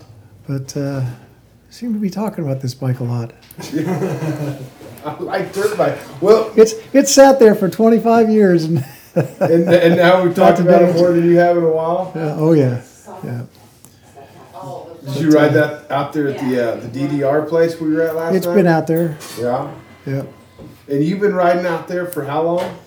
but 0.47 0.75
uh, 0.75 1.05
seem 1.69 1.93
to 1.93 1.99
be 1.99 2.09
talking 2.09 2.43
about 2.43 2.59
this 2.59 2.73
bike 2.73 2.99
a 2.99 3.05
lot. 3.05 3.31
I 5.05 5.15
like 5.19 5.53
dirt 5.53 5.77
bike. 5.77 5.97
Well, 6.21 6.51
It's 6.57 6.73
it's 6.91 7.09
sat 7.13 7.39
there 7.39 7.55
for 7.55 7.69
25 7.69 8.29
years, 8.29 8.65
and 8.65 8.83
and, 9.15 9.69
and 9.69 9.95
now 9.95 10.21
we've 10.23 10.35
talked 10.35 10.59
about 10.59 10.81
it 10.81 10.93
more 10.95 11.13
than 11.13 11.23
you 11.23 11.37
have 11.37 11.55
in 11.55 11.63
a 11.63 11.69
while. 11.71 12.11
uh, 12.15 12.35
oh 12.37 12.51
yeah, 12.51 12.81
yeah. 13.23 13.43
Did 15.05 15.21
you 15.21 15.29
ride 15.31 15.53
that 15.53 15.89
out 15.91 16.13
there 16.13 16.27
at 16.29 16.39
the 16.39 16.73
uh, 16.73 16.75
the 16.77 16.87
DDR 16.87 17.47
place 17.47 17.79
we 17.79 17.91
were 17.93 18.01
at 18.01 18.15
last 18.15 18.35
It's 18.35 18.45
night? 18.45 18.55
been 18.55 18.67
out 18.67 18.87
there. 18.87 19.17
Yeah. 19.39 19.71
Yeah. 20.05 20.23
And 20.87 21.03
you've 21.03 21.19
been 21.19 21.33
riding 21.35 21.65
out 21.65 21.87
there 21.87 22.05
for 22.05 22.23
how 22.25 22.43
long? 22.43 22.77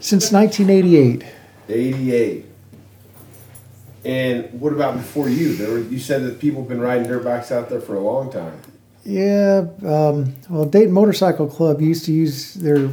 Since 0.00 0.32
1988. 0.32 1.24
88. 1.68 2.44
And 4.04 4.60
what 4.60 4.72
about 4.72 4.96
before 4.96 5.28
you? 5.28 5.54
There 5.56 5.70
were, 5.72 5.80
you 5.80 5.98
said 5.98 6.22
that 6.24 6.38
people 6.38 6.60
have 6.62 6.68
been 6.68 6.80
riding 6.80 7.06
dirt 7.08 7.24
bikes 7.24 7.50
out 7.50 7.68
there 7.68 7.80
for 7.80 7.94
a 7.94 8.00
long 8.00 8.30
time. 8.30 8.60
Yeah, 9.04 9.66
um, 9.86 10.34
well, 10.50 10.64
Dayton 10.66 10.92
Motorcycle 10.92 11.46
Club 11.48 11.80
used 11.80 12.04
to 12.04 12.12
use 12.12 12.54
their, 12.54 12.90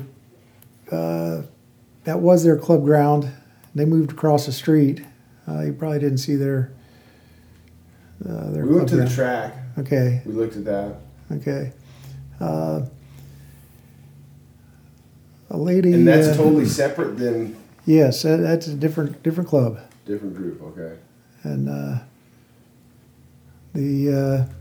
uh, 0.92 1.42
that 2.06 2.20
was 2.20 2.44
their 2.44 2.58
club 2.58 2.84
ground. 2.86 3.30
They 3.76 3.86
moved 3.86 4.12
across 4.12 4.46
the 4.46 4.52
street. 4.54 5.04
Uh, 5.48 5.62
you 5.62 5.74
probably 5.74 6.00
didn't 6.00 6.18
see 6.18 6.36
their, 6.36 6.72
uh, 8.28 8.50
their 8.52 8.66
We 8.66 8.76
went 8.76 8.90
to 8.90 8.96
the 8.98 9.08
track. 9.10 9.54
Okay, 9.78 10.22
We 10.26 10.34
looked 10.34 10.56
at 10.56 10.66
that. 10.66 10.96
okay. 11.32 11.72
Uh, 12.40 12.82
a 15.50 15.58
lady. 15.58 15.94
And 15.94 16.08
that's 16.08 16.28
uh, 16.30 16.36
totally 16.36 16.66
separate 16.66 17.18
than 17.18 17.56
Yes, 17.86 18.24
that, 18.24 18.38
that's 18.38 18.68
a 18.68 18.74
different 18.74 19.22
different 19.22 19.48
club, 19.48 19.80
different 20.06 20.36
group. 20.36 20.62
Okay. 20.64 20.98
and 21.44 21.70
uh, 21.70 22.00
the 23.74 24.48
uh, 24.48 24.52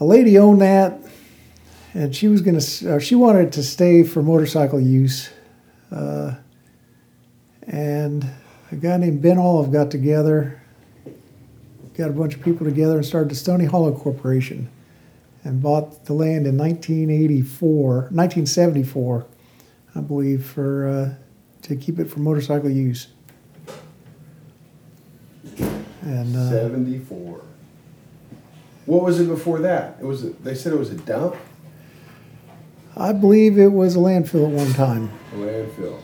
a 0.00 0.04
lady 0.06 0.38
owned 0.38 0.62
that, 0.62 0.98
and 1.92 2.16
she 2.16 2.28
was 2.28 2.40
gonna 2.40 2.60
she 3.00 3.14
wanted 3.14 3.52
to 3.52 3.62
stay 3.62 4.02
for 4.02 4.22
motorcycle 4.22 4.80
use, 4.80 5.28
uh, 5.92 6.34
and 7.68 8.26
a 8.72 8.76
guy 8.76 8.96
named 8.96 9.22
Ben 9.22 9.38
Olive 9.38 9.70
got 9.72 9.90
together, 9.90 10.60
got 11.96 12.10
a 12.10 12.12
bunch 12.12 12.34
of 12.34 12.42
people 12.42 12.66
together, 12.66 12.96
and 12.96 13.06
started 13.06 13.30
the 13.30 13.34
Stony 13.34 13.64
Hollow 13.64 13.92
Corporation, 13.92 14.68
and 15.44 15.62
bought 15.62 16.06
the 16.06 16.12
land 16.12 16.46
in 16.46 16.58
1984, 16.58 17.94
1974. 18.10 19.26
I 19.94 20.00
believe, 20.00 20.44
for 20.44 20.88
uh, 20.88 21.14
to 21.62 21.76
keep 21.76 21.98
it 21.98 22.10
for 22.10 22.20
motorcycle 22.20 22.70
use. 22.70 23.08
And 26.02 26.36
uh, 26.36 26.50
74. 26.50 27.42
What 28.86 29.02
was 29.02 29.20
it 29.20 29.26
before 29.26 29.60
that? 29.60 29.98
It 30.00 30.04
was. 30.04 30.24
A, 30.24 30.30
they 30.30 30.54
said 30.54 30.72
it 30.72 30.78
was 30.78 30.90
a 30.90 30.96
dump, 30.96 31.36
I 32.98 33.12
believe 33.12 33.58
it 33.58 33.70
was 33.70 33.94
a 33.94 34.00
landfill 34.00 34.46
at 34.46 34.52
one 34.52 34.72
time, 34.72 35.10
a 35.32 35.36
landfill. 35.36 36.00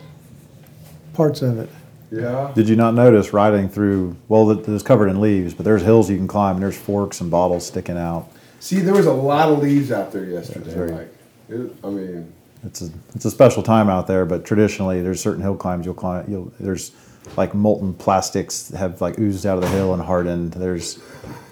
Parts 1.15 1.43
of 1.43 1.59
it. 1.59 1.69
Yeah. 2.11 2.53
Did 2.55 2.69
you 2.69 2.77
not 2.77 2.95
notice 2.95 3.33
riding 3.33 3.69
through? 3.69 4.17
Well, 4.29 4.51
it- 4.51 4.69
it's 4.69 4.83
covered 4.83 5.09
in 5.09 5.21
leaves, 5.21 5.55
but 5.55 5.65
there's 5.65 5.83
hills 5.83 6.09
you 6.11 6.17
can 6.17 6.29
climb. 6.29 6.57
and 6.57 6.63
There's 6.63 6.77
forks 6.77 7.21
and 7.21 7.31
bottles 7.31 7.67
sticking 7.67 7.97
out. 7.99 8.29
See, 8.61 8.81
there 8.81 8.95
was 8.95 9.07
a 9.07 9.13
lot 9.13 9.49
of 9.51 9.61
leaves 9.63 9.91
out 9.91 10.13
there 10.13 10.25
yesterday. 10.25 10.71
very- 10.73 10.93
Like, 10.93 11.15
it, 11.49 11.71
I 11.83 11.89
mean, 11.91 12.33
It's 12.65 12.81
a 12.81 12.89
it's 13.15 13.25
a 13.27 13.31
special 13.31 13.63
time 13.63 13.91
out 13.91 14.07
there, 14.07 14.25
but 14.25 14.45
traditionally 14.47 15.03
there's 15.03 15.21
certain 15.21 15.43
hill 15.43 15.55
climbs 15.55 15.85
you'll 15.85 15.95
climb. 15.95 16.25
You'll 16.29 16.51
there's 16.59 16.93
like 17.37 17.55
molten 17.55 17.93
plastics 17.95 18.71
have 18.71 19.01
like 19.03 19.19
oozed 19.19 19.45
out 19.45 19.57
of 19.59 19.65
the 19.65 19.69
hill 19.69 19.93
and 19.93 20.03
hardened. 20.03 20.53
There's 20.53 20.99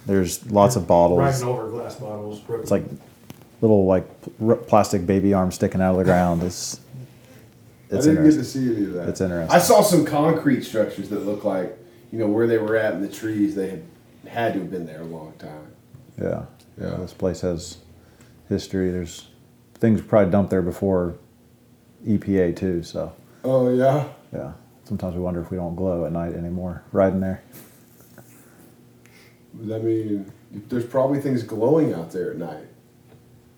there's 0.06 0.50
lots 0.50 0.74
of 0.76 0.86
bottles. 0.86 1.18
Riding 1.18 1.42
over 1.48 1.68
glass 1.70 1.96
bottles. 1.96 2.40
broken. 2.40 2.62
It's 2.62 2.70
like 2.70 2.84
little 3.60 3.84
like 3.84 4.06
pl- 4.38 4.56
plastic 4.56 5.04
baby 5.06 5.34
arms 5.34 5.54
sticking 5.56 5.82
out 5.82 5.92
of 5.92 5.98
the 5.98 6.04
ground. 6.04 6.42
It's 6.44 6.80
I 7.92 8.00
didn't 8.00 8.24
get 8.24 8.32
to 8.36 8.44
see 8.44 8.74
any 8.74 8.84
of 8.86 8.92
that. 8.94 9.08
It's 9.08 9.20
interesting. 9.20 9.54
I 9.54 9.58
saw 9.58 9.82
some 9.82 10.04
concrete 10.04 10.62
structures 10.62 11.08
that 11.10 11.26
look 11.26 11.44
like, 11.44 11.76
you 12.10 12.18
know, 12.18 12.26
where 12.26 12.46
they 12.46 12.58
were 12.58 12.76
at 12.76 12.94
in 12.94 13.02
the 13.02 13.08
trees. 13.08 13.54
They 13.54 13.68
had 13.70 13.82
had 14.26 14.52
to 14.54 14.60
have 14.60 14.70
been 14.70 14.86
there 14.86 15.00
a 15.02 15.04
long 15.04 15.32
time. 15.38 15.66
Yeah, 16.20 16.44
Yeah. 16.80 16.90
yeah. 16.90 16.96
This 16.96 17.12
place 17.12 17.40
has 17.42 17.78
history. 18.48 18.90
There's 18.90 19.28
things 19.74 20.00
probably 20.00 20.30
dumped 20.30 20.50
there 20.50 20.62
before 20.62 21.14
EPA 22.06 22.56
too. 22.56 22.82
So 22.82 23.12
Oh 23.44 23.68
yeah. 23.74 24.08
yeah, 24.32 24.52
sometimes 24.84 25.14
we 25.14 25.20
wonder 25.20 25.40
if 25.40 25.50
we 25.50 25.56
don't 25.56 25.74
glow 25.74 26.04
at 26.06 26.12
night 26.12 26.34
anymore 26.34 26.82
riding 26.92 27.20
there. 27.20 27.42
I 29.60 29.78
mean, 29.78 30.32
there's 30.68 30.86
probably 30.86 31.20
things 31.20 31.42
glowing 31.42 31.92
out 31.92 32.10
there 32.10 32.30
at 32.30 32.38
night. 32.38 32.64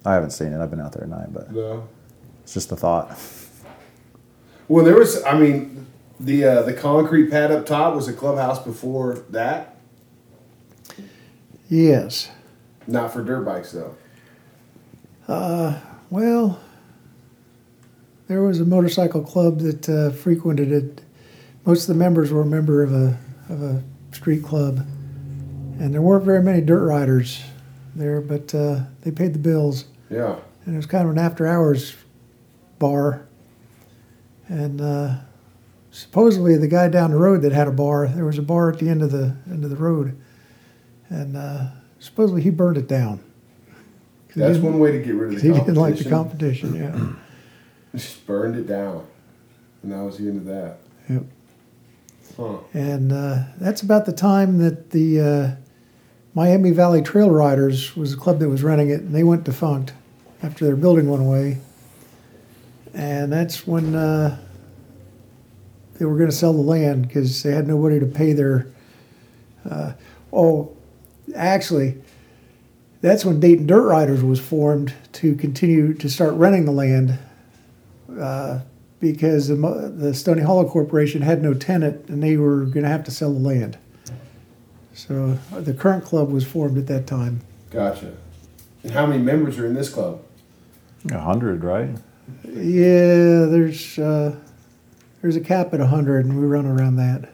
I 0.05 0.15
haven't 0.15 0.31
seen 0.31 0.53
it. 0.53 0.61
I've 0.61 0.71
been 0.71 0.81
out 0.81 0.93
there 0.93 1.05
at 1.05 1.09
night, 1.09 1.33
but 1.33 1.53
No. 1.53 1.89
it's 2.43 2.53
just 2.55 2.73
a 2.73 2.77
thought. 2.77 3.17
Well, 4.69 4.85
there 4.85 4.97
was. 4.97 5.23
I 5.25 5.39
mean, 5.39 5.87
the 6.19 6.45
uh, 6.45 6.63
the 6.63 6.73
concrete 6.73 7.31
pad 7.31 7.51
up 7.53 7.67
top 7.67 7.95
was 7.95 8.09
a 8.09 8.13
clubhouse 8.13 8.63
before 8.63 9.25
that. 9.31 9.77
Yes. 11.69 12.31
Not 12.87 13.13
for 13.13 13.23
dirt 13.23 13.45
bikes 13.45 13.73
though. 13.73 13.97
Well, 16.11 16.61
there 18.29 18.43
was 18.43 18.61
a 18.61 18.65
motorcycle 18.65 19.23
club 19.23 19.61
that 19.61 19.89
uh, 19.89 20.11
frequented 20.11 20.71
it. 20.71 21.01
Most 21.65 21.83
of 21.83 21.89
the 21.89 21.99
members 21.99 22.31
were 22.31 22.43
a 22.43 22.47
member 22.47 22.83
of 22.83 22.93
a 22.93 23.19
of 23.49 23.63
a 23.63 23.83
street 24.13 24.45
club, 24.45 24.79
and 25.81 25.93
there 25.93 26.01
weren't 26.03 26.25
very 26.25 26.43
many 26.43 26.61
dirt 26.61 26.87
riders 26.87 27.43
there, 27.97 28.21
but 28.21 28.55
uh, 28.55 28.81
they 29.03 29.11
paid 29.11 29.33
the 29.35 29.39
bills. 29.39 29.87
Yeah. 30.11 30.37
and 30.65 30.75
it 30.75 30.77
was 30.77 30.87
kind 30.87 31.05
of 31.07 31.11
an 31.11 31.19
after 31.19 31.47
hours 31.47 31.97
bar. 32.79 33.27
And 34.49 34.81
uh, 34.81 35.17
supposedly 35.91 36.57
the 36.57 36.69
guy 36.69 36.89
down 36.89 37.11
the 37.11 37.17
road 37.19 37.43
that 37.43 37.53
had 37.53 37.69
a 37.69 37.73
bar, 37.73 38.09
there 38.09 38.25
was 38.25 38.39
a 38.39 38.43
bar 38.43 38.71
at 38.71 38.79
the 38.79 38.89
end 38.89 39.03
of 39.03 39.11
the 39.11 39.37
end 39.47 39.65
of 39.65 39.71
the 39.71 39.77
road, 39.77 40.21
and 41.09 41.37
uh, 41.37 41.67
supposedly 41.99 42.43
he 42.43 42.51
burned 42.51 42.77
it 42.77 42.89
down. 42.89 43.21
That's 44.37 44.59
one 44.59 44.81
way 44.81 44.91
to 44.91 44.99
get 44.99 45.15
rid 45.15 45.35
of 45.35 45.41
the 45.41 45.49
competition. 45.49 45.55
he 45.55 45.61
didn't 45.61 45.77
like 45.77 45.97
the 45.97 46.11
competition. 46.11 46.75
Yeah. 46.75 47.13
Just 47.99 48.27
burned 48.27 48.57
it 48.57 48.67
down, 48.67 49.07
and 49.83 49.93
that 49.93 50.03
was 50.03 50.19
the 50.19 50.29
end 50.29 50.39
of 50.39 50.45
that. 50.47 50.79
Yep. 51.09 51.23
Huh. 52.37 52.59
And 52.73 53.13
uh, 53.13 53.45
that's 53.59 53.83
about 53.83 54.07
the 54.07 54.13
time 54.13 54.59
that 54.59 54.91
the 54.91 55.21
uh, 55.21 55.57
Miami 56.35 56.73
Valley 56.73 57.01
Trail 57.01 57.31
Riders 57.31 57.97
was 57.97 58.13
a 58.13 58.17
club 58.17 58.41
that 58.41 58.49
was 58.49 58.65
running 58.65 58.91
it, 58.91 59.03
and 59.03 59.15
they 59.15 59.23
went 59.23 59.45
defunct 59.45 59.93
after 60.43 60.65
their 60.65 60.75
building 60.77 61.09
went 61.09 61.23
away. 61.23 61.59
And 62.95 63.33
that's 63.33 63.67
when 63.67 63.95
uh, 63.95 64.39
they 65.99 66.05
were 66.05 66.17
going 66.17 66.31
to 66.31 66.37
sell 66.37 66.53
the 66.53 66.61
land 66.61 67.07
because 67.09 67.43
they 67.43 67.53
had 67.53 67.67
nobody 67.67 67.99
to 68.01 68.07
pay 68.07 68.33
their. 68.33 68.67
Uh, 69.69 69.93
oh, 70.33 70.77
actually, 71.35 71.97
that's 73.01 73.25
when 73.25 73.41
Dayton 73.41 73.67
Dirt 73.67 73.87
Riders 73.87 74.23
was 74.23 74.41
formed 74.41 74.95
to 75.15 75.35
continue 75.35 75.95
to 75.95 76.09
start 76.09 76.35
renting 76.35 76.65
the 76.65 76.73
land 76.73 77.19
uh, 78.19 78.61
because 79.01 79.49
the, 79.49 79.57
mo- 79.57 79.89
the 79.89 80.15
Stony 80.15 80.43
Hollow 80.43 80.69
Corporation 80.69 81.23
had 81.23 81.43
no 81.43 81.55
tenant 81.55 82.09
and 82.09 82.23
they 82.23 82.37
were 82.37 82.65
going 82.65 82.83
to 82.83 82.89
have 82.89 83.05
to 83.05 83.11
sell 83.11 83.33
the 83.33 83.41
land. 83.41 83.77
So 84.95 85.39
uh, 85.53 85.61
the 85.61 85.75
current 85.75 86.05
club 86.05 86.31
was 86.31 86.47
formed 86.47 86.79
at 86.79 86.87
that 86.87 87.07
time. 87.07 87.41
Gotcha. 87.71 88.15
And 88.83 88.93
how 88.93 89.07
many 89.07 89.23
members 89.23 89.59
are 89.59 89.67
in 89.67 89.75
this 89.75 89.89
club? 89.89 90.23
A 91.11 91.19
hundred, 91.19 91.65
right? 91.65 91.91
Yeah, 92.45 93.47
there's 93.47 93.99
uh, 93.99 94.37
there's 95.23 95.37
a 95.37 95.41
cap 95.41 95.73
at 95.75 95.81
100 95.81 96.25
and 96.25 96.39
we 96.39 96.47
run 96.47 96.67
around 96.67 96.97
that. 96.97 97.31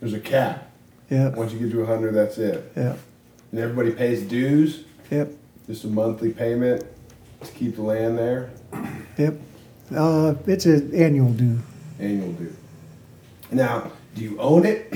There's 0.00 0.14
a 0.14 0.20
cap. 0.20 0.70
Yep, 1.10 1.34
Once 1.36 1.52
you 1.52 1.58
get 1.58 1.70
to 1.72 1.78
100, 1.80 2.12
that's 2.14 2.38
it. 2.38 2.72
yep, 2.76 2.96
And 3.50 3.60
everybody 3.60 3.90
pays 3.90 4.22
dues, 4.22 4.84
yep, 5.10 5.32
just 5.66 5.82
a 5.84 5.88
monthly 5.88 6.30
payment 6.32 6.84
to 7.42 7.50
keep 7.52 7.74
the 7.74 7.82
land 7.82 8.16
there, 8.16 8.50
yep. 9.18 9.34
Uh, 9.92 10.34
it's 10.46 10.66
an 10.66 10.94
annual 10.94 11.32
due. 11.32 11.58
annual 11.98 12.32
due. 12.34 12.54
Now, 13.50 13.90
do 14.14 14.22
you 14.22 14.38
own 14.40 14.64
it? 14.64 14.94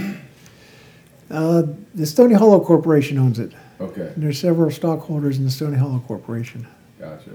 Uh, 1.28 1.62
the 1.96 2.06
Stony 2.06 2.34
Hollow 2.34 2.60
Corporation 2.60 3.18
owns 3.18 3.40
it. 3.40 3.50
Okay, 3.80 4.12
And 4.14 4.22
there's 4.22 4.38
several 4.38 4.70
stockholders 4.70 5.36
in 5.38 5.44
the 5.44 5.50
Stony 5.50 5.76
Hollow 5.76 5.98
Corporation. 6.06 6.64
gotcha. 7.00 7.30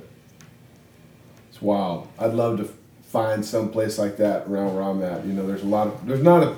It's 1.60 1.66
wild. 1.66 2.08
I'd 2.18 2.34
love 2.34 2.56
to 2.60 2.70
find 3.04 3.46
some 3.46 3.70
place 3.70 3.98
like 4.00 4.16
that 4.16 4.48
around 4.48 4.76
where 4.76 4.84
I'm 4.84 5.04
at. 5.04 5.26
You 5.26 5.34
know, 5.34 5.46
there's 5.46 5.64
a 5.64 5.68
lot 5.68 5.88
of, 5.88 6.06
there's 6.08 6.24
not 6.24 6.42
a, 6.42 6.56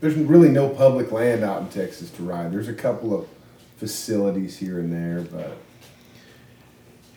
there's 0.00 0.14
really 0.14 0.48
no 0.48 0.68
public 0.68 1.10
land 1.10 1.42
out 1.42 1.60
in 1.62 1.68
Texas 1.70 2.08
to 2.12 2.22
ride. 2.22 2.52
There's 2.52 2.68
a 2.68 2.72
couple 2.74 3.12
of 3.18 3.26
facilities 3.78 4.56
here 4.58 4.78
and 4.78 4.92
there, 4.92 5.22
but 5.22 5.56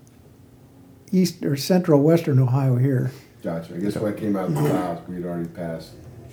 east 1.12 1.44
or 1.46 1.56
central 1.56 2.02
western 2.02 2.40
Ohio 2.40 2.76
here. 2.78 3.12
Gotcha. 3.44 3.76
I 3.76 3.78
guess 3.80 3.96
when 3.96 4.14
I 4.14 4.16
came 4.18 4.36
out 4.36 4.46
of 4.46 4.56
the 4.56 4.62
clouds, 4.62 5.08
we'd 5.08 5.26
already 5.26 5.48
passed 5.50 5.92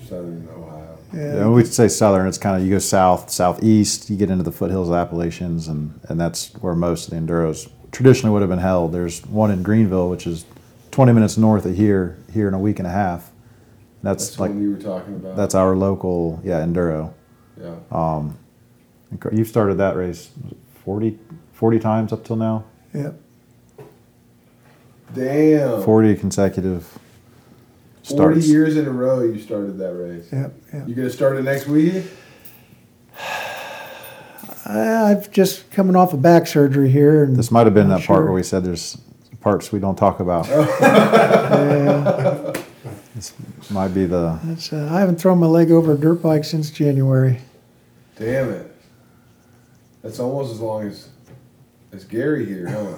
Southern 0.09 0.49
Ohio. 0.55 0.99
Yeah, 1.13 1.21
Yeah, 1.35 1.41
when 1.45 1.53
we 1.53 1.65
say 1.65 1.89
southern, 1.89 2.27
it's 2.27 2.39
kind 2.39 2.57
of 2.57 2.67
you 2.67 2.75
go 2.75 2.79
south, 2.79 3.31
southeast, 3.31 4.11
you 4.11 4.17
get 4.17 4.31
into 4.31 4.43
the 4.45 4.53
foothills 4.53 4.89
of 4.89 4.95
Appalachians, 4.95 5.69
and, 5.69 6.01
and 6.09 6.21
that's 6.21 6.53
where 6.57 6.75
most 6.75 7.07
of 7.07 7.11
the 7.11 7.17
enduros 7.21 7.71
traditionally 7.93 8.33
would 8.33 8.41
have 8.43 8.49
been 8.51 8.59
held. 8.59 8.93
There's 8.93 9.25
one 9.27 9.51
in 9.51 9.63
Greenville, 9.63 10.09
which 10.11 10.27
is 10.27 10.45
20 10.91 11.13
minutes 11.13 11.37
north 11.37 11.67
of 11.67 11.77
here, 11.77 12.19
here 12.33 12.49
in 12.49 12.55
a 12.55 12.59
week 12.59 12.79
and 12.79 12.87
a 12.89 12.91
half. 12.91 13.31
That's, 14.03 14.29
That's 14.29 14.41
like 14.41 14.55
you 14.55 14.73
were 14.73 14.79
talking 14.79 15.15
about. 15.15 15.37
that's 15.37 15.55
our 15.55 15.75
local, 15.77 16.41
yeah, 16.45 16.61
enduro. 16.61 17.15
yeah. 17.61 17.77
Um, 17.91 18.39
You've 19.33 19.49
started 19.49 19.77
that 19.79 19.97
race 19.97 20.31
40, 20.85 21.19
40 21.53 21.79
times 21.79 22.13
up 22.13 22.25
till 22.25 22.37
now, 22.37 22.65
yeah. 22.93 23.13
Damn. 25.15 25.83
40 25.83 26.17
consecutive 26.17 26.83
40 28.05 28.15
starts. 28.15 28.49
years 28.49 28.77
in 28.77 28.87
a 28.87 28.91
row 28.91 29.21
you 29.23 29.39
started 29.39 29.79
that 29.79 29.95
race. 29.95 30.27
Yeah, 30.33 30.49
yeah. 30.73 30.87
You 30.87 30.95
gonna 30.95 31.09
start 31.11 31.37
it 31.37 31.43
next 31.43 31.67
week? 31.67 32.05
I- 34.67 35.11
I've 35.11 35.31
just 35.31 35.71
coming 35.71 35.95
off 35.97 36.13
of 36.13 36.23
back 36.23 36.47
surgery 36.47 36.89
here, 36.91 37.23
and 37.25 37.37
This 37.37 37.51
might 37.51 37.67
have 37.67 37.75
been 37.75 37.89
Not 37.89 38.01
that 38.01 38.07
part 38.07 38.25
where 38.25 38.33
we 38.33 38.43
said 38.43 38.65
there's 38.65 38.97
parts 39.41 39.71
we 39.73 39.79
don't 39.79 39.97
talk 39.97 40.21
about. 40.21 40.49
yeah, 40.81 42.53
This 43.15 43.33
might 43.71 43.89
be 43.95 44.07
the 44.07 44.39
that's, 44.45 44.73
uh, 44.73 44.89
I 44.91 45.01
haven't 45.01 45.21
thrown 45.21 45.39
my 45.39 45.47
leg 45.47 45.71
over 45.71 45.93
a 45.93 45.99
dirt 45.99 46.23
bike 46.23 46.45
since 46.45 46.71
January. 46.71 47.41
Damn 48.19 48.51
it. 48.51 48.75
That's 50.03 50.19
almost 50.19 50.53
as 50.55 50.61
long 50.61 50.87
as 50.89 51.09
as 51.93 52.05
Gary 52.05 52.45
here, 52.45 52.69
huh? 52.69 52.97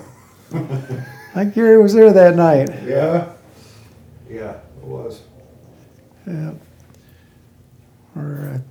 I 1.37 1.40
think 1.40 1.55
Gary 1.55 1.77
was 1.77 1.92
there 1.92 2.14
that 2.14 2.35
night. 2.35 2.70
Yeah. 2.87 3.31
Yeah, 4.27 4.53
it 4.79 4.85
was. 4.85 5.20
Yeah. 6.27 6.53
Or 8.16 8.62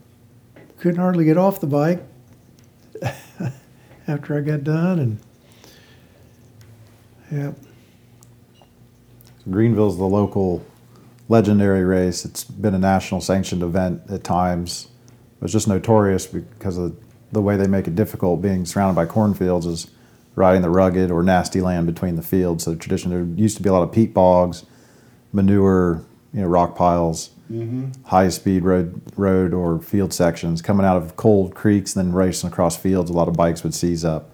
I 0.56 0.60
couldn't 0.80 1.00
hardly 1.00 1.26
get 1.26 1.38
off 1.38 1.62
the 1.62 1.68
bike 1.68 2.02
after 4.08 4.36
I 4.36 4.42
got 4.42 4.64
done, 4.64 5.00
and 5.00 5.20
yeah, 7.32 7.52
Greenville's 9.50 10.00
the 10.00 10.06
local 10.06 10.66
legendary 11.30 11.84
race. 11.84 12.26
It's 12.26 12.44
been 12.44 12.74
a 12.74 12.80
national 12.80 13.22
sanctioned 13.22 13.62
event 13.62 14.02
at 14.10 14.24
times. 14.24 14.88
It's 15.40 15.54
just 15.54 15.68
notorious 15.68 16.26
because 16.26 16.80
of 16.80 16.98
the 17.32 17.44
way 17.44 17.58
they 17.58 17.68
make 17.68 17.88
it 17.88 17.94
difficult. 17.96 18.42
Being 18.42 18.66
surrounded 18.66 18.96
by 18.96 19.06
cornfields 19.06 19.68
is 19.68 19.88
riding 20.36 20.62
the 20.62 20.70
rugged 20.70 21.12
or 21.12 21.24
nasty 21.24 21.62
land 21.62 21.88
between 21.88 22.16
the 22.16 22.22
fields. 22.22 22.64
So 22.64 22.76
tradition 22.76 23.12
there 23.12 23.24
used 23.42 23.58
to 23.58 23.64
be 23.64 23.70
a 23.70 23.74
lot 23.74 23.84
of 23.84 23.92
peat 23.92 24.14
bogs, 24.14 24.66
manure, 25.32 26.04
you 26.34 26.42
know, 26.42 26.48
rock 26.48 26.76
piles, 26.76 27.32
mm-hmm. 27.52 27.92
high 28.04 28.30
speed 28.30 28.64
road 28.64 29.02
road 29.16 29.54
or 29.54 29.80
field 29.80 30.14
sections 30.14 30.62
coming 30.62 30.86
out 30.86 30.98
of 30.98 31.16
cold 31.16 31.56
creeks, 31.56 31.96
and 31.96 32.08
then 32.08 32.14
racing 32.14 32.50
across 32.50 32.78
fields. 32.78 33.10
A 33.10 33.14
lot 33.14 33.28
of 33.28 33.36
bikes 33.36 33.64
would 33.64 33.74
seize 33.74 34.04
up 34.04 34.32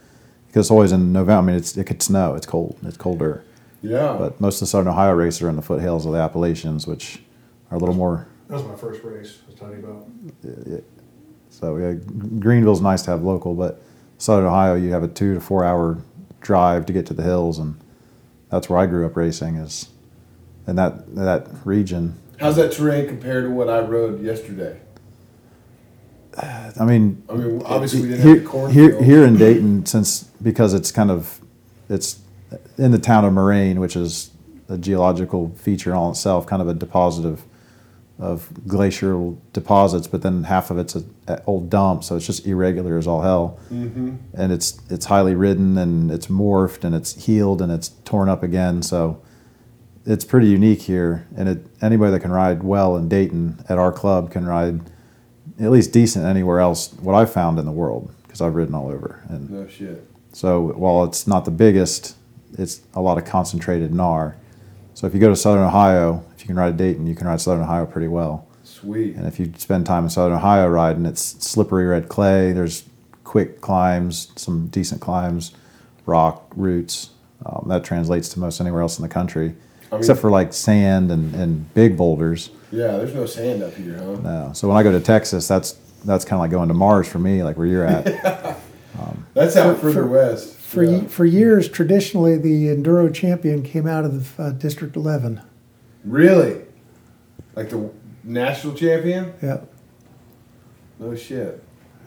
because 0.47 0.65
it's 0.65 0.71
always 0.71 0.91
in 0.91 1.13
November. 1.13 1.41
I 1.41 1.53
mean, 1.53 1.55
it's, 1.55 1.77
it 1.77 1.85
could 1.85 2.01
snow. 2.01 2.35
It's 2.35 2.45
cold. 2.45 2.77
It's 2.83 2.97
colder. 2.97 3.43
Yeah. 3.81 4.15
But 4.17 4.39
most 4.39 4.55
of 4.55 4.59
the 4.61 4.67
Southern 4.67 4.89
Ohio 4.89 5.13
races 5.13 5.41
are 5.41 5.49
in 5.49 5.55
the 5.55 5.61
foothills 5.61 6.05
of 6.05 6.13
the 6.13 6.19
Appalachians, 6.19 6.85
which 6.85 7.21
are 7.69 7.77
a 7.77 7.79
little 7.79 7.95
more. 7.95 8.27
That 8.47 8.55
was 8.55 8.65
my 8.65 8.75
first 8.75 9.03
race 9.03 9.39
I 9.43 9.51
was 9.51 9.59
telling 9.59 9.79
you 9.79 9.85
about. 9.85 10.07
Yeah. 10.67 10.77
So 11.49 11.77
yeah, 11.77 11.93
Greenville's 12.39 12.81
nice 12.81 13.01
to 13.03 13.11
have 13.11 13.23
local, 13.23 13.53
but 13.53 13.81
Southern 14.21 14.45
Ohio, 14.45 14.75
you 14.75 14.91
have 14.91 15.01
a 15.01 15.07
two 15.07 15.33
to 15.33 15.41
four 15.41 15.65
hour 15.65 15.97
drive 16.41 16.85
to 16.85 16.93
get 16.93 17.07
to 17.07 17.13
the 17.15 17.23
hills, 17.23 17.57
and 17.57 17.75
that's 18.51 18.69
where 18.69 18.77
I 18.77 18.85
grew 18.85 19.03
up 19.03 19.17
racing. 19.17 19.55
Is 19.55 19.89
in 20.67 20.75
that 20.75 21.15
that 21.15 21.47
region. 21.65 22.19
How's 22.39 22.55
that 22.57 22.71
terrain 22.71 23.07
compared 23.07 23.45
to 23.45 23.49
what 23.49 23.67
I 23.67 23.79
rode 23.79 24.21
yesterday? 24.21 24.79
I 26.37 26.85
mean, 26.85 27.23
I 27.29 27.33
mean, 27.33 27.63
obviously 27.65 28.01
we 28.03 28.09
didn't 28.09 28.47
here, 28.47 28.69
here, 28.69 29.03
here 29.03 29.25
in 29.25 29.37
Dayton, 29.37 29.87
since 29.87 30.25
because 30.39 30.75
it's 30.75 30.91
kind 30.91 31.09
of 31.09 31.41
it's 31.89 32.19
in 32.77 32.91
the 32.91 32.99
town 32.99 33.25
of 33.25 33.33
Moraine, 33.33 33.79
which 33.79 33.95
is 33.95 34.29
a 34.69 34.77
geological 34.77 35.49
feature 35.55 35.89
in 35.89 35.95
all 35.95 36.11
itself, 36.11 36.45
kind 36.45 36.61
of 36.61 36.67
a 36.67 36.75
deposit 36.75 37.25
of 37.25 37.43
of 38.21 38.49
glacial 38.67 39.41
deposits, 39.51 40.05
but 40.05 40.21
then 40.21 40.43
half 40.43 40.69
of 40.69 40.77
it's 40.77 40.95
a, 40.95 41.03
a 41.27 41.43
old 41.45 41.71
dump, 41.71 42.03
so 42.03 42.15
it's 42.15 42.25
just 42.25 42.45
irregular 42.45 42.97
as 42.99 43.07
all 43.07 43.21
hell. 43.23 43.59
Mm-hmm. 43.73 44.15
And 44.35 44.53
it's 44.53 44.79
it's 44.91 45.05
highly 45.07 45.33
ridden 45.33 45.75
and 45.77 46.11
it's 46.11 46.27
morphed 46.27 46.83
and 46.83 46.93
it's 46.93 47.25
healed 47.25 47.61
and 47.63 47.71
it's 47.71 47.89
torn 48.05 48.29
up 48.29 48.43
again. 48.43 48.83
So 48.83 49.19
it's 50.05 50.23
pretty 50.23 50.47
unique 50.47 50.83
here. 50.83 51.27
And 51.35 51.49
it 51.49 51.65
anybody 51.81 52.11
that 52.11 52.19
can 52.19 52.31
ride 52.31 52.61
well 52.61 52.95
in 52.95 53.09
Dayton 53.09 53.65
at 53.67 53.79
our 53.79 53.91
club 53.91 54.31
can 54.31 54.45
ride 54.45 54.81
at 55.59 55.71
least 55.71 55.91
decent 55.91 56.23
anywhere 56.23 56.59
else. 56.59 56.93
What 57.01 57.15
I've 57.15 57.33
found 57.33 57.57
in 57.57 57.65
the 57.65 57.71
world 57.71 58.13
because 58.23 58.39
I've 58.39 58.53
ridden 58.53 58.75
all 58.75 58.89
over. 58.89 59.23
And 59.29 59.49
No 59.49 59.67
shit. 59.67 60.07
so 60.31 60.73
while 60.73 61.03
it's 61.05 61.25
not 61.25 61.43
the 61.45 61.51
biggest, 61.51 62.15
it's 62.55 62.81
a 62.93 63.01
lot 63.01 63.17
of 63.17 63.25
concentrated 63.25 63.91
gnar. 63.91 64.35
So 65.01 65.07
if 65.07 65.15
you 65.15 65.19
go 65.19 65.29
to 65.29 65.35
Southern 65.35 65.63
Ohio, 65.63 66.23
if 66.35 66.41
you 66.41 66.45
can 66.45 66.55
ride 66.55 66.77
Dayton, 66.77 67.07
you 67.07 67.15
can 67.15 67.25
ride 67.25 67.41
Southern 67.41 67.63
Ohio 67.63 67.87
pretty 67.87 68.07
well. 68.07 68.45
Sweet. 68.63 69.15
And 69.15 69.25
if 69.25 69.39
you 69.39 69.51
spend 69.57 69.87
time 69.87 70.03
in 70.03 70.11
Southern 70.11 70.37
Ohio 70.37 70.67
riding, 70.67 71.07
it's 71.07 71.21
slippery 71.43 71.87
red 71.87 72.07
clay. 72.07 72.51
There's 72.51 72.83
quick 73.23 73.61
climbs, 73.61 74.31
some 74.35 74.67
decent 74.67 75.01
climbs, 75.01 75.53
rock 76.05 76.51
roots. 76.55 77.09
Um, 77.43 77.65
that 77.69 77.83
translates 77.83 78.29
to 78.29 78.39
most 78.39 78.61
anywhere 78.61 78.83
else 78.83 78.99
in 78.99 79.01
the 79.01 79.09
country, 79.09 79.55
I 79.91 79.95
mean- 79.95 80.01
except 80.01 80.19
for 80.19 80.29
like 80.29 80.53
sand 80.53 81.11
and, 81.11 81.33
and 81.33 81.73
big 81.73 81.97
boulders. 81.97 82.51
Yeah, 82.71 82.97
there's 82.97 83.15
no 83.15 83.25
sand 83.25 83.63
up 83.63 83.73
here, 83.73 83.97
huh? 83.97 84.17
No. 84.21 84.51
So 84.53 84.67
when 84.67 84.77
I 84.77 84.83
go 84.83 84.91
to 84.91 84.99
Texas, 84.99 85.47
that's 85.47 85.79
that's 86.05 86.25
kind 86.25 86.33
of 86.37 86.41
like 86.41 86.51
going 86.51 86.67
to 86.67 86.75
Mars 86.75 87.07
for 87.07 87.17
me, 87.17 87.41
like 87.41 87.57
where 87.57 87.65
you're 87.65 87.87
at. 87.87 88.05
That's 89.33 89.55
out 89.55 89.77
For- 89.77 89.93
further 89.93 90.05
west. 90.05 90.60
For 90.71 90.83
yeah. 90.83 90.99
ye- 91.01 91.07
for 91.07 91.25
years, 91.25 91.67
traditionally, 91.69 92.37
the 92.37 92.67
enduro 92.67 93.13
champion 93.13 93.61
came 93.63 93.85
out 93.87 94.05
of 94.05 94.37
the 94.37 94.43
uh, 94.43 94.49
District 94.51 94.95
11. 94.95 95.41
Really? 96.05 96.61
Like 97.55 97.69
the 97.69 97.89
national 98.23 98.73
champion? 98.75 99.33
Yeah, 99.41 99.61
No 100.99 101.15
shit. 101.15 101.63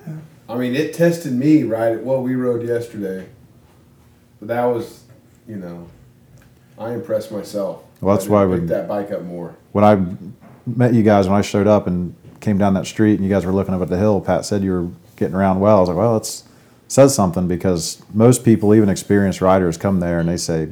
Yeah. 0.07 0.15
I 0.49 0.57
mean, 0.57 0.75
it 0.75 0.95
tested 0.95 1.33
me 1.33 1.62
right 1.62 1.93
at 1.93 2.03
what 2.05 2.23
we 2.23 2.35
rode 2.35 2.67
yesterday. 2.67 3.27
But 4.41 4.49
that 4.49 4.65
was, 4.65 5.05
you 5.49 5.57
know, 5.57 5.89
I 6.79 6.93
impressed 6.93 7.31
myself. 7.33 7.83
Well, 8.01 8.17
that's 8.17 8.27
I 8.27 8.31
why 8.31 8.45
need 8.45 8.49
to 8.49 8.53
we- 8.55 8.61
pick 8.61 8.69
that 8.69 8.89
bike 8.89 9.11
up 9.12 9.23
more. 9.23 9.55
when 9.73 9.85
I 9.85 10.03
met 10.67 10.95
you 10.95 11.03
guys, 11.03 11.29
when 11.29 11.39
I 11.39 11.43
showed 11.43 11.67
up 11.67 11.87
and 11.87 12.15
came 12.41 12.59
down 12.59 12.75
that 12.75 12.87
street, 12.87 13.15
and 13.15 13.25
you 13.25 13.31
guys 13.31 13.45
were 13.47 13.53
looking 13.53 13.75
up 13.75 13.81
at 13.83 13.89
the 13.89 13.97
hill, 13.99 14.21
Pat 14.21 14.45
said 14.45 14.62
you 14.62 14.73
were 14.73 14.89
getting 15.17 15.35
around 15.35 15.61
well. 15.61 15.77
I 15.79 15.81
was 15.81 15.89
like, 15.89 15.99
well, 15.99 16.17
it's 16.17 16.45
says 16.95 17.15
something 17.15 17.49
because 17.49 18.01
most 18.15 18.45
people, 18.45 18.75
even 18.75 18.89
experienced 18.89 19.41
riders, 19.41 19.77
come 19.77 19.99
there 19.99 20.21
and 20.21 20.29
they 20.29 20.37
say 20.37 20.69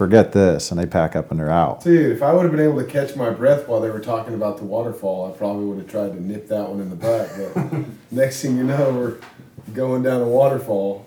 forget 0.00 0.32
this, 0.32 0.70
and 0.70 0.80
they 0.80 0.86
pack 0.86 1.14
up 1.16 1.30
and 1.30 1.38
they're 1.38 1.50
out. 1.50 1.82
Dude, 1.82 2.12
if 2.12 2.22
I 2.22 2.32
would 2.32 2.44
have 2.44 2.52
been 2.52 2.64
able 2.64 2.78
to 2.78 2.86
catch 2.86 3.16
my 3.16 3.30
breath 3.30 3.68
while 3.68 3.80
they 3.80 3.90
were 3.90 4.00
talking 4.00 4.34
about 4.34 4.58
the 4.58 4.64
waterfall, 4.64 5.30
I 5.30 5.36
probably 5.36 5.66
would 5.66 5.78
have 5.78 5.90
tried 5.90 6.14
to 6.14 6.22
nip 6.22 6.48
that 6.48 6.68
one 6.68 6.80
in 6.80 6.88
the 6.88 6.96
butt. 6.96 7.30
But 7.36 7.84
next 8.10 8.40
thing 8.40 8.56
you 8.56 8.64
know, 8.64 8.92
we're 8.92 9.18
going 9.74 10.02
down 10.02 10.22
a 10.22 10.24
waterfall. 10.24 11.06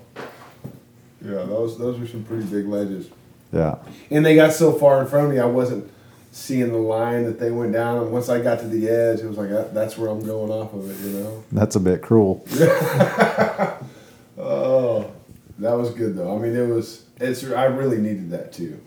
Yeah, 1.24 1.44
those 1.46 1.78
those 1.80 2.00
are 2.02 2.08
some 2.08 2.24
pretty 2.24 2.44
big 2.44 2.68
ledges. 2.68 3.10
Yeah, 3.52 3.78
And 4.10 4.26
they 4.26 4.36
got 4.36 4.52
so 4.52 4.74
far 4.74 5.00
in 5.02 5.08
front 5.08 5.28
of 5.28 5.34
me, 5.34 5.39
I 5.39 5.46
wasn't 5.46 5.89
seeing 6.32 6.72
the 6.72 6.80
line 6.80 7.24
that 7.26 7.39
they 7.39 7.52
went 7.52 7.72
down. 7.72 8.00
And 8.00 8.12
once 8.12 8.28
I 8.28 8.41
got 8.41 8.60
to 8.60 8.68
the 8.68 8.89
edge, 8.89 9.20
it 9.20 9.28
was 9.28 9.38
like 9.38 9.74
that's 9.74 9.98
where 9.98 10.10
I'm 10.10 10.26
going 10.26 10.52
off 10.52 10.74
of 10.74 10.89
it. 10.89 11.08
You 11.08 11.20
know. 11.20 11.44
that's 11.52 11.76
a 11.76 11.80
bit 11.80 12.02
cruel. 12.02 12.46
Oh, 14.38 15.11
that 15.59 15.73
was 15.73 15.91
good 15.91 16.15
though. 16.15 16.36
I 16.36 16.39
mean, 16.39 16.55
it 16.55 16.67
was. 16.67 17.05
It's. 17.19 17.43
I 17.43 17.65
really 17.65 17.97
needed 17.97 18.29
that 18.31 18.51
too. 18.51 18.79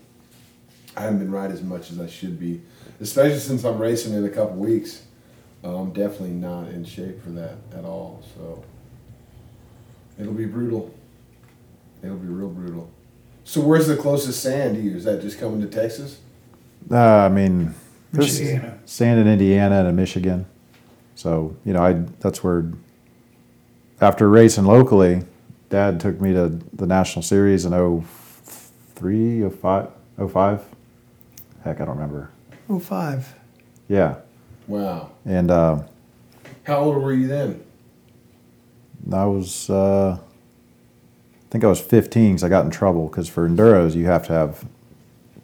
I 0.95 1.01
haven't 1.01 1.19
been 1.19 1.31
right 1.31 1.51
as 1.51 1.61
much 1.61 1.91
as 1.91 1.99
I 1.99 2.07
should 2.07 2.39
be, 2.39 2.61
especially 2.99 3.39
since 3.39 3.63
I'm 3.63 3.77
racing 3.77 4.13
in 4.13 4.25
a 4.25 4.29
couple 4.29 4.55
weeks. 4.55 5.03
I'm 5.63 5.91
definitely 5.91 6.31
not 6.31 6.69
in 6.69 6.85
shape 6.85 7.21
for 7.23 7.29
that 7.31 7.55
at 7.75 7.83
all. 7.83 8.23
So 8.35 8.63
it'll 10.19 10.33
be 10.33 10.45
brutal. 10.45 10.93
It'll 12.03 12.17
be 12.17 12.27
real 12.27 12.49
brutal. 12.49 12.89
So 13.43 13.61
where's 13.61 13.87
the 13.87 13.97
closest 13.97 14.41
sand 14.41 14.75
to 14.75 14.81
you? 14.81 14.95
Is 14.95 15.03
that 15.05 15.21
just 15.21 15.39
coming 15.39 15.61
to 15.61 15.67
Texas? 15.67 16.19
Uh, 16.89 16.97
I 16.97 17.29
mean, 17.29 17.73
there's 18.11 18.39
Michigan. 18.39 18.79
sand 18.85 19.19
in 19.19 19.27
Indiana 19.27 19.79
and 19.79 19.89
in 19.89 19.95
Michigan. 19.95 20.45
So, 21.15 21.55
you 21.65 21.73
know, 21.73 21.81
I 21.81 21.93
that's 22.19 22.43
where 22.43 22.71
after 23.99 24.29
racing 24.29 24.65
locally, 24.65 25.23
dad 25.69 25.99
took 25.99 26.19
me 26.21 26.33
to 26.33 26.59
the 26.73 26.85
national 26.85 27.23
series 27.23 27.65
in 27.65 27.71
03, 27.71 29.49
05, 29.49 29.89
05. 30.31 30.65
Heck, 31.63 31.81
I 31.81 31.85
don't 31.85 31.95
remember. 31.95 32.31
Oh 32.69 32.79
five. 32.79 33.33
Yeah. 33.87 34.15
Wow. 34.67 35.11
And 35.25 35.49
uh, 35.49 35.83
How 36.63 36.79
old 36.79 36.95
were 37.01 37.13
you 37.13 37.27
then? 37.27 37.63
I 39.11 39.25
was, 39.25 39.69
uh, 39.69 40.17
I 40.19 41.49
think 41.49 41.63
I 41.63 41.67
was 41.67 41.79
15 41.79 42.31
because 42.33 42.43
I 42.43 42.49
got 42.49 42.65
in 42.65 42.71
trouble 42.71 43.07
because 43.07 43.29
for 43.29 43.47
enduros, 43.47 43.95
you 43.95 44.05
have 44.07 44.27
to 44.27 44.33
have 44.33 44.65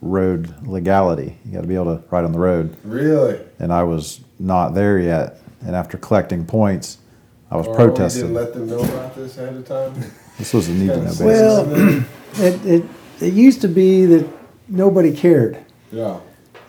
road 0.02 0.54
legality. 0.66 1.38
You 1.46 1.52
got 1.52 1.62
to 1.62 1.66
be 1.66 1.74
able 1.74 1.96
to 1.96 2.02
ride 2.10 2.24
on 2.24 2.32
the 2.32 2.38
road. 2.38 2.76
Really? 2.84 3.40
And 3.58 3.72
I 3.72 3.84
was 3.84 4.20
not 4.38 4.74
there 4.74 4.98
yet. 4.98 5.40
And 5.62 5.74
after 5.74 5.96
collecting 5.96 6.44
points, 6.44 6.98
I 7.54 7.56
was 7.58 7.68
Or 7.68 7.74
protesting. 7.76 8.28
You 8.28 8.34
didn't 8.34 8.44
let 8.44 8.52
them 8.54 8.66
know 8.66 8.80
about 8.80 9.14
this 9.14 9.38
ahead 9.38 9.54
of 9.54 9.66
time. 9.66 9.94
This 10.38 10.52
was 10.52 10.68
a 10.68 10.72
need 10.72 10.88
to 10.88 10.96
know 10.96 11.04
basis. 11.04 11.20
Well, 11.20 12.04
it, 12.38 12.66
it 12.66 12.84
it 13.20 13.32
used 13.34 13.60
to 13.60 13.68
be 13.68 14.04
that 14.06 14.26
nobody 14.68 15.12
cared 15.14 15.56
yeah. 15.92 16.18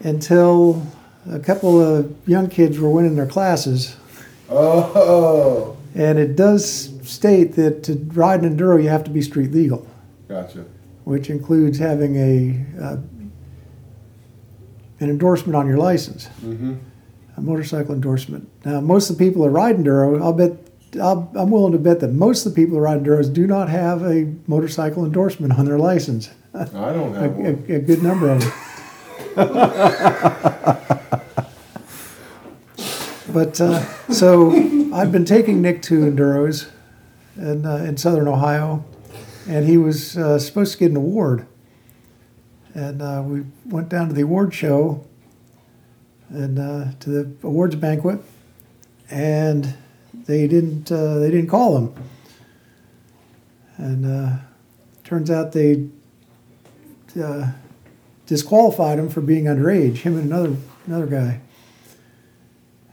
until 0.02 0.86
a 1.28 1.40
couple 1.40 1.82
of 1.82 2.14
young 2.28 2.48
kids 2.48 2.78
were 2.78 2.92
winning 2.92 3.16
their 3.16 3.26
classes, 3.26 3.96
Oh, 4.52 5.76
and 5.96 6.20
it 6.20 6.36
does 6.36 6.92
state 7.10 7.54
that 7.56 7.82
to 7.86 7.94
ride 8.14 8.44
an 8.44 8.56
enduro 8.56 8.82
you 8.82 8.90
have 8.90 9.04
to 9.06 9.10
be 9.10 9.24
street 9.24 9.52
legal, 9.52 9.88
gotcha. 10.28 10.64
which 11.06 11.32
includes 11.32 11.80
having 11.80 12.16
a 12.18 12.84
uh, 12.84 12.98
an 15.00 15.10
endorsement 15.10 15.56
on 15.56 15.66
your 15.68 15.78
license. 15.78 16.28
Mm-hmm. 16.44 16.76
a 17.38 17.42
motorcycle 17.42 17.96
endorsement. 17.96 18.48
Now, 18.64 18.80
most 18.80 19.10
of 19.10 19.18
the 19.18 19.26
people 19.26 19.42
that 19.44 19.50
ride 19.50 19.78
enduro, 19.78 20.22
I'll 20.22 20.34
bet, 20.34 20.52
I'll, 21.02 21.32
I'm 21.36 21.52
willing 21.52 21.74
to 21.74 21.78
bet 21.80 22.00
that 22.02 22.12
most 22.14 22.46
of 22.46 22.54
the 22.54 22.56
people 22.62 22.76
that 22.76 22.82
ride 22.82 23.04
enduros 23.04 23.32
do 23.34 23.46
not 23.48 23.70
have 23.70 24.04
a 24.04 24.34
motorcycle 24.48 25.04
endorsement 25.06 25.58
on 25.58 25.66
their 25.66 25.78
license. 25.80 26.30
I 26.54 26.64
don't 26.66 27.16
A, 27.16 27.20
have 27.20 27.32
one. 27.34 27.46
a, 27.70 27.74
a 27.76 27.80
good 27.80 28.02
number 28.02 28.30
of 28.30 28.40
them. 28.42 28.52
but 33.34 33.60
uh, 33.60 33.84
so 34.12 34.52
I've 34.94 35.12
been 35.12 35.26
taking 35.26 35.62
Nick 35.62 35.82
to 35.84 36.00
enduros 36.02 36.70
in, 37.38 37.66
uh, 37.66 37.78
in 37.78 37.98
southern 37.98 38.28
Ohio, 38.28 38.86
and 39.48 39.68
he 39.68 39.78
was 39.78 40.18
uh, 40.18 40.40
supposed 40.40 40.74
to 40.74 40.78
get 40.80 40.92
an 40.92 40.98
award. 40.98 41.46
And 42.74 43.02
uh, 43.02 43.24
we 43.26 43.44
went 43.66 43.90
down 43.90 44.08
to 44.10 44.14
the 44.14 44.22
award 44.22 44.54
show 44.54 45.06
and 46.30 46.60
uh, 46.60 46.86
to 47.02 47.10
the 47.10 47.48
awards 47.48 47.76
banquet, 47.76 48.20
and 49.10 49.76
they 50.26 50.48
didn't 50.48 50.92
uh, 50.92 51.20
they 51.20 51.32
didn't 51.32 51.50
call 51.50 51.78
him. 51.78 51.94
And 53.78 54.06
uh, 54.06 54.38
turns 55.04 55.30
out 55.30 55.52
they 55.52 55.88
uh, 57.22 57.52
disqualified 58.26 59.00
him 59.00 59.10
for 59.10 59.22
being 59.22 59.46
underage. 59.46 59.98
Him 59.98 60.18
and 60.18 60.32
another 60.32 60.56
another 60.88 61.08
guy. 61.08 61.42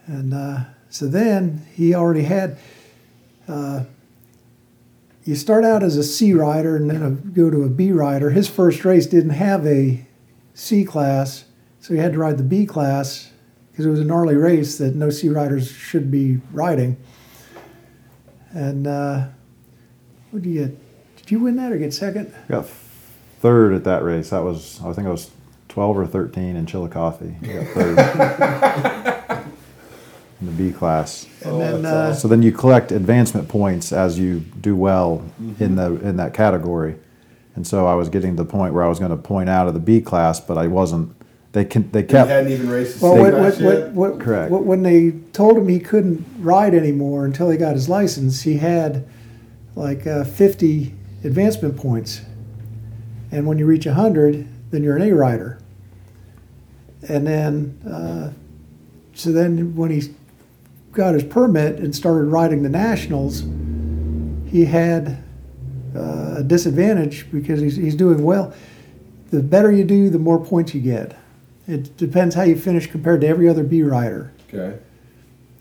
And 0.07 0.35
uh, 0.35 0.61
so 0.91 1.07
then 1.07 1.67
he 1.75 1.95
already 1.95 2.23
had. 2.23 2.59
Uh, 3.49 3.85
you 5.25 5.37
start 5.37 5.65
out 5.65 5.85
as 5.85 5.97
a 5.97 6.03
C 6.03 6.35
rider 6.35 6.77
and 6.77 6.91
then 6.91 7.03
a, 7.03 7.11
go 7.11 7.49
to 7.49 7.63
a 7.63 7.69
B 7.69 7.93
rider. 7.93 8.31
His 8.31 8.49
first 8.49 8.85
race 8.85 9.07
didn't 9.07 9.31
have 9.31 9.65
a 9.67 10.05
C 10.55 10.85
class, 10.85 11.45
so 11.81 11.95
he 11.95 12.01
had 12.01 12.13
to 12.15 12.19
ride 12.19 12.39
the 12.39 12.45
B 12.45 12.67
class 12.67 13.31
because 13.71 13.87
it 13.87 13.91
was 13.91 14.01
a 14.01 14.05
gnarly 14.05 14.35
race 14.35 14.79
that 14.79 14.97
no 14.97 15.11
C 15.11 15.29
riders 15.29 15.71
should 15.71 16.11
be 16.11 16.41
riding. 16.51 16.97
And 18.55 18.87
uh, 18.87 19.27
what 20.31 20.43
did 20.43 20.49
you 20.51 20.67
get? 20.67 21.17
Did 21.17 21.31
you 21.31 21.41
win 21.41 21.57
that 21.57 21.73
or 21.73 21.79
get 21.79 21.95
second? 21.95 22.33
got 22.49 22.67
third 23.41 23.73
at 23.75 23.85
that 23.85 24.03
race. 24.05 24.31
That 24.31 24.43
was, 24.43 24.81
I 24.85 24.93
think 24.93 25.07
I 25.07 25.11
was 25.11 25.31
12 25.69 25.99
or 25.99 26.07
13 26.07 26.57
in 26.57 26.67
Chillicothe. 26.67 27.35
I 27.43 27.47
got 27.47 27.67
third 27.69 29.47
in 30.41 30.47
the 30.47 30.53
B 30.53 30.73
class. 30.73 31.27
And 31.43 31.53
Oh, 31.53 31.59
then 31.59 31.83
that's 31.83 31.95
uh, 31.95 32.21
So 32.21 32.29
then 32.29 32.43
you 32.43 32.53
collect 32.53 32.93
advancement 32.93 33.49
points 33.49 33.93
as 33.93 34.19
you 34.19 34.41
do 34.41 34.77
well 34.77 35.23
Mm-hmm. 35.41 35.63
in 35.65 35.77
the 35.77 35.95
in 36.09 36.17
that 36.17 36.35
category. 36.35 36.97
And 37.55 37.67
so 37.67 37.87
I 37.87 37.95
was 37.95 38.09
getting 38.09 38.37
to 38.37 38.43
the 38.45 38.49
point 38.49 38.73
where 38.75 38.83
I 38.85 38.89
was 38.89 38.99
going 38.99 39.11
to 39.11 39.17
point 39.17 39.49
out 39.51 39.69
of 39.69 39.75
the 39.75 39.81
B 39.81 40.01
class, 40.01 40.41
but 40.41 40.57
I 40.59 40.67
wasn't. 40.69 41.15
They 41.53 41.67
can, 41.67 41.91
they 41.91 42.01
You 42.01 42.07
kept 42.07 42.31
hadn't 42.31 42.51
even 42.51 42.71
raced 42.71 43.01
the 43.01 43.07
well, 43.07 43.19
what, 43.19 43.35
what, 43.35 43.59
yet? 43.61 43.93
what, 43.93 43.93
what, 44.13 44.21
Correct. 44.21 44.51
what- 44.51 44.65
when 44.65 44.83
they 44.83 45.11
told 45.33 45.59
him 45.59 45.69
he 45.69 45.79
couldn't 45.79 46.25
ride 46.39 46.75
anymore 46.75 47.27
until 47.27 47.51
he 47.51 47.59
got 47.59 47.75
his 47.75 47.89
license, 47.89 48.43
he 48.43 48.57
had 48.57 49.07
like 49.77 50.07
uh, 50.07 50.25
50 50.25 50.95
advancement 51.25 51.77
points. 51.77 52.23
And 53.31 53.47
when 53.47 53.59
you 53.59 53.67
reach 53.67 53.85
100, 53.87 54.47
then 54.71 54.83
you're 54.83 54.97
an 54.97 55.03
A 55.03 55.13
rider. 55.13 55.59
And 57.09 57.27
then, 57.27 57.79
uh, 57.87 58.33
so 59.15 59.31
then 59.33 59.75
when 59.77 59.91
he 59.91 60.15
got 60.93 61.15
his 61.15 61.25
permit 61.25 61.77
and 61.79 61.95
started 61.95 62.27
riding 62.27 62.63
the 62.63 62.69
nationals, 62.69 63.43
he 64.51 64.65
had 64.67 65.23
uh, 65.95 66.37
a 66.39 66.43
disadvantage 66.43 67.31
because 67.31 67.61
he's, 67.61 67.77
he's 67.77 67.95
doing 67.95 68.23
well. 68.23 68.55
The 69.31 69.43
better 69.43 69.71
you 69.73 69.85
do, 69.85 70.09
the 70.11 70.19
more 70.19 70.43
points 70.43 70.75
you 70.75 70.81
get. 70.81 71.19
It 71.69 71.97
depends 71.97 72.35
how 72.35 72.43
you 72.43 72.57
finish 72.57 72.87
compared 72.91 73.21
to 73.21 73.27
every 73.29 73.49
other 73.49 73.63
B 73.63 73.83
rider. 73.83 74.33
Okay. 74.53 74.79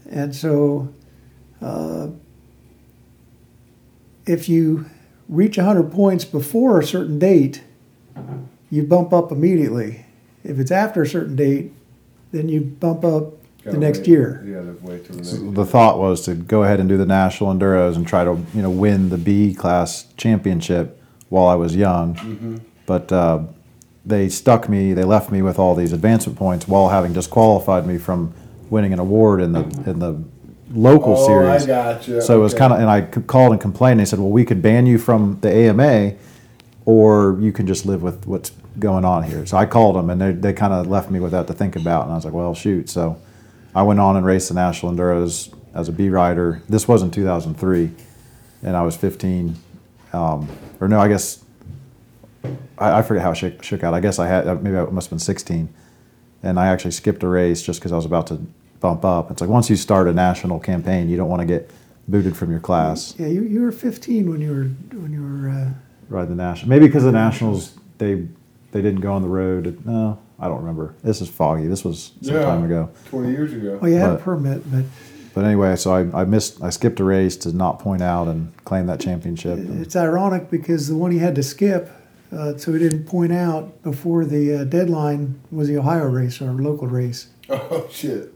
And 0.10 0.36
so, 0.36 0.93
uh, 1.62 2.08
if 4.26 4.49
you 4.49 4.86
reach 5.30 5.58
100 5.58 5.91
points 5.91 6.26
before 6.26 6.80
a 6.80 6.84
certain 6.86 7.20
date, 7.20 7.64
you 8.70 8.84
bump 8.84 9.14
up 9.14 9.32
immediately. 9.32 10.06
If 10.43 10.60
it's 10.60 10.72
after 10.72 11.04
a 11.04 11.08
certain 11.08 11.36
date, 11.36 11.72
then 12.32 12.49
you 12.49 12.62
bump 12.62 13.04
up 13.06 13.34
the 13.64 13.66
Gotta 13.66 13.78
next 13.78 13.99
wait. 13.99 14.08
year. 14.08 14.43
You 14.45 14.54
gotta 14.56 14.76
wait 14.82 15.06
till 15.06 15.52
the 15.52 15.66
thought 15.66 15.99
was 15.99 16.26
to 16.26 16.34
go 16.34 16.64
ahead 16.64 16.80
and 16.80 16.89
do 16.89 16.97
the 16.97 17.06
national 17.06 17.54
enduros 17.54 17.95
and 17.95 18.08
try 18.08 18.24
to 18.24 18.41
you 18.56 18.62
know 18.62 18.72
win 18.72 19.10
the 19.10 19.18
B 19.20 19.54
class 19.54 20.08
championship 20.18 20.99
while 21.30 21.47
I 21.47 21.56
was 21.56 21.76
young. 21.76 22.60
But 22.88 23.12
uh, 23.12 23.43
they 24.06 24.30
stuck 24.30 24.68
me. 24.70 24.93
They 24.93 25.04
left 25.04 25.32
me 25.32 25.41
with 25.41 25.60
all 25.60 25.76
these 25.76 25.93
advancement 25.93 26.38
points 26.38 26.68
while 26.68 26.89
having 26.89 27.14
disqualified 27.14 27.86
me 27.86 27.97
from 27.97 28.34
winning 28.70 28.93
an 28.93 28.99
award 28.99 29.41
in 29.41 29.52
the 29.52 29.62
in 29.89 29.99
the 29.99 30.24
local 30.74 31.16
Oh, 31.18 31.28
series. 31.28 31.64
I 31.64 31.68
gotcha. 31.68 32.22
So 32.22 32.39
it 32.39 32.41
was 32.41 32.54
kind 32.54 32.72
of, 32.74 32.80
and 32.80 32.89
I 32.89 33.02
called 33.02 33.52
and 33.52 33.62
complained. 33.62 33.99
They 33.99 34.06
said, 34.06 34.20
"Well, 34.20 34.30
we 34.30 34.45
could 34.45 34.62
ban 34.62 34.86
you 34.86 34.97
from 34.97 35.38
the 35.41 35.49
AMA, 35.54 36.14
or 36.86 37.38
you 37.39 37.52
can 37.52 37.68
just 37.68 37.86
live 37.86 38.02
with 38.02 38.26
what's 38.26 38.52
going 38.80 39.06
on 39.06 39.24
here." 39.24 39.45
So 39.45 39.58
I 39.58 39.66
called 39.66 39.95
them, 39.95 40.10
and 40.10 40.20
they 40.22 40.32
they 40.32 40.54
kind 40.54 40.74
of 40.74 40.88
left 40.88 41.12
me 41.12 41.20
with 41.20 41.32
that 41.32 41.47
to 41.47 41.54
think 41.54 41.76
about. 41.76 42.04
And 42.04 42.14
I 42.14 42.16
was 42.16 42.26
like, 42.26 42.34
"Well, 42.34 42.54
shoot." 42.56 42.89
So 42.89 43.18
I 43.76 43.84
went 43.84 43.99
on 43.99 44.16
and 44.16 44.26
raced 44.26 44.49
the 44.49 44.56
national 44.56 44.93
enduros 44.93 45.54
as 45.74 45.88
a 45.89 45.91
B 45.91 46.10
rider. 46.10 46.62
This 46.68 46.88
was 46.88 47.04
in 47.04 47.12
2003, 47.12 47.91
and 48.64 48.76
I 48.76 48.82
was 48.82 48.95
15, 48.97 49.56
um, 50.12 50.47
or 50.80 50.88
no, 50.88 50.99
I 50.99 51.08
guess 51.08 51.41
I, 52.78 53.00
I 53.00 53.02
forget 53.02 53.24
how 53.24 53.32
it 53.32 53.36
shook, 53.36 53.64
shook 53.64 53.84
out. 53.84 53.94
I 53.94 54.00
guess 54.00 54.20
I 54.20 54.28
had 54.28 54.48
uh, 54.48 54.56
maybe 54.56 54.78
I 54.78 54.84
must 54.86 55.08
have 55.08 55.12
been 55.12 55.20
16, 55.20 55.70
and 56.44 56.60
I 56.60 56.68
actually 56.68 56.92
skipped 56.92 57.24
a 57.24 57.28
race 57.28 57.62
just 57.62 57.80
because 57.80 57.92
I 57.92 57.96
was 57.96 58.06
about 58.06 58.28
to 58.28 58.42
bump 58.80 59.06
up. 59.06 59.30
It's 59.32 59.42
like 59.42 59.50
once 59.50 59.70
you 59.70 59.76
start 59.76 60.08
a 60.08 60.14
national 60.14 60.60
campaign, 60.60 61.10
you 61.10 61.18
don't 61.18 61.30
want 61.30 61.42
to 61.42 61.46
get 61.46 61.70
booted 62.08 62.36
from 62.36 62.50
your 62.52 62.60
class. 62.60 63.14
Yeah, 63.18 63.28
you, 63.28 63.44
you 63.44 63.62
were 63.62 63.72
15 63.72 64.30
when 64.30 64.42
you 64.42 64.50
were 64.52 64.98
when 65.00 65.12
you 65.14 65.22
were. 65.22 65.50
Uh, 65.50 65.70
Ride 66.10 66.28
the 66.28 66.36
national, 66.36 66.68
maybe 66.70 66.88
because 66.88 67.04
the 67.04 67.12
nationals 67.12 67.74
they 67.98 68.28
they 68.74 68.82
didn't 68.82 69.00
go 69.02 69.14
on 69.14 69.22
the 69.22 69.30
road. 69.30 69.82
No, 69.86 70.20
I 70.39 70.48
don't 70.50 70.60
remember. 70.60 70.94
This 71.04 71.22
is 71.22 71.30
foggy. 71.30 71.68
This 71.68 71.86
was 71.86 72.12
some 72.22 72.36
Yeah. 72.36 72.42
time 72.44 72.66
ago. 72.66 72.89
Twenty 73.06 73.32
years 73.32 73.54
ago. 73.54 73.78
Well, 73.82 73.89
you 73.89 73.98
had 73.98 74.12
a 74.12 74.18
permit, 74.18 74.70
but 74.70 74.84
But 75.34 75.46
anyway, 75.46 75.78
so 75.78 75.94
I, 75.94 76.22
I 76.22 76.26
missed. 76.26 76.62
I 76.62 76.70
skipped 76.70 77.00
a 77.00 77.06
race 77.06 77.38
to 77.38 77.56
not 77.56 77.80
point 77.80 78.02
out 78.02 78.28
and 78.28 78.52
claim 78.66 78.88
that 78.88 79.00
championship. 79.00 79.58
It's 79.60 79.96
ironic 79.96 80.50
because 80.50 80.89
the 80.89 80.98
one 80.98 81.12
he 81.12 81.20
had 81.20 81.34
to 81.36 81.44
skip, 81.44 81.89
uh, 82.32 82.57
so 82.57 82.73
he 82.73 82.79
didn't 82.79 83.05
point 83.05 83.34
out 83.34 83.82
before 83.84 84.25
the 84.25 84.61
uh, 84.61 84.63
deadline 84.63 85.41
was 85.51 85.67
the 85.67 85.77
Ohio 85.77 86.05
race, 86.05 86.41
our 86.41 86.51
local 86.51 86.88
race. 86.88 87.27
Oh 87.53 87.86
shit! 87.91 88.34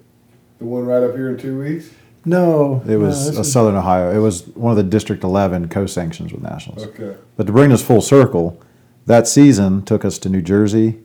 The 0.60 0.66
one 0.66 0.86
right 0.86 1.02
up 1.02 1.16
here 1.16 1.30
in 1.30 1.38
two 1.38 1.58
weeks. 1.58 1.90
No, 2.26 2.84
it 2.88 2.98
was 2.98 3.26
no, 3.26 3.32
this 3.32 3.48
a 3.48 3.50
Southern 3.50 3.76
Ohio. 3.76 4.14
It 4.14 4.20
was 4.20 4.48
one 4.48 4.72
of 4.72 4.78
the 4.78 4.84
District 4.84 5.24
11 5.24 5.70
co-sanctions 5.70 6.34
with 6.34 6.42
Nationals. 6.42 6.84
Okay. 6.88 7.16
But 7.38 7.46
to 7.46 7.54
bring 7.54 7.72
us 7.72 7.82
full 7.82 8.02
circle, 8.02 8.62
that 9.06 9.28
season 9.28 9.84
took 9.84 10.04
us 10.04 10.18
to 10.20 10.30
New 10.30 10.42
Jersey 10.42 11.00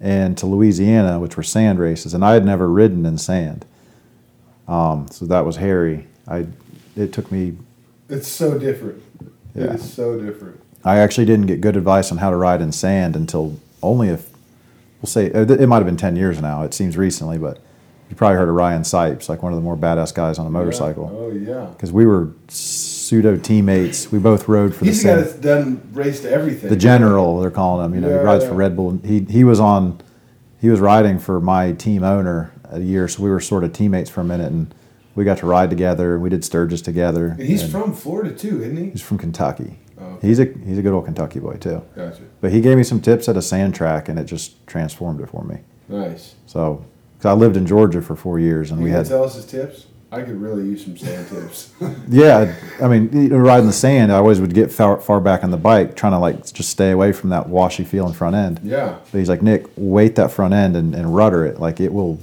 and 0.00 0.36
to 0.38 0.46
Louisiana, 0.46 1.18
which 1.18 1.36
were 1.36 1.42
sand 1.42 1.78
races, 1.78 2.12
and 2.14 2.24
I 2.24 2.34
had 2.34 2.44
never 2.44 2.68
ridden 2.68 3.06
in 3.06 3.16
sand. 3.18 3.64
Um, 4.68 5.08
so 5.10 5.24
that 5.26 5.46
was 5.46 5.56
hairy. 5.56 6.06
I 6.28 6.46
it 6.94 7.12
took 7.12 7.32
me. 7.32 7.56
It's 8.08 8.28
so 8.28 8.58
different. 8.58 9.02
Yeah. 9.54 9.64
It 9.64 9.74
is 9.76 9.92
so 9.92 10.20
different. 10.20 10.60
I 10.86 10.98
actually 10.98 11.26
didn't 11.26 11.46
get 11.46 11.60
good 11.60 11.76
advice 11.76 12.10
on 12.12 12.18
how 12.18 12.30
to 12.30 12.36
ride 12.36 12.60
in 12.62 12.72
sand 12.72 13.16
until 13.16 13.58
only 13.82 14.08
if 14.08 14.30
we'll 15.02 15.08
say 15.08 15.30
uh, 15.32 15.40
it 15.42 15.66
might 15.68 15.76
have 15.78 15.86
been 15.86 15.96
ten 15.96 16.16
years 16.16 16.40
now. 16.40 16.62
It 16.62 16.72
seems 16.74 16.96
recently, 16.96 17.38
but 17.38 17.58
you 18.08 18.14
probably 18.16 18.36
heard 18.36 18.48
of 18.48 18.54
Ryan 18.54 18.82
Sipes, 18.82 19.28
like 19.28 19.42
one 19.42 19.52
of 19.52 19.56
the 19.56 19.62
more 19.62 19.76
badass 19.76 20.14
guys 20.14 20.38
on 20.38 20.46
a 20.46 20.50
motorcycle. 20.50 21.10
Yeah. 21.12 21.18
Oh 21.18 21.60
yeah. 21.60 21.66
Because 21.72 21.90
we 21.92 22.06
were 22.06 22.28
pseudo 22.48 23.36
teammates. 23.36 24.10
We 24.12 24.18
both 24.20 24.46
rode 24.48 24.74
for 24.74 24.84
the 24.84 24.90
He's 24.90 25.02
the 25.02 25.08
guy 25.08 25.14
same. 25.16 25.24
that's 25.24 25.34
done 25.38 25.88
raced 25.92 26.24
everything. 26.24 26.70
the 26.70 26.76
general 26.76 27.40
they're 27.40 27.50
calling 27.50 27.84
him. 27.86 27.94
You 27.94 28.00
know, 28.02 28.08
Yeah, 28.08 28.18
he 28.20 28.24
rides 28.24 28.44
yeah. 28.44 28.50
for 28.50 28.56
Red 28.56 28.76
Bull. 28.76 29.00
He 29.04 29.20
he 29.28 29.42
was 29.44 29.58
on, 29.60 30.00
he 30.60 30.68
was 30.70 30.78
riding 30.80 31.18
for 31.18 31.40
my 31.40 31.72
team 31.72 32.04
owner 32.04 32.52
a 32.70 32.80
year, 32.80 33.08
so 33.08 33.22
we 33.22 33.30
were 33.30 33.40
sort 33.40 33.64
of 33.64 33.72
teammates 33.72 34.08
for 34.10 34.20
a 34.20 34.24
minute, 34.24 34.52
and 34.52 34.72
we 35.16 35.24
got 35.24 35.38
to 35.38 35.46
ride 35.46 35.70
together. 35.70 36.18
We 36.18 36.30
did 36.30 36.44
Sturgis 36.44 36.80
together. 36.82 37.28
And 37.38 37.40
he's 37.40 37.62
and 37.62 37.72
from 37.72 37.92
Florida 37.94 38.30
too, 38.30 38.62
isn't 38.62 38.76
he? 38.76 38.90
he's 38.90 39.02
from 39.02 39.18
Kentucky. 39.18 39.78
Oh. 40.00 40.18
He's 40.22 40.38
a 40.38 40.44
he's 40.64 40.78
a 40.78 40.82
good 40.82 40.92
old 40.92 41.06
Kentucky 41.06 41.40
boy 41.40 41.54
too. 41.56 41.82
Gotcha. 41.96 42.22
But 42.40 42.52
he 42.52 42.60
gave 42.60 42.76
me 42.76 42.84
some 42.84 43.00
tips 43.00 43.28
at 43.28 43.36
a 43.36 43.42
sand 43.42 43.74
track, 43.74 44.08
and 44.08 44.18
it 44.18 44.24
just 44.24 44.64
transformed 44.66 45.20
it 45.20 45.28
for 45.30 45.42
me. 45.42 45.58
Nice. 45.88 46.34
So, 46.46 46.84
because 47.16 47.30
I 47.30 47.32
lived 47.32 47.56
in 47.56 47.66
Georgia 47.66 48.02
for 48.02 48.14
four 48.14 48.38
years, 48.38 48.70
and 48.70 48.78
You 48.80 48.84
we 48.84 48.90
had 48.90 49.06
tell 49.06 49.24
us 49.24 49.34
his 49.34 49.46
tips. 49.46 49.86
I 50.12 50.22
could 50.22 50.40
really 50.40 50.64
use 50.64 50.84
some 50.84 50.96
sand 50.96 51.28
tips. 51.28 51.72
Yeah, 52.08 52.54
I 52.80 52.86
mean, 52.86 53.10
you 53.12 53.28
know, 53.30 53.38
riding 53.38 53.66
the 53.66 53.72
sand, 53.72 54.12
I 54.12 54.16
always 54.16 54.40
would 54.40 54.54
get 54.54 54.70
far, 54.70 55.00
far 55.00 55.20
back 55.20 55.42
on 55.42 55.50
the 55.50 55.56
bike, 55.56 55.96
trying 55.96 56.12
to 56.12 56.18
like 56.18 56.52
just 56.52 56.70
stay 56.70 56.92
away 56.92 57.10
from 57.12 57.30
that 57.30 57.48
washy 57.48 57.82
feeling 57.82 58.12
front 58.14 58.36
end. 58.36 58.60
yeah. 58.62 58.98
But 59.10 59.18
he's 59.18 59.28
like, 59.28 59.42
Nick, 59.42 59.66
weight 59.76 60.14
that 60.14 60.30
front 60.30 60.54
end 60.54 60.76
and, 60.76 60.94
and 60.94 61.16
rudder 61.16 61.44
it. 61.44 61.58
Like 61.58 61.80
it 61.80 61.92
will, 61.92 62.20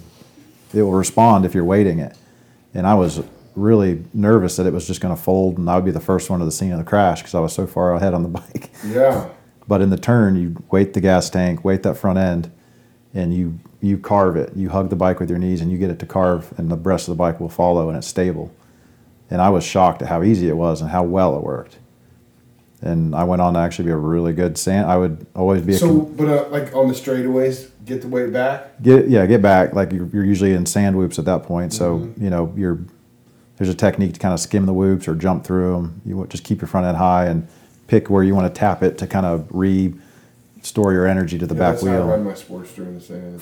it 0.74 0.82
will 0.84 0.94
respond 0.94 1.44
if 1.44 1.54
you're 1.54 1.66
weighting 1.66 2.00
it. 2.00 2.18
And 2.74 2.88
I 2.88 2.94
was 2.96 3.24
really 3.56 4.04
nervous 4.14 4.56
that 4.56 4.66
it 4.66 4.74
was 4.74 4.88
just 4.88 5.00
going 5.00 5.16
to 5.16 5.22
fold 5.22 5.60
and 5.60 5.70
I 5.70 5.76
would 5.76 5.86
be 5.86 5.92
the 5.92 6.00
first 6.00 6.30
one 6.30 6.40
to 6.40 6.46
the 6.46 6.52
scene 6.52 6.72
of 6.72 6.80
the 6.80 6.84
crash 6.84 7.22
because 7.22 7.36
I 7.36 7.40
was 7.40 7.54
so 7.54 7.68
far 7.68 7.94
ahead 7.94 8.14
on 8.14 8.24
the 8.24 8.30
bike. 8.40 8.72
Yeah. 8.86 9.30
But 9.68 9.82
in 9.82 9.90
the 9.92 9.98
turn, 9.98 10.36
you 10.36 10.62
weight 10.72 10.94
the 10.94 11.02
gas 11.02 11.30
tank, 11.30 11.64
weight 11.64 11.84
that 11.84 11.96
front 11.96 12.18
end, 12.20 12.52
and 13.14 13.34
you 13.34 13.60
you 13.80 13.98
carve 13.98 14.36
it. 14.38 14.56
You 14.56 14.70
hug 14.70 14.90
the 14.90 14.96
bike 14.96 15.20
with 15.20 15.30
your 15.30 15.40
knees, 15.40 15.60
and 15.62 15.70
you 15.72 15.78
get 15.78 15.90
it 15.90 16.00
to 16.00 16.06
carve, 16.06 16.54
and 16.58 16.72
the 16.72 16.76
rest 16.78 17.08
of 17.08 17.14
the 17.14 17.18
bike 17.18 17.40
will 17.40 17.50
follow, 17.50 17.88
and 17.90 17.98
it's 17.98 18.08
stable. 18.08 18.52
And 19.30 19.42
I 19.42 19.50
was 19.50 19.64
shocked 19.64 20.02
at 20.02 20.08
how 20.10 20.24
easy 20.24 20.48
it 20.50 20.56
was 20.58 20.82
and 20.82 20.90
how 20.90 21.04
well 21.04 21.36
it 21.38 21.44
worked. 21.44 21.78
And 22.82 23.14
I 23.16 23.24
went 23.24 23.42
on 23.42 23.54
to 23.54 23.60
actually 23.60 23.86
be 23.86 23.92
a 23.92 23.98
really 23.98 24.34
good 24.34 24.58
sand. 24.58 24.90
I 24.90 24.98
would 24.98 25.26
always 25.36 25.62
be 25.62 25.74
a 25.74 25.78
So, 25.78 25.88
com- 25.88 26.16
but 26.16 26.28
uh, 26.28 26.50
like 26.50 26.76
on 26.76 26.88
the 26.90 26.94
straightaways, 26.94 27.70
get 27.86 28.02
the 28.02 28.08
weight 28.08 28.32
back. 28.34 28.82
get 28.82 29.08
yeah 29.10 29.26
get 29.26 29.42
back 29.42 29.74
like 29.74 29.92
you're, 29.92 30.08
you're 30.08 30.24
usually 30.26 30.54
in 30.54 30.66
sand 30.66 30.96
whoops 30.98 31.18
at 31.20 31.26
that 31.26 31.44
point. 31.44 31.74
So 31.74 32.12
you 32.18 32.30
know 32.30 32.54
you're 32.56 32.80
there's 33.58 33.70
a 33.70 33.76
technique 33.76 34.14
to 34.14 34.20
kind 34.20 34.34
of 34.34 34.40
skim 34.40 34.66
the 34.66 34.74
whoops 34.74 35.08
or 35.08 35.16
jump 35.16 35.44
through 35.44 35.74
them. 35.74 36.02
You 36.06 36.26
just 36.28 36.44
keep 36.44 36.60
your 36.62 36.68
front 36.68 36.86
end 36.88 36.98
high 36.98 37.26
and 37.28 37.48
pick 37.88 38.10
where 38.10 38.24
you 38.24 38.34
want 38.36 38.54
to 38.54 38.60
tap 38.60 38.82
it 38.84 38.98
to 39.00 39.08
kind 39.08 39.26
of 39.26 39.48
re 39.52 39.94
store 40.64 40.94
your 40.94 41.06
energy 41.06 41.38
to 41.38 41.46
the 41.46 41.54
Yeah, 41.54 41.60
back 41.60 41.72
that's 41.74 41.86
how 41.86 41.92
I 41.92 41.96
wheel. 41.98 42.08
run 42.08 42.24
my 42.24 42.34
sports 42.36 42.74
during 42.74 42.94
the 42.96 43.02
sand. 43.02 43.42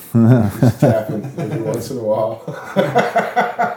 Just 0.60 0.80
tapping 0.80 1.24
every 1.38 1.62
once 1.62 1.92
in 1.92 1.98
a 2.00 2.04
while. 2.04 2.44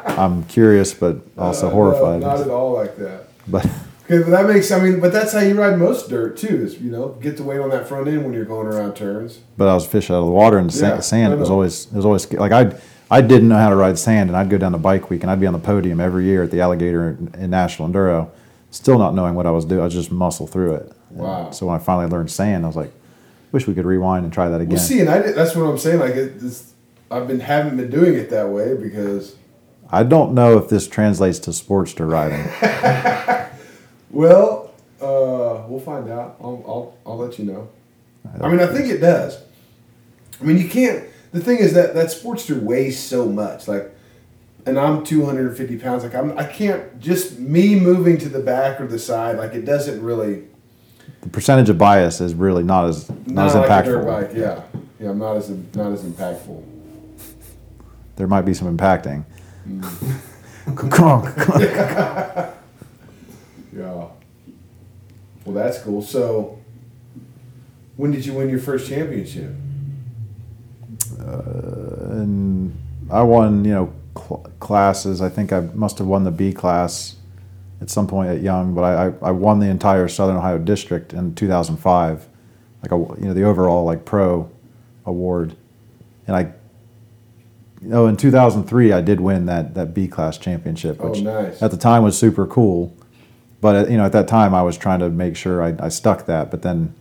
I'm 0.19 0.45
curious, 0.45 0.95
but 0.95 1.19
also 1.37 1.69
Uh, 1.69 1.71
horrified. 1.71 2.21
No, 2.23 2.27
not 2.29 2.41
at 2.41 2.49
all 2.49 2.73
like 2.73 2.97
that. 2.97 3.25
But 3.47 3.69
Okay, 4.05 4.19
but 4.23 4.31
that 4.31 4.47
makes. 4.47 4.71
I 4.71 4.81
mean, 4.81 5.01
but 5.01 5.13
that's 5.13 5.33
how 5.33 5.41
you 5.41 5.59
ride 5.59 5.79
most 5.79 6.11
dirt 6.11 6.37
too. 6.37 6.63
Is 6.65 6.79
you 6.81 6.91
know 6.91 7.11
get 7.21 7.37
the 7.39 7.43
weight 7.43 7.59
on 7.61 7.71
that 7.71 7.89
front 7.89 8.07
end 8.09 8.25
when 8.25 8.35
you're 8.35 8.45
going 8.45 8.67
around 8.67 8.95
turns. 8.97 9.39
but 9.57 9.67
I 9.69 9.75
was 9.75 9.87
fishing 9.87 10.15
out 10.15 10.19
of 10.21 10.27
the 10.27 10.31
water 10.33 10.59
and 10.59 10.69
the 10.71 10.79
Yeah, 10.79 11.01
sand. 11.01 11.33
It 11.33 11.39
was 11.39 11.51
always 11.51 11.87
it 11.87 11.95
was 11.95 12.05
always 12.05 12.31
like 12.33 12.53
I 12.53 12.75
I 13.11 13.21
didn't 13.23 13.49
know 13.49 13.57
how 13.57 13.71
to 13.71 13.77
ride 13.77 13.99
sand, 13.99 14.29
and 14.31 14.37
I'd 14.37 14.51
go 14.51 14.59
down 14.59 14.73
to 14.73 14.79
bike 14.79 15.09
week 15.11 15.23
and 15.23 15.31
I'd 15.31 15.41
be 15.41 15.47
on 15.47 15.53
the 15.55 15.59
podium 15.59 16.01
every 16.01 16.25
year 16.25 16.43
at 16.43 16.51
the 16.51 16.61
Alligator 16.61 17.11
in, 17.11 17.35
in 17.39 17.51
National 17.51 17.89
Enduro, 17.89 18.29
still 18.71 18.99
not 18.99 19.15
knowing 19.15 19.35
what 19.35 19.47
I 19.47 19.51
was 19.51 19.65
doing. 19.65 19.81
I 19.81 19.85
was 19.85 19.95
just 19.95 20.11
muscle 20.13 20.47
through 20.47 20.75
it. 20.75 20.93
And 21.11 21.19
Wow. 21.21 21.51
so 21.51 21.67
when 21.67 21.77
I 21.77 21.79
finally 21.79 22.07
learned 22.07 22.31
sand, 22.31 22.65
I 22.65 22.67
was 22.67 22.77
like, 22.77 22.93
wish 23.53 23.67
we 23.67 23.73
could 23.75 23.87
rewind 23.87 24.25
and 24.25 24.33
try 24.33 24.49
that 24.49 24.61
again. 24.61 24.71
Well, 24.77 24.79
see, 24.85 25.01
and 25.01 25.09
I 25.09 25.23
did, 25.23 25.35
that's 25.35 25.55
what 25.55 25.65
I'm 25.65 25.79
saying. 25.79 26.01
Like, 26.01 26.15
it, 26.15 26.33
I've 27.11 27.29
been 27.29 27.41
haven't 27.41 27.77
been 27.77 27.91
doing 27.91 28.15
it 28.15 28.31
that 28.31 28.49
way 28.49 28.75
because, 28.75 29.37
I 29.91 30.03
don't 30.03 30.35
know 30.35 30.59
if 30.59 30.69
this 30.69 30.89
translates 30.89 31.39
to 31.41 31.51
Sportster 31.51 32.11
riding. 32.11 32.43
well, 34.15 34.71
uh, 35.01 35.65
we'll 35.69 35.81
find 35.81 36.09
out. 36.11 36.37
I'll, 36.41 36.63
I'll 36.67 36.99
I'll 37.07 37.19
let 37.19 37.39
you 37.39 37.45
know. 37.45 37.69
I 38.41 38.49
mean, 38.49 38.61
I 38.61 38.67
think 38.67 38.89
it 38.89 38.99
does. 38.99 39.41
I 40.41 40.45
mean, 40.45 40.59
you 40.59 40.69
can't. 40.69 41.05
The 41.33 41.41
thing 41.41 41.59
is 41.59 41.75
that 41.75 41.95
that 41.95 42.07
Sportster 42.07 42.61
weighs 42.61 42.99
so 42.99 43.27
much. 43.29 43.69
Like, 43.69 43.95
and 44.67 44.79
I'm 44.79 45.05
250 45.05 45.79
pounds. 45.79 46.05
Like, 46.05 46.15
I'm 46.15 46.37
I 46.39 46.45
can't 46.47 47.01
just 47.01 47.39
me 47.39 47.79
moving 47.79 48.19
to 48.19 48.29
the 48.29 48.41
back 48.41 48.81
or 48.81 48.87
the 48.87 48.99
side. 48.99 49.37
Like, 49.37 49.53
it 49.55 49.65
doesn't 49.65 50.01
really. 50.03 50.45
the 51.23 51.29
percentage 51.29 51.69
of 51.69 51.77
bias 51.77 52.21
is 52.21 52.35
really 52.35 52.63
not 52.63 52.89
as 52.89 53.11
not, 53.11 53.27
Not 53.27 53.47
as 53.49 53.55
like 53.57 53.69
impactful. 53.69 53.85
dirt 53.85 54.07
bike. 54.07 54.31
Yeah, 54.35 54.63
yeah. 55.01 55.11
I'm 55.11 55.19
not 55.19 55.37
as 55.37 55.51
not 55.75 55.93
as 55.93 56.03
impactful. 56.03 56.63
There 58.17 58.29
might 58.29 58.43
be 58.43 58.55
some 58.55 58.75
impacting. 58.77 59.25
Yeah. 63.75 64.07
Well, 65.45 65.55
that's 65.55 65.79
cool. 65.79 66.03
So, 66.03 66.59
when 67.97 68.13
did 68.13 68.25
you 68.25 68.35
win 68.35 68.49
your 68.49 68.59
first 68.61 68.89
championship? 68.89 69.51
Uh, 71.21 72.11
and 72.11 72.77
I 73.11 73.23
won, 73.23 73.65
you 73.65 73.73
know, 73.73 73.93
cl- 74.17 74.47
classes. 74.61 75.21
I 75.21 75.29
think 75.29 75.53
I 75.53 75.61
must 75.61 75.99
have 75.99 76.07
won 76.07 76.25
the 76.25 76.31
B 76.31 76.53
class 76.53 77.17
at 77.81 77.91
some 77.91 78.07
point 78.07 78.31
at 78.31 78.41
Young, 78.41 78.75
but 78.75 78.83
I, 78.83 79.07
I, 79.07 79.29
I 79.29 79.31
won 79.33 79.59
the 79.59 79.67
entire 79.69 80.09
Southern 80.09 80.37
Ohio 80.37 80.59
district 80.59 81.13
in 81.13 81.35
2005, 81.35 82.27
like 82.83 82.93
a, 82.93 82.97
you 83.21 83.27
know 83.29 83.35
the 83.35 83.43
overall 83.45 83.85
like 83.85 84.05
pro 84.05 84.51
award, 85.07 85.57
and 86.27 86.37
I. 86.37 86.53
Oh, 87.93 88.07
in 88.07 88.17
2003, 88.17 88.93
I 88.93 89.03
did 89.03 89.21
win 89.21 89.45
that, 89.45 89.75
that 89.75 89.93
B 89.93 90.09
class 90.09 90.39
championship, 90.39 90.97
Oh, 91.01 91.11
which 91.11 91.21
nice. 91.21 91.61
at 91.61 91.71
the 91.71 91.77
time 91.77 92.03
was 92.03 92.17
super 92.17 92.47
cool. 92.47 92.97
But 93.65 93.91
you 93.91 93.97
know, 93.97 94.05
at 94.05 94.13
that 94.13 94.29
time, 94.29 94.55
I 94.55 94.61
was 94.61 94.77
trying 94.77 94.99
to 94.99 95.09
make 95.09 95.37
sure 95.37 95.63
I, 95.63 95.75
I 95.79 95.89
stuck 95.89 96.27
that. 96.27 96.51
But 96.51 96.61
then, 96.61 96.95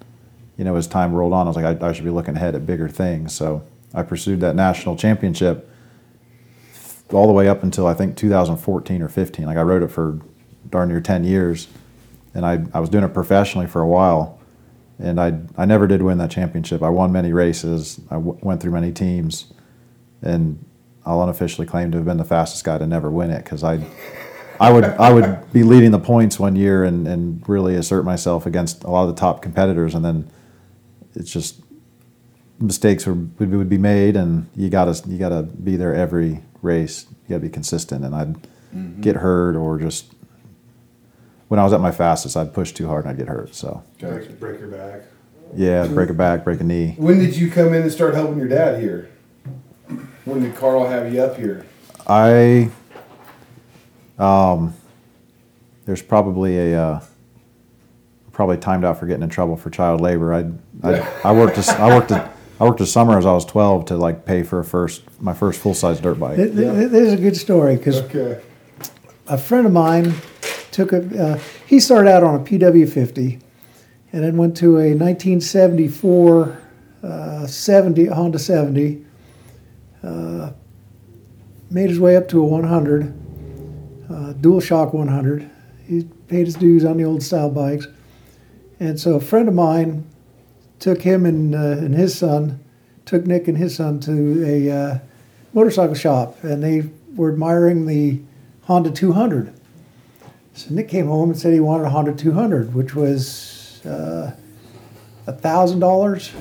you 0.56 0.64
know, 0.64 0.78
as 0.78 0.88
time 0.88 1.12
rolled 1.12 1.34
on, 1.34 1.46
I 1.46 1.50
was 1.50 1.58
like, 1.58 1.82
I, 1.84 1.90
I 1.90 1.92
should 1.92 2.06
be 2.06 2.10
looking 2.10 2.38
ahead 2.38 2.56
at 2.56 2.66
bigger 2.66 2.88
things. 2.88 3.36
So 3.36 3.64
I 3.94 4.04
pursued 4.04 4.40
that 4.40 4.56
national 4.56 4.96
championship 4.96 5.70
all 7.12 7.28
the 7.28 7.34
way 7.34 7.50
up 7.50 7.64
until 7.64 7.86
I 7.86 7.94
think 7.94 8.16
2014 8.16 9.02
or 9.02 9.10
15. 9.10 9.46
Like 9.46 9.58
I 9.58 9.62
rode 9.62 9.84
it 9.84 9.90
for 9.90 10.22
darn 10.70 10.88
near 10.88 11.02
10 11.02 11.26
years, 11.26 11.68
and 12.34 12.46
I 12.46 12.64
I 12.74 12.80
was 12.80 12.90
doing 12.90 13.04
it 13.04 13.14
professionally 13.14 13.68
for 13.68 13.82
a 13.82 13.88
while, 13.88 14.40
and 15.00 15.20
I 15.20 15.42
I 15.58 15.66
never 15.66 15.86
did 15.86 16.02
win 16.02 16.18
that 16.20 16.32
championship. 16.32 16.82
I 16.82 16.88
won 16.88 17.12
many 17.12 17.34
races. 17.34 18.00
I 18.10 18.16
w- 18.16 18.40
went 18.42 18.62
through 18.62 18.72
many 18.72 18.94
teams, 18.94 19.52
and 20.22 20.64
I'll 21.06 21.22
unofficially 21.24 21.68
claim 21.68 21.92
to 21.92 21.98
have 21.98 22.06
been 22.06 22.16
the 22.16 22.24
fastest 22.24 22.64
guy 22.64 22.78
to 22.78 22.88
never 22.88 23.12
win 23.12 23.32
it 23.32 23.44
because 23.44 23.66
I. 23.66 23.86
I 24.60 24.72
would 24.72 24.84
I 24.84 25.12
would 25.12 25.52
be 25.52 25.64
leading 25.64 25.92
the 25.92 26.00
points 26.00 26.40
one 26.40 26.56
year 26.56 26.84
and, 26.84 27.08
and 27.08 27.48
really 27.48 27.76
assert 27.76 28.04
myself 28.04 28.46
against 28.46 28.84
a 28.84 28.90
lot 28.90 29.08
of 29.08 29.16
the 29.16 29.20
top 29.20 29.42
competitors, 29.42 29.96
and 29.96 30.04
then 30.04 30.30
it's 31.16 31.32
just 31.32 31.62
mistakes 32.60 33.06
would, 33.06 33.38
would, 33.40 33.52
would 33.52 33.70
be 33.70 33.78
made, 33.78 34.16
and 34.16 34.50
you 34.56 34.70
gotta 34.70 35.02
you 35.08 35.18
gotta 35.18 35.44
be 35.44 35.76
there 35.76 35.94
every 35.94 36.42
race. 36.62 37.06
You 37.10 37.30
gotta 37.30 37.42
be 37.42 37.50
consistent, 37.50 38.06
and 38.06 38.16
I'd 38.16 38.34
mm-hmm. 38.74 39.02
get 39.02 39.18
hurt 39.18 39.56
or 39.56 39.80
just 39.80 40.14
when 41.48 41.60
I 41.60 41.64
was 41.64 41.74
at 41.74 41.82
my 41.82 41.92
fastest, 41.92 42.36
I'd 42.36 42.54
push 42.54 42.72
too 42.72 42.88
hard 42.88 43.06
and 43.06 43.12
I'd 43.12 43.18
get 43.18 43.28
hurt. 43.28 43.54
So 43.54 43.84
Gotcha. 44.00 44.32
Break 44.32 44.60
your 44.60 44.70
back. 44.70 45.02
yeah, 45.56 45.86
break 45.88 46.10
a 46.10 46.14
back, 46.14 46.44
break 46.44 46.60
a 46.62 46.64
knee. 46.64 46.96
When 46.98 47.20
did 47.20 47.36
you 47.36 47.52
come 47.52 47.74
in 47.74 47.84
and 47.84 47.92
start 47.92 48.16
helping 48.16 48.38
your 48.38 48.48
dad 48.48 48.82
here? 48.82 49.12
When 50.26 50.42
did 50.42 50.56
Carl 50.56 50.88
have 50.88 51.14
you 51.14 51.22
up 51.22 51.38
here? 51.38 51.66
I 52.08 52.72
um, 54.20 54.74
there's 55.86 56.02
probably 56.02 56.74
a 56.74 56.82
uh, 56.82 57.02
probably 58.32 58.58
timed 58.58 58.84
out 58.86 59.00
for 59.00 59.06
getting 59.06 59.24
in 59.24 59.30
trouble 59.30 59.56
for 59.58 59.70
child 59.70 60.02
labor. 60.02 60.34
I 60.34 60.40
I, 60.84 60.92
Yeah. 60.96 61.10
I 61.24 61.32
worked 61.34 61.58
a, 61.58 61.74
I 61.80 61.88
worked 61.96 62.12
a, 62.12 62.30
I 62.60 62.64
worked 62.66 62.82
a 62.82 62.86
summer 62.86 63.18
as 63.18 63.26
I 63.26 63.32
was 63.34 63.46
12 63.46 63.86
to 63.86 63.98
like 63.98 64.26
pay 64.26 64.44
for 64.44 64.60
a 64.60 64.64
first 64.66 65.04
my 65.22 65.34
first 65.34 65.60
full 65.60 65.74
size 65.74 66.00
dirt 66.00 66.20
bike. 66.20 66.38
Th- 66.38 66.54
th- 66.56 66.90
This 66.92 67.08
is 67.08 67.14
a 67.14 67.18
good 67.18 67.36
story 67.38 67.76
because 67.76 67.98
Okay. 68.04 68.40
a 69.28 69.38
friend 69.38 69.66
of 69.66 69.72
mine 69.74 70.14
took 70.72 70.94
a. 70.94 71.00
Uh, 71.36 71.40
he 71.68 71.80
started 71.80 72.10
out 72.10 72.24
on 72.24 72.36
a 72.36 72.40
PW50, 72.44 73.42
and 74.14 74.24
then 74.24 74.38
went 74.38 74.56
to 74.58 74.78
a 74.78 74.94
1974 74.96 76.58
uh, 77.04 77.46
70 77.48 78.06
Honda 78.06 78.40
70. 78.40 79.04
Uh, 80.04 80.52
made 81.70 81.90
his 81.90 82.00
way 82.00 82.16
up 82.16 82.28
to 82.30 82.40
a 82.42 82.46
100, 82.46 83.14
uh, 84.14 84.34
dual 84.34 84.60
shock 84.60 84.94
100. 84.94 85.50
He 85.88 86.04
paid 86.28 86.46
his 86.46 86.56
dues 86.56 86.86
on 86.86 86.98
the 86.98 87.04
old 87.04 87.24
style 87.24 87.50
bikes, 87.50 87.88
and 88.80 89.00
so 89.00 89.16
a 89.16 89.20
friend 89.20 89.48
of 89.48 89.54
mine 89.54 90.08
took 90.80 91.02
him 91.02 91.26
and 91.26 91.56
uh, 91.56 91.58
and 91.58 91.94
his 91.94 92.18
son, 92.18 92.64
took 93.06 93.26
Nick 93.26 93.48
and 93.48 93.58
his 93.58 93.76
son 93.76 94.00
to 94.02 94.46
a 94.46 94.72
uh, 94.72 95.00
motorcycle 95.54 95.96
shop, 95.96 96.44
and 96.44 96.64
they 96.64 96.90
were 97.16 97.32
admiring 97.32 97.86
the 97.86 98.20
Honda 98.64 98.92
200. 98.92 99.54
So 100.54 100.74
Nick 100.74 100.88
came 100.88 101.08
home 101.08 101.32
and 101.32 101.40
said 101.40 101.54
he 101.54 101.60
wanted 101.60 101.86
a 101.86 101.90
Honda 101.90 102.14
200, 102.14 102.74
which 102.74 102.96
was 102.96 103.84
uh, 103.86 104.32
a 105.28 105.34
thousand 105.34 105.80
dollars. 105.80 106.32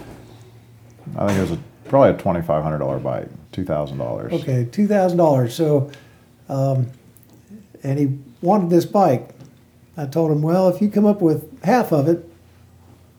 I 1.16 1.27
think 1.27 1.39
it 1.39 1.43
was 1.43 1.53
a, 1.53 1.59
probably 1.89 2.11
a 2.11 2.43
$2,500 2.43 3.03
bike, 3.03 3.29
$2,000. 3.53 4.33
Okay, 4.33 4.68
two 4.70 4.87
thousand 4.87 5.18
dollars. 5.18 5.55
So, 5.55 5.91
um, 6.49 6.87
and 7.83 7.99
he 7.99 8.18
wanted 8.41 8.70
this 8.70 8.85
bike. 8.87 9.30
I 9.97 10.07
told 10.07 10.30
him, 10.30 10.43
well, 10.43 10.68
if 10.68 10.80
you 10.80 10.91
come 10.91 11.05
up 11.07 11.20
with 11.20 11.62
half 11.64 11.93
of 11.93 12.09
it, 12.09 12.28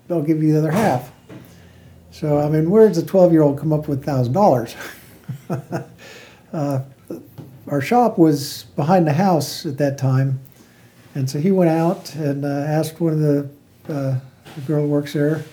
I'll 0.10 0.22
give 0.24 0.42
you 0.44 0.52
the 0.54 0.60
other 0.60 0.72
half. 0.72 1.12
So, 2.12 2.38
I 2.40 2.50
mean, 2.50 2.70
where 2.70 2.88
does 2.88 2.98
a 2.98 3.06
twelve-year-old 3.06 3.58
come 3.60 3.74
up 3.74 3.88
with 3.88 4.04
thousand 4.06 4.34
dollars? 4.34 4.76
Uh, 6.54 6.84
Our 7.68 7.82
shop 7.82 8.20
was 8.20 8.66
behind 8.76 9.08
the 9.08 9.14
house 9.14 9.66
at 9.66 9.80
that 9.80 9.98
time, 9.98 10.40
and 11.16 11.28
so 11.28 11.40
he 11.40 11.50
went 11.52 11.72
out 11.72 12.14
and 12.14 12.46
uh, 12.46 12.48
asked 12.48 13.02
one 13.02 13.14
of 13.14 13.20
the 13.20 13.50
uh, 13.90 14.20
the 14.54 14.62
girl 14.68 14.84
who 14.84 14.90
works 14.90 15.14
there. 15.14 15.44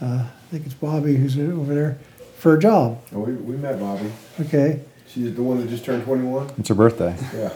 Uh, 0.00 0.24
I 0.26 0.30
think 0.50 0.66
it's 0.66 0.74
Bobby 0.74 1.14
who's 1.14 1.38
over 1.38 1.72
there 1.72 1.98
for 2.38 2.56
a 2.56 2.58
job. 2.58 3.00
Oh, 3.14 3.20
we, 3.20 3.34
we 3.34 3.56
met 3.56 3.78
Bobby. 3.78 4.10
Okay. 4.40 4.80
She's 5.06 5.32
the 5.34 5.42
one 5.44 5.58
that 5.60 5.68
just 5.68 5.84
turned 5.84 6.02
21. 6.02 6.50
It's 6.58 6.68
her 6.70 6.74
birthday. 6.74 7.14
Yeah. 7.32 7.52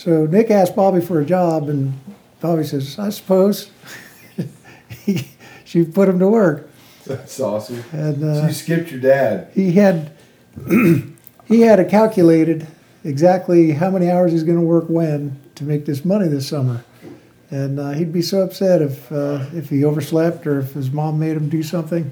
So 0.00 0.24
Nick 0.24 0.50
asked 0.50 0.74
Bobby 0.74 1.02
for 1.02 1.20
a 1.20 1.26
job, 1.26 1.68
and 1.68 1.92
Bobby 2.40 2.64
says, 2.64 2.98
"I 2.98 3.10
suppose." 3.10 3.70
he, 5.04 5.28
she 5.66 5.84
put 5.84 6.08
him 6.08 6.18
to 6.20 6.26
work, 6.26 6.70
That's 7.04 7.38
awesome. 7.38 7.84
and 7.92 8.18
so 8.18 8.44
uh, 8.44 8.46
you 8.46 8.52
skipped 8.54 8.90
your 8.90 9.00
dad. 9.00 9.50
he 9.54 9.72
had 9.72 10.10
he 11.46 11.60
had 11.60 11.80
it 11.80 11.90
calculated 11.90 12.66
exactly 13.04 13.72
how 13.72 13.90
many 13.90 14.10
hours 14.10 14.32
he's 14.32 14.42
going 14.42 14.56
to 14.56 14.64
work 14.64 14.86
when 14.88 15.38
to 15.56 15.64
make 15.64 15.84
this 15.84 16.02
money 16.02 16.28
this 16.28 16.48
summer. 16.48 16.82
And 17.50 17.78
uh, 17.78 17.90
he'd 17.90 18.10
be 18.10 18.22
so 18.22 18.40
upset 18.40 18.80
if 18.80 19.12
uh, 19.12 19.44
if 19.52 19.68
he 19.68 19.84
overslept 19.84 20.46
or 20.46 20.60
if 20.60 20.72
his 20.72 20.90
mom 20.90 21.18
made 21.18 21.36
him 21.36 21.50
do 21.50 21.62
something. 21.62 22.10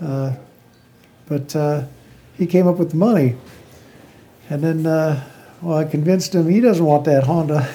Uh, 0.00 0.36
but 1.26 1.56
uh, 1.56 1.86
he 2.38 2.46
came 2.46 2.68
up 2.68 2.76
with 2.76 2.90
the 2.90 2.96
money, 2.96 3.34
and 4.48 4.62
then 4.62 4.86
uh, 4.86 5.28
well, 5.62 5.78
I 5.78 5.84
convinced 5.84 6.34
him 6.34 6.48
he 6.48 6.60
doesn't 6.60 6.84
want 6.84 7.04
that 7.04 7.24
Honda. 7.24 7.68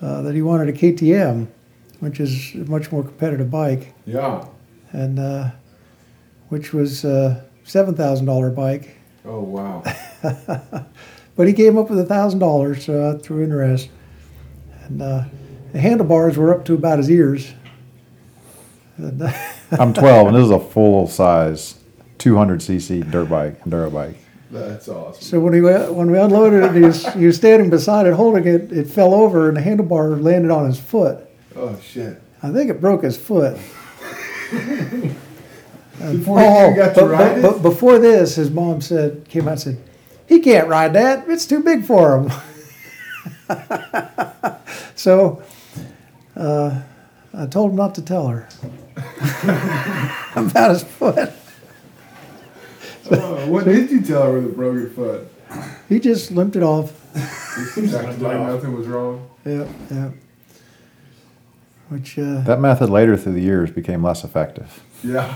uh, 0.00 0.22
that 0.22 0.34
he 0.34 0.42
wanted 0.42 0.68
a 0.68 0.72
KTM, 0.72 1.46
which 2.00 2.20
is 2.20 2.54
a 2.54 2.58
much 2.58 2.90
more 2.90 3.02
competitive 3.02 3.50
bike 3.50 3.94
Yeah. 4.06 4.44
and 4.92 5.18
uh, 5.18 5.50
which 6.48 6.72
was 6.72 7.04
a 7.04 7.44
seven 7.64 7.94
thousand 7.94 8.26
dollar 8.26 8.50
bike. 8.50 8.96
Oh, 9.24 9.40
wow. 9.40 9.82
But 11.34 11.46
he 11.46 11.54
came 11.54 11.78
up 11.78 11.88
with 11.88 11.98
a 11.98 12.04
thousand 12.04 12.40
dollars, 12.40 12.84
so 12.84 13.10
I 13.10 13.18
threw 13.18 13.42
in 13.42 13.48
the 13.50 13.56
rest. 13.56 13.88
And 14.84 15.00
uh, 15.00 15.24
the 15.72 15.80
handlebars 15.80 16.36
were 16.36 16.52
up 16.54 16.66
to 16.66 16.74
about 16.74 16.98
his 16.98 17.10
ears. 17.10 17.52
Uh, 19.02 19.32
I'm 19.72 19.94
12, 19.94 20.26
and 20.28 20.36
this 20.36 20.44
is 20.44 20.50
a 20.50 20.60
full 20.60 21.08
size 21.08 21.76
200cc 22.18 23.10
dirt 23.10 23.30
bike, 23.30 23.64
enduro 23.64 23.90
bike. 23.90 24.16
That's 24.52 24.86
awesome. 24.86 25.22
so 25.22 25.40
when 25.40 25.54
he 25.54 25.60
when 25.60 26.10
we 26.10 26.18
unloaded 26.18 26.62
it, 26.62 26.74
he 26.74 26.82
was, 26.82 27.06
he 27.14 27.24
was 27.24 27.36
standing 27.36 27.70
beside 27.70 28.06
it, 28.06 28.12
holding 28.12 28.46
it. 28.46 28.70
It 28.70 28.86
fell 28.86 29.14
over, 29.14 29.48
and 29.48 29.56
the 29.56 29.62
handlebar 29.62 30.22
landed 30.22 30.50
on 30.50 30.66
his 30.66 30.78
foot. 30.78 31.26
Oh, 31.56 31.78
shit. 31.80 32.20
I 32.42 32.50
think 32.50 32.70
it 32.70 32.78
broke 32.78 33.02
his 33.02 33.16
foot. 33.16 33.56
Before 36.10 36.40
you 36.40 36.76
got 36.76 36.94
to 36.94 37.02
but, 37.02 37.10
ride 37.10 37.42
but, 37.42 37.52
but 37.52 37.62
before 37.62 37.98
this, 37.98 38.34
his 38.34 38.50
mom 38.50 38.80
said, 38.80 39.28
came 39.28 39.46
out 39.46 39.52
and 39.52 39.60
said, 39.60 39.78
he 40.26 40.40
can't 40.40 40.66
ride 40.66 40.94
that. 40.94 41.28
It's 41.28 41.46
too 41.46 41.62
big 41.62 41.84
for 41.84 42.18
him. 42.18 42.32
so 44.96 45.42
uh, 46.34 46.82
I 47.32 47.46
told 47.46 47.70
him 47.70 47.76
not 47.76 47.94
to 47.96 48.02
tell 48.02 48.26
her 48.28 48.48
about 50.34 50.70
his 50.70 50.82
foot. 50.82 51.32
Oh, 53.12 53.50
what 53.50 53.64
did 53.64 53.90
you 53.90 54.00
tell 54.02 54.22
her 54.24 54.32
with 54.34 54.46
a 54.46 54.48
broken 54.54 54.90
foot? 54.90 55.28
He 55.88 56.00
just 56.00 56.30
limped 56.30 56.56
it 56.56 56.62
off. 56.62 56.92
Exactly 57.76 58.16
like 58.24 58.38
nothing 58.38 58.74
was 58.76 58.86
wrong. 58.86 59.28
Yeah, 59.44 59.66
yeah. 59.90 60.10
Which, 61.88 62.18
uh, 62.18 62.40
That 62.42 62.60
method 62.60 62.88
later 62.88 63.16
through 63.16 63.34
the 63.34 63.40
years 63.42 63.70
became 63.70 64.02
less 64.02 64.24
effective. 64.24 64.82
Yeah. 65.04 65.34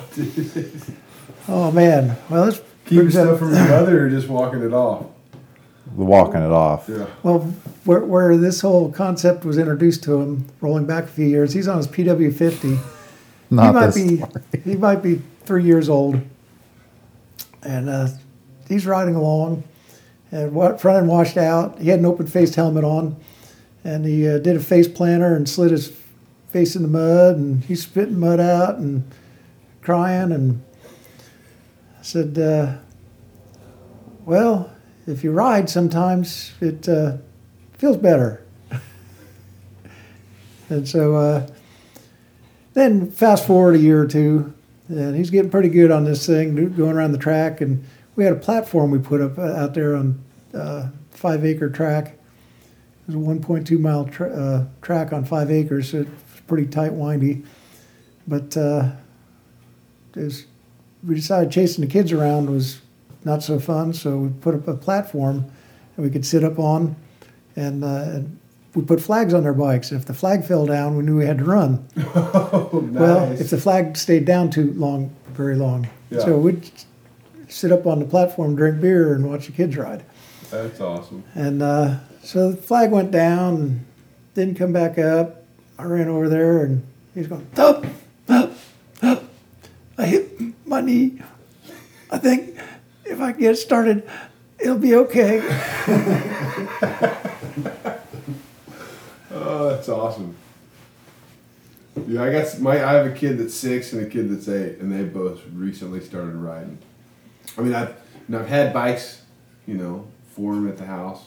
oh 1.48 1.70
man. 1.72 2.16
Well, 2.30 2.46
this 2.46 2.62
Keeping 2.84 2.98
brings 2.98 3.16
up- 3.16 3.26
stuff 3.26 3.38
from 3.40 3.50
your 3.52 3.68
mother 3.68 4.06
or 4.06 4.10
just 4.10 4.28
walking 4.28 4.62
it 4.62 4.72
off? 4.72 5.06
The 5.96 6.04
walking 6.04 6.40
it 6.40 6.50
off. 6.52 6.88
Yeah. 6.88 7.06
Well, 7.22 7.40
where, 7.84 8.00
where 8.00 8.36
this 8.36 8.60
whole 8.60 8.90
concept 8.90 9.44
was 9.44 9.58
introduced 9.58 10.02
to 10.04 10.20
him, 10.20 10.46
rolling 10.60 10.86
back 10.86 11.04
a 11.04 11.08
few 11.08 11.26
years, 11.26 11.52
he's 11.52 11.68
on 11.68 11.76
his 11.76 11.86
PW50. 11.88 12.78
Not 13.50 13.66
he 13.66 13.72
might 13.72 13.86
this. 13.86 13.94
be 14.62 14.70
he 14.70 14.76
might 14.76 15.02
be 15.02 15.22
three 15.44 15.62
years 15.64 15.88
old, 15.88 16.20
and 17.66 17.88
uh, 17.88 18.08
he's 18.68 18.86
riding 18.86 19.14
along, 19.14 19.64
and 20.30 20.52
what 20.52 20.80
front 20.80 20.98
end 20.98 21.08
washed 21.08 21.36
out. 21.36 21.78
He 21.78 21.88
had 21.88 21.98
an 21.98 22.06
open 22.06 22.26
faced 22.26 22.54
helmet 22.54 22.84
on, 22.84 23.16
and 23.84 24.04
he 24.04 24.28
uh, 24.28 24.38
did 24.38 24.56
a 24.56 24.60
face 24.60 24.88
planter 24.88 25.34
and 25.34 25.48
slid 25.48 25.70
his 25.70 25.92
face 26.50 26.76
in 26.76 26.82
the 26.82 26.88
mud, 26.88 27.36
and 27.36 27.64
he's 27.64 27.82
spitting 27.82 28.18
mud 28.18 28.40
out 28.40 28.76
and 28.76 29.10
crying, 29.82 30.32
and 30.32 30.62
I 31.98 32.02
said, 32.02 32.38
uh, 32.38 32.76
"Well, 34.24 34.70
if 35.06 35.24
you 35.24 35.32
ride, 35.32 35.68
sometimes 35.68 36.52
it 36.60 36.88
uh, 36.88 37.16
feels 37.78 37.96
better." 37.96 38.42
and 40.68 40.88
so. 40.88 41.16
Uh, 41.16 41.46
then 42.76 43.10
fast 43.10 43.46
forward 43.46 43.74
a 43.74 43.78
year 43.78 44.02
or 44.02 44.06
two, 44.06 44.52
and 44.89 45.16
he's 45.16 45.30
getting 45.30 45.51
pretty 45.51 45.68
good 45.68 45.91
on 45.91 46.05
this 46.05 46.26
thing, 46.26 46.55
going 46.74 46.97
around 46.97 47.12
the 47.12 47.18
track. 47.18 47.61
And 47.61 47.84
we 48.14 48.24
had 48.24 48.32
a 48.32 48.39
platform 48.39 48.91
we 48.91 48.99
put 48.99 49.20
up 49.20 49.39
uh, 49.39 49.53
out 49.55 49.74
there 49.74 49.97
on 49.97 50.22
uh, 50.55 50.89
five 51.11 51.45
acre 51.45 51.68
track. 51.68 52.18
It 53.09 53.14
was 53.14 53.16
a 53.16 53.18
1.2 53.18 53.78
mile 53.78 54.05
tra- 54.07 54.32
uh, 54.32 54.66
track 54.82 55.12
on 55.12 55.24
five 55.24 55.51
acres, 55.51 55.91
so 55.91 55.99
it's 55.99 56.41
pretty 56.47 56.66
tight, 56.66 56.93
windy. 56.93 57.45
But 58.26 58.57
uh, 58.57 58.91
was, 60.16 60.47
we 61.05 61.14
decided 61.14 61.53
chasing 61.53 61.84
the 61.84 61.91
kids 61.91 62.12
around 62.12 62.51
was 62.51 62.80
not 63.24 63.43
so 63.43 63.59
fun, 63.59 63.93
so 63.93 64.18
we 64.18 64.28
put 64.28 64.55
up 64.55 64.66
a 64.66 64.74
platform 64.74 65.51
that 65.95 66.03
we 66.03 66.11
could 66.11 66.24
sit 66.26 66.43
up 66.43 66.59
on, 66.59 66.97
and, 67.55 67.84
uh, 67.84 67.87
and 67.87 68.39
we 68.76 68.82
put 68.82 69.00
flags 69.00 69.32
on 69.32 69.42
their 69.42 69.54
bikes. 69.54 69.90
If 69.90 70.04
the 70.04 70.12
flag 70.12 70.44
fell 70.44 70.66
down, 70.66 70.98
we 70.98 71.02
knew 71.02 71.16
we 71.16 71.24
had 71.24 71.38
to 71.38 71.44
run. 71.44 71.88
Oh, 72.14 72.80
nice. 72.92 73.00
Well, 73.00 73.32
if 73.32 73.50
the 73.50 73.58
flag 73.58 73.96
stayed 73.96 74.24
down 74.24 74.50
too 74.50 74.72
long, 74.74 75.14
very 75.28 75.56
long. 75.56 75.88
Yeah. 76.10 76.20
So 76.20 76.38
we'd 76.38 76.70
sit 77.48 77.72
up 77.72 77.86
on 77.86 77.98
the 77.98 78.04
platform, 78.04 78.54
drink 78.54 78.80
beer, 78.80 79.14
and 79.14 79.28
watch 79.28 79.46
the 79.46 79.52
kids 79.52 79.76
ride. 79.76 80.04
That's 80.50 80.80
awesome. 80.80 81.24
And 81.34 81.62
uh, 81.62 81.98
so 82.22 82.52
the 82.52 82.56
flag 82.56 82.90
went 82.90 83.10
down 83.10 83.54
and 83.56 83.86
didn't 84.34 84.56
come 84.56 84.72
back 84.72 84.98
up. 84.98 85.44
I 85.78 85.84
ran 85.84 86.08
over 86.08 86.28
there 86.28 86.64
and 86.64 86.86
he's 87.14 87.26
going, 87.26 87.46
up, 87.56 87.84
up, 88.28 88.52
up. 89.02 89.24
I 89.98 90.06
hit 90.06 90.66
my 90.66 90.80
knee. 90.80 91.20
I 92.10 92.18
think 92.18 92.58
if 93.04 93.20
I 93.20 93.32
get 93.32 93.56
started, 93.56 94.08
it'll 94.58 94.78
be 94.78 94.94
okay. 94.94 95.40
Oh, 99.66 99.70
that's 99.70 99.88
awesome. 99.88 100.36
Yeah, 102.06 102.22
I 102.22 102.30
got 102.30 102.60
my. 102.60 102.72
I 102.84 102.92
have 102.92 103.06
a 103.06 103.10
kid 103.10 103.36
that's 103.36 103.54
six 103.54 103.92
and 103.92 104.06
a 104.06 104.08
kid 104.08 104.30
that's 104.30 104.48
eight, 104.48 104.78
and 104.78 104.92
they 104.92 105.02
both 105.02 105.40
recently 105.52 106.00
started 106.00 106.36
riding. 106.36 106.78
I 107.58 107.62
mean, 107.62 107.74
I've 107.74 107.96
and 108.28 108.36
I've 108.36 108.46
had 108.46 108.72
bikes, 108.72 109.22
you 109.66 109.74
know, 109.74 110.06
for 110.36 110.54
them 110.54 110.68
at 110.68 110.76
the 110.76 110.86
house. 110.86 111.24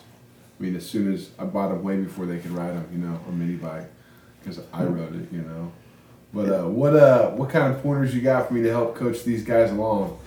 I 0.58 0.64
mean, 0.64 0.76
as 0.78 0.90
soon 0.90 1.14
as 1.14 1.32
I 1.38 1.44
bought 1.44 1.70
them 1.70 1.84
way 1.84 1.98
before 1.98 2.26
they 2.26 2.38
could 2.38 2.52
ride 2.52 2.76
them, 2.76 2.88
you 2.94 3.00
know, 3.00 3.20
a 3.28 3.32
mini 3.34 3.56
bike, 3.56 3.90
because 4.40 4.62
I 4.72 4.86
rode 4.86 5.16
it, 5.16 5.34
you 5.34 5.42
know. 5.42 5.74
But 6.34 6.50
uh, 6.50 6.68
what 6.70 6.96
uh, 6.96 7.32
what 7.32 7.50
kind 7.50 7.74
of 7.74 7.84
pointers 7.84 8.16
you 8.16 8.22
got 8.22 8.48
for 8.48 8.54
me 8.54 8.62
to 8.62 8.70
help 8.70 8.96
coach 8.96 9.26
these 9.26 9.44
guys 9.44 9.70
along? 9.70 10.18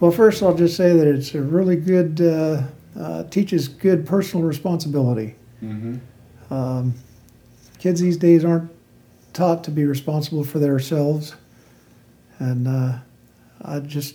Well, 0.00 0.10
first 0.10 0.42
I'll 0.42 0.56
just 0.56 0.76
say 0.76 0.92
that 0.96 1.06
it's 1.06 1.36
a 1.36 1.42
really 1.42 1.76
good 1.76 2.20
uh, 2.20 2.62
uh, 2.98 3.24
teaches 3.24 3.68
good 3.68 4.04
personal 4.06 4.44
responsibility. 4.44 5.36
Mm-hmm. 5.62 6.52
Um, 6.52 6.94
kids 7.80 8.00
these 8.00 8.16
days 8.16 8.44
aren't 8.44 8.70
taught 9.32 9.64
to 9.64 9.70
be 9.70 9.84
responsible 9.84 10.44
for 10.44 10.60
themselves, 10.60 11.34
and 12.38 12.68
uh, 12.68 12.98
I 13.62 13.80
just 13.80 14.14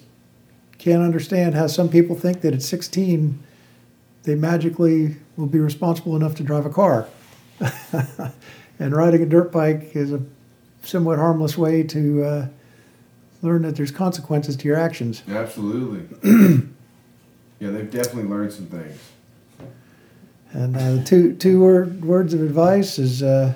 can't 0.77 1.03
understand 1.03 1.55
how 1.55 1.67
some 1.67 1.89
people 1.89 2.15
think 2.15 2.41
that 2.41 2.53
at 2.53 2.61
16 2.61 3.41
they 4.23 4.35
magically 4.35 5.17
will 5.35 5.47
be 5.47 5.59
responsible 5.59 6.15
enough 6.15 6.35
to 6.35 6.43
drive 6.43 6.65
a 6.65 6.69
car. 6.69 7.07
and 8.79 8.95
riding 8.95 9.21
a 9.21 9.25
dirt 9.25 9.51
bike 9.51 9.95
is 9.95 10.11
a 10.11 10.21
somewhat 10.83 11.17
harmless 11.17 11.57
way 11.57 11.83
to 11.83 12.23
uh, 12.23 12.47
learn 13.41 13.61
that 13.63 13.75
there's 13.75 13.91
consequences 13.91 14.55
to 14.57 14.67
your 14.67 14.77
actions. 14.77 15.23
Absolutely. 15.27 16.17
yeah, 17.59 17.69
they've 17.69 17.89
definitely 17.89 18.29
learned 18.29 18.51
some 18.51 18.65
things. 18.65 18.99
And 20.55 20.77
uh, 20.77 21.03
two 21.03 21.35
two 21.35 21.59
word, 21.59 22.05
words 22.05 22.33
of 22.33 22.41
advice 22.41 22.97
is 22.97 23.21
uh, 23.21 23.53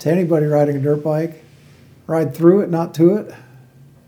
to 0.00 0.10
anybody 0.10 0.44
riding 0.44 0.76
a 0.76 0.80
dirt 0.80 1.02
bike: 1.02 1.42
ride 2.06 2.34
through 2.34 2.60
it, 2.60 2.68
not 2.68 2.92
to 2.96 3.16
it. 3.16 3.34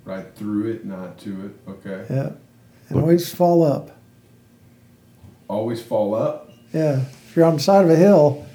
Right 0.05 0.27
through 0.37 0.73
it, 0.73 0.85
not 0.85 1.17
to 1.21 1.47
it. 1.47 1.71
Okay. 1.71 2.05
Yeah, 2.15 2.33
and 2.91 3.01
always 3.01 3.33
fall 3.35 3.63
up. 3.63 3.97
Always 5.49 5.83
fall 5.83 6.15
up. 6.15 6.51
Yeah, 6.75 7.01
if 7.01 7.35
you're 7.35 7.47
on 7.47 7.55
the 7.55 7.63
side 7.63 7.87
of 7.87 7.91
a 7.91 7.97
hill, 7.97 8.47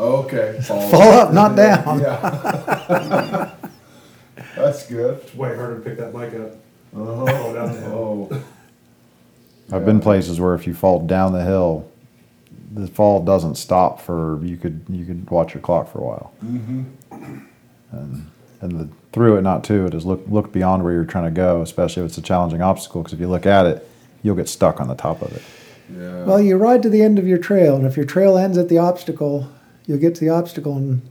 Okay. 0.00 0.58
Fall, 0.64 0.90
Fall 0.90 1.12
up, 1.12 1.32
not 1.32 1.54
down. 1.54 2.00
Yeah. 2.00 3.54
That's 4.56 4.88
good. 4.88 5.20
It's 5.22 5.32
way 5.34 5.54
harder 5.54 5.76
to 5.76 5.80
pick 5.80 5.96
that 5.98 6.12
bike 6.12 6.34
up. 6.34 6.56
Oh, 6.96 7.54
down 7.54 7.72
the 7.72 7.80
hill. 7.80 8.28
Oh. 8.32 8.42
I've 9.76 9.86
been 9.86 10.00
places 10.00 10.40
where 10.40 10.54
if 10.56 10.66
you 10.66 10.74
fall 10.74 11.06
down 11.06 11.32
the 11.32 11.44
hill, 11.44 11.88
the 12.74 12.86
fall 12.86 13.22
doesn't 13.22 13.56
stop 13.56 14.00
for 14.00 14.42
you 14.42 14.56
could 14.56 14.84
you 14.88 15.04
could 15.04 15.28
watch 15.30 15.54
your 15.54 15.60
clock 15.60 15.90
for 15.90 15.98
a 15.98 16.04
while. 16.04 16.32
Mm-hmm. 16.44 17.38
And 17.92 18.30
and 18.60 18.80
the 18.80 18.88
through 19.12 19.36
it 19.36 19.42
not 19.42 19.64
to 19.64 19.86
it 19.86 19.94
is 19.94 20.06
look 20.06 20.22
look 20.28 20.52
beyond 20.52 20.84
where 20.84 20.92
you're 20.92 21.04
trying 21.04 21.24
to 21.24 21.30
go, 21.30 21.62
especially 21.62 22.02
if 22.02 22.08
it's 22.08 22.18
a 22.18 22.22
challenging 22.22 22.62
obstacle. 22.62 23.02
Because 23.02 23.12
if 23.14 23.20
you 23.20 23.28
look 23.28 23.46
at 23.46 23.66
it, 23.66 23.88
you'll 24.22 24.36
get 24.36 24.48
stuck 24.48 24.80
on 24.80 24.88
the 24.88 24.94
top 24.94 25.22
of 25.22 25.32
it. 25.32 25.42
Yeah. 25.94 26.24
well, 26.24 26.40
you 26.40 26.56
ride 26.56 26.82
to 26.84 26.88
the 26.88 27.02
end 27.02 27.18
of 27.18 27.26
your 27.26 27.38
trail, 27.38 27.76
and 27.76 27.84
if 27.84 27.96
your 27.96 28.06
trail 28.06 28.38
ends 28.38 28.56
at 28.56 28.70
the 28.70 28.78
obstacle, 28.78 29.50
you'll 29.86 29.98
get 29.98 30.14
to 30.14 30.20
the 30.24 30.30
obstacle, 30.30 30.76
and 30.76 31.02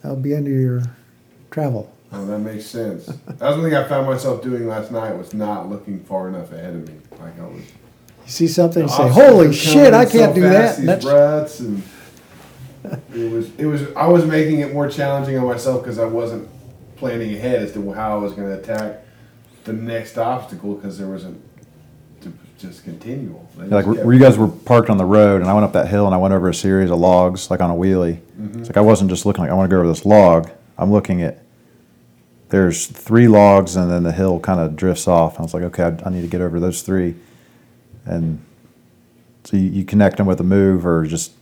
that'll 0.00 0.16
be 0.16 0.34
end 0.34 0.46
of 0.46 0.52
your 0.52 0.82
travel. 1.50 1.92
Oh, 2.10 2.24
that 2.26 2.38
makes 2.38 2.66
sense. 2.66 3.06
That's 3.06 3.40
was 3.40 3.56
one 3.56 3.64
thing 3.64 3.74
I 3.74 3.86
found 3.88 4.06
myself 4.06 4.42
doing 4.42 4.66
last 4.66 4.92
night 4.92 5.16
was 5.16 5.34
not 5.34 5.68
looking 5.68 6.02
far 6.04 6.28
enough 6.28 6.52
ahead 6.52 6.74
of 6.74 6.88
me. 6.88 6.94
Like 7.20 7.38
I 7.38 7.44
was. 7.44 7.62
You 8.24 8.30
see 8.30 8.48
something, 8.48 8.82
you 8.82 8.88
say, 8.88 9.08
"Holy 9.08 9.52
shit, 9.52 9.94
I 9.94 10.04
can't 10.04 10.34
do 10.34 10.42
fast, 10.42 10.52
that!" 10.52 10.68
These 10.76 10.78
And 10.78 10.88
that's 10.88 11.04
ruts 11.04 11.60
and 11.60 11.82
it 13.14 13.32
was 13.32 13.54
it 13.56 13.66
was 13.66 13.82
I 13.94 14.06
was 14.06 14.24
making 14.24 14.60
it 14.60 14.72
more 14.72 14.88
challenging 14.88 15.38
on 15.38 15.46
myself 15.46 15.82
because 15.82 15.98
I 15.98 16.04
wasn't 16.04 16.48
planning 16.96 17.34
ahead 17.34 17.62
as 17.62 17.72
to 17.72 17.92
how 17.92 18.18
I 18.18 18.20
was 18.20 18.32
going 18.32 18.48
to 18.48 18.58
attack 18.58 19.04
the 19.64 19.72
next 19.72 20.18
obstacle 20.18 20.74
because 20.74 20.98
there 20.98 21.08
wasn't 21.08 21.40
just 22.62 22.84
continual. 22.84 23.48
They 23.56 23.66
Yeah, 23.66 23.74
like 23.74 23.84
just 23.84 24.04
where 24.04 24.14
you 24.14 24.20
guys 24.20 24.38
were 24.38 24.48
parked 24.48 24.88
on 24.88 24.96
the 24.96 25.04
road, 25.04 25.40
and 25.40 25.50
I 25.50 25.54
went 25.54 25.64
up 25.64 25.72
that 25.72 25.88
hill 25.88 26.06
and 26.06 26.14
I 26.14 26.18
went 26.18 26.32
over 26.32 26.48
a 26.48 26.54
series 26.54 26.90
of 26.90 26.98
logs, 26.98 27.50
like 27.50 27.60
on 27.60 27.70
a 27.70 27.74
wheelie. 27.74 28.20
Mm-hmm. 28.40 28.60
It's 28.60 28.68
like 28.68 28.76
I 28.76 28.80
wasn't 28.80 29.10
just 29.10 29.26
looking 29.26 29.42
like 29.42 29.50
I 29.50 29.54
want 29.54 29.68
to 29.68 29.74
go 29.74 29.80
over 29.80 29.88
this 29.88 30.06
log. 30.06 30.50
I'm 30.78 30.92
looking 30.92 31.22
at 31.22 31.42
there's 32.48 32.86
three 32.86 33.28
logs, 33.28 33.76
and 33.76 33.90
then 33.90 34.02
the 34.04 34.12
hill 34.12 34.38
kind 34.40 34.60
of 34.60 34.76
drifts 34.76 35.08
off. 35.08 35.38
I 35.38 35.42
was 35.42 35.54
like, 35.54 35.64
okay, 35.64 35.82
I, 35.82 36.06
I 36.06 36.10
need 36.10 36.22
to 36.22 36.28
get 36.28 36.40
over 36.40 36.60
those 36.60 36.82
three, 36.82 37.16
and 38.04 38.44
so 39.44 39.56
you, 39.56 39.70
you 39.70 39.84
connect 39.84 40.16
them 40.16 40.26
with 40.26 40.40
a 40.40 40.44
move, 40.44 40.86
or 40.86 41.06
just 41.06 41.32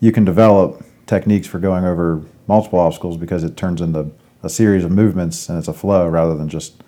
you 0.00 0.12
can 0.12 0.24
develop 0.24 0.84
techniques 1.06 1.46
for 1.46 1.58
going 1.58 1.84
over 1.84 2.22
multiple 2.46 2.78
obstacles 2.78 3.16
because 3.16 3.44
it 3.44 3.56
turns 3.56 3.80
into 3.80 4.10
a 4.42 4.48
series 4.48 4.84
of 4.84 4.90
movements 4.90 5.48
and 5.48 5.58
it's 5.58 5.68
a 5.68 5.72
flow 5.72 6.08
rather 6.08 6.34
than 6.34 6.48
just 6.48 6.82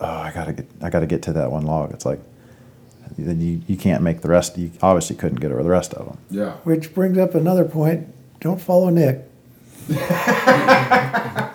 oh 0.00 0.06
I 0.06 0.32
gotta 0.32 0.52
get 0.52 0.66
I 0.82 0.90
gotta 0.90 1.06
get 1.06 1.22
to 1.22 1.32
that 1.34 1.50
one 1.50 1.66
log. 1.66 1.92
It's 1.92 2.06
like 2.06 2.20
then 3.18 3.40
you, 3.40 3.62
you 3.66 3.76
can't 3.76 4.02
make 4.02 4.20
the 4.20 4.28
rest. 4.28 4.58
You 4.58 4.70
obviously 4.82 5.16
couldn't 5.16 5.40
get 5.40 5.50
over 5.52 5.62
the 5.62 5.70
rest 5.70 5.94
of 5.94 6.06
them. 6.06 6.18
yeah. 6.30 6.52
which 6.64 6.92
brings 6.94 7.18
up 7.18 7.34
another 7.34 7.64
point. 7.64 8.08
Don't 8.40 8.60
follow 8.60 8.90
Nick. 8.90 9.22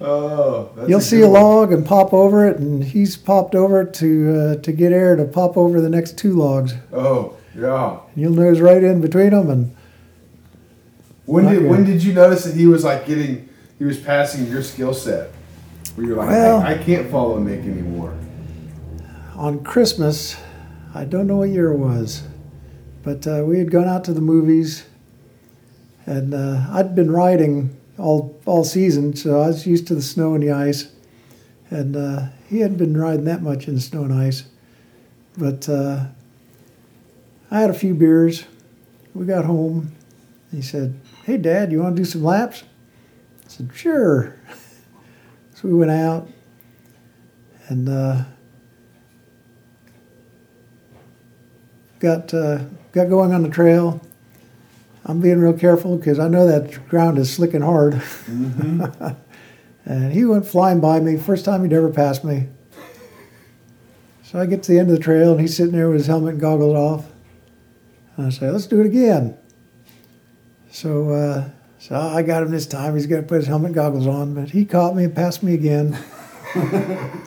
Oh, 0.00 0.70
that's 0.76 0.88
You'll 0.88 0.98
a 1.00 1.02
see 1.02 1.22
a 1.22 1.28
one. 1.28 1.42
log 1.42 1.72
and 1.72 1.84
pop 1.84 2.12
over 2.12 2.46
it, 2.46 2.58
and 2.58 2.84
he's 2.84 3.16
popped 3.16 3.54
over 3.56 3.82
it 3.82 3.94
to 3.94 4.36
uh, 4.58 4.62
to 4.62 4.72
get 4.72 4.92
air 4.92 5.16
to 5.16 5.24
pop 5.24 5.56
over 5.56 5.80
the 5.80 5.88
next 5.88 6.16
two 6.16 6.34
logs. 6.34 6.74
Oh, 6.92 7.34
yeah. 7.56 7.98
And 8.14 8.22
you'll 8.22 8.32
nose 8.32 8.60
right 8.60 8.82
in 8.84 9.00
between 9.00 9.30
them, 9.30 9.50
and 9.50 9.76
When 11.26 11.46
did 11.46 11.60
good. 11.62 11.70
when 11.70 11.84
did 11.84 12.04
you 12.04 12.12
notice 12.12 12.44
that 12.44 12.54
he 12.54 12.66
was 12.66 12.84
like 12.84 13.06
getting 13.06 13.48
he 13.78 13.84
was 13.84 13.98
passing 13.98 14.46
your 14.46 14.62
skill 14.62 14.94
set? 14.94 15.30
Where 15.96 16.06
you're 16.06 16.16
like, 16.16 16.28
Well- 16.28 16.60
I, 16.60 16.74
I 16.74 16.78
can't 16.78 17.10
follow 17.10 17.38
Nick 17.40 17.60
anymore. 17.60 18.14
on 19.34 19.64
Christmas, 19.64 20.36
I 20.94 21.04
don't 21.06 21.26
know 21.26 21.38
what 21.38 21.48
year 21.50 21.72
it 21.72 21.76
was, 21.78 22.22
but 23.02 23.26
uh, 23.26 23.42
we 23.44 23.58
had 23.58 23.72
gone 23.72 23.88
out 23.88 24.04
to 24.04 24.12
the 24.12 24.20
movies, 24.20 24.84
and 26.06 26.34
uh, 26.34 26.66
I'd 26.70 26.94
been 26.94 27.10
riding 27.10 27.76
all 27.98 28.38
all 28.46 28.64
season, 28.64 29.14
so 29.14 29.40
I 29.40 29.48
was 29.48 29.66
used 29.66 29.86
to 29.88 29.94
the 29.94 30.02
snow 30.02 30.34
and 30.34 30.42
the 30.42 30.52
ice, 30.52 30.90
and 31.70 31.96
uh, 31.96 32.26
he 32.48 32.60
hadn't 32.60 32.76
been 32.78 32.96
riding 32.96 33.24
that 33.24 33.42
much 33.42 33.68
in 33.68 33.74
the 33.74 33.80
snow 33.80 34.04
and 34.04 34.12
ice, 34.12 34.44
but 35.36 35.68
uh, 35.68 36.06
I 37.50 37.60
had 37.60 37.70
a 37.70 37.74
few 37.74 37.94
beers. 37.94 38.44
We 39.14 39.26
got 39.26 39.44
home. 39.44 39.92
He 40.50 40.62
said, 40.62 40.98
"Hey, 41.24 41.36
Dad, 41.36 41.72
you 41.72 41.82
want 41.82 41.96
to 41.96 42.02
do 42.02 42.06
some 42.08 42.24
laps?" 42.24 42.62
I 43.46 43.48
said, 43.48 43.70
"Sure." 43.74 44.34
So 45.54 45.66
we 45.66 45.74
went 45.74 45.90
out, 45.90 46.28
and. 47.68 47.88
Uh, 47.88 48.24
got 51.98 52.32
uh, 52.32 52.64
got 52.92 53.08
going 53.08 53.32
on 53.32 53.42
the 53.42 53.48
trail. 53.48 54.00
I'm 55.08 55.20
being 55.20 55.40
real 55.40 55.54
careful 55.54 55.96
because 55.96 56.18
I 56.18 56.28
know 56.28 56.46
that 56.46 56.86
ground 56.88 57.16
is 57.16 57.32
slick 57.32 57.54
and 57.54 57.64
hard. 57.64 58.02
and 59.86 60.12
he 60.12 60.26
went 60.26 60.46
flying 60.46 60.80
by 60.80 61.00
me. 61.00 61.16
First 61.16 61.46
time 61.46 61.62
he'd 61.62 61.72
ever 61.72 61.90
passed 61.90 62.24
me. 62.24 62.48
So 64.22 64.38
I 64.38 64.44
get 64.44 64.62
to 64.64 64.72
the 64.72 64.78
end 64.78 64.90
of 64.90 64.96
the 64.96 65.02
trail 65.02 65.32
and 65.32 65.40
he's 65.40 65.56
sitting 65.56 65.72
there 65.72 65.88
with 65.88 65.96
his 65.96 66.06
helmet 66.06 66.32
and 66.34 66.40
goggles 66.40 66.74
off. 66.76 67.06
And 68.16 68.26
I 68.26 68.30
say, 68.30 68.50
"Let's 68.50 68.66
do 68.66 68.80
it 68.80 68.86
again." 68.86 69.38
So 70.70 71.08
uh, 71.10 71.48
so 71.78 71.96
I 71.96 72.20
got 72.20 72.42
him 72.42 72.50
this 72.50 72.66
time. 72.66 72.94
He's 72.94 73.06
going 73.06 73.22
to 73.22 73.26
put 73.26 73.36
his 73.36 73.46
helmet 73.46 73.68
and 73.68 73.74
goggles 73.74 74.06
on, 74.06 74.34
but 74.34 74.50
he 74.50 74.66
caught 74.66 74.94
me 74.94 75.04
and 75.04 75.14
passed 75.16 75.42
me 75.42 75.54
again. 75.54 75.98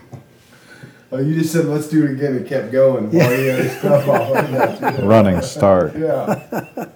Oh, 1.13 1.19
you 1.19 1.35
just 1.35 1.51
said 1.51 1.65
let's 1.65 1.89
do 1.89 2.05
it 2.05 2.11
again 2.11 2.37
and 2.37 2.47
kept 2.47 2.71
going 2.71 3.11
while 3.11 3.37
you 3.37 3.49
had 3.49 3.59
his 3.65 3.77
stuff 3.79 4.07
off. 4.81 4.99
Running 5.03 5.41
start. 5.41 5.93
yeah. 5.97 6.87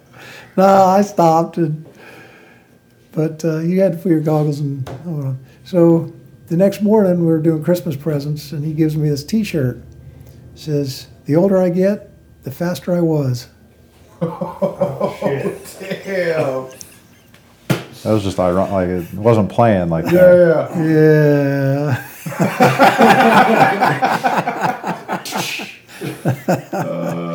No, 0.57 0.63
I 0.85 1.01
stopped, 1.01 1.57
and, 1.57 1.85
but 3.11 3.43
uh, 3.43 3.57
you 3.59 3.81
had 3.81 3.91
to 3.93 3.97
put 3.97 4.09
your 4.09 4.21
goggles 4.21 4.59
and 4.61 4.87
hold 4.87 5.25
on. 5.25 5.39
So 5.65 6.13
the 6.47 6.55
next 6.55 6.81
morning, 6.81 7.19
we 7.19 7.25
were 7.25 7.39
doing 7.39 7.61
Christmas 7.63 7.95
presents, 7.97 8.51
and 8.53 8.63
he 8.63 8.73
gives 8.73 8.95
me 8.95 9.09
this 9.09 9.23
T-shirt. 9.23 9.77
It 9.77 9.83
says, 10.59 11.07
"The 11.25 11.35
older 11.35 11.57
I 11.57 11.69
get, 11.69 12.09
the 12.43 12.51
faster 12.51 12.93
I 12.95 13.01
was." 13.01 13.49
Oh, 14.21 15.13
shit. 15.19 15.77
Damn. 16.05 16.69
That 18.03 18.13
was 18.13 18.23
just 18.23 18.39
ironic. 18.39 18.71
Like 18.71 18.87
it 18.87 19.13
wasn't 19.13 19.49
planned 19.51 19.91
like 19.91 20.05
Yeah, 20.05 20.11
that. 20.11 20.71
yeah. 20.77 22.01
Yeah. 26.25 26.65
Oh 26.73 27.15
man. 27.15 27.25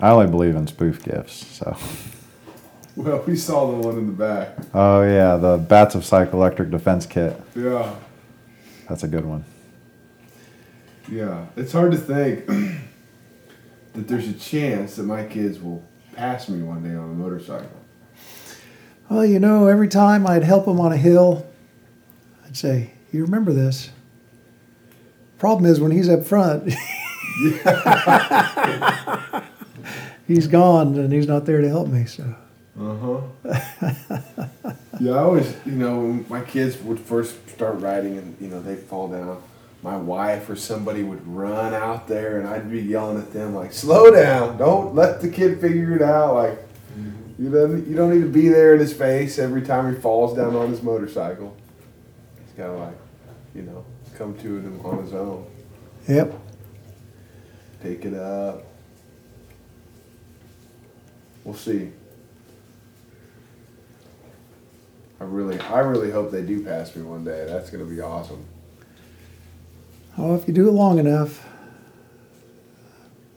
I 0.00 0.10
only 0.10 0.26
believe 0.26 0.56
in 0.56 0.66
spoof 0.66 1.02
gifts. 1.02 1.46
So. 1.58 1.76
Well, 2.96 3.22
we 3.24 3.36
saw 3.36 3.70
the 3.70 3.88
one 3.88 3.96
in 3.96 4.06
the 4.06 4.12
back. 4.12 4.56
Oh 4.74 5.02
yeah, 5.02 5.36
the 5.36 5.56
Bats 5.56 5.94
of 5.94 6.02
Psychoelectric 6.02 6.70
Defense 6.70 7.06
Kit. 7.06 7.40
Yeah. 7.54 7.94
That's 8.88 9.04
a 9.04 9.08
good 9.08 9.24
one. 9.24 9.44
Yeah. 11.08 11.46
It's 11.56 11.72
hard 11.72 11.92
to 11.92 11.96
think 11.96 12.46
that 13.94 14.08
there's 14.08 14.28
a 14.28 14.34
chance 14.34 14.96
that 14.96 15.04
my 15.04 15.24
kids 15.24 15.60
will 15.60 15.82
pass 16.14 16.48
me 16.48 16.62
one 16.62 16.82
day 16.82 16.94
on 16.94 17.04
a 17.04 17.14
motorcycle. 17.14 17.70
Well, 19.08 19.24
you 19.24 19.38
know, 19.38 19.68
every 19.68 19.88
time 19.88 20.26
I'd 20.26 20.42
help 20.42 20.66
him 20.66 20.80
on 20.80 20.92
a 20.92 20.96
hill, 20.96 21.46
I'd 22.44 22.56
say, 22.56 22.94
"You 23.12 23.22
remember 23.24 23.52
this." 23.52 23.90
Problem 25.38 25.70
is, 25.70 25.80
when 25.80 25.90
he's 25.90 26.08
up 26.08 26.24
front, 26.24 26.64
he's 30.30 30.46
gone 30.46 30.96
and 30.96 31.12
he's 31.12 31.26
not 31.26 31.44
there 31.44 31.60
to 31.60 31.68
help 31.68 31.88
me. 31.88 32.04
So. 32.04 32.34
Uh 32.78 32.96
huh. 32.96 34.72
yeah, 35.00 35.12
I 35.12 35.18
always, 35.18 35.54
you 35.66 35.72
know, 35.72 36.00
when 36.00 36.26
my 36.28 36.40
kids 36.42 36.78
would 36.82 37.00
first 37.00 37.48
start 37.50 37.80
riding 37.80 38.16
and, 38.16 38.36
you 38.40 38.48
know, 38.48 38.62
they'd 38.62 38.78
fall 38.78 39.08
down, 39.08 39.42
my 39.82 39.96
wife 39.96 40.48
or 40.48 40.56
somebody 40.56 41.02
would 41.02 41.26
run 41.26 41.74
out 41.74 42.06
there 42.06 42.38
and 42.38 42.48
I'd 42.48 42.70
be 42.70 42.80
yelling 42.80 43.18
at 43.18 43.32
them, 43.32 43.54
like, 43.54 43.72
slow 43.72 44.10
down. 44.10 44.56
Don't 44.56 44.94
let 44.94 45.20
the 45.20 45.28
kid 45.28 45.60
figure 45.60 45.96
it 45.96 46.02
out. 46.02 46.34
Like, 46.34 46.58
you 47.38 47.50
don't, 47.50 47.86
you 47.88 47.96
don't 47.96 48.14
need 48.14 48.22
to 48.22 48.30
be 48.30 48.48
there 48.48 48.74
in 48.74 48.80
his 48.80 48.92
face 48.92 49.38
every 49.38 49.62
time 49.62 49.92
he 49.92 50.00
falls 50.00 50.36
down 50.36 50.54
on 50.54 50.70
his 50.70 50.82
motorcycle. 50.82 51.56
He's 52.44 52.54
got 52.54 52.66
to, 52.66 52.72
like, 52.74 52.98
you 53.54 53.62
know, 53.62 53.84
come 54.16 54.36
to 54.38 54.58
it 54.58 54.84
on 54.84 55.02
his 55.02 55.14
own. 55.14 55.46
Yep. 56.06 56.34
Take 57.82 58.04
it 58.04 58.14
up. 58.14 58.69
We'll 61.50 61.58
see. 61.58 61.90
I 65.20 65.24
really, 65.24 65.58
I 65.58 65.80
really 65.80 66.12
hope 66.12 66.30
they 66.30 66.42
do 66.42 66.62
pass 66.64 66.94
me 66.94 67.02
one 67.02 67.24
day. 67.24 67.44
That's 67.48 67.70
gonna 67.70 67.86
be 67.86 68.00
awesome. 68.00 68.44
Oh, 70.16 70.36
if 70.36 70.46
you 70.46 70.54
do 70.54 70.68
it 70.68 70.70
long 70.70 71.00
enough, 71.00 71.44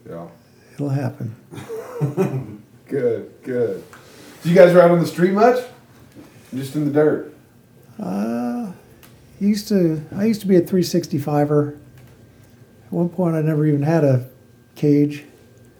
Yeah. 0.08 0.28
it'll 0.74 0.90
happen. 0.90 1.34
Good, 2.86 3.32
good. 3.42 3.82
Do 4.44 4.48
you 4.48 4.54
guys 4.54 4.72
ride 4.74 4.92
on 4.92 5.00
the 5.00 5.06
street 5.06 5.32
much? 5.32 5.64
Just 6.54 6.76
in 6.76 6.84
the 6.84 6.92
dirt. 6.92 7.34
Uh, 7.98 8.70
used 9.40 9.66
to 9.70 10.02
I 10.14 10.26
used 10.26 10.40
to 10.42 10.46
be 10.46 10.54
a 10.54 10.62
365er. 10.62 11.76
At 12.86 12.92
one 12.92 13.08
point, 13.08 13.34
I 13.34 13.40
never 13.42 13.66
even 13.66 13.82
had 13.82 14.04
a 14.04 14.28
cage, 14.76 15.24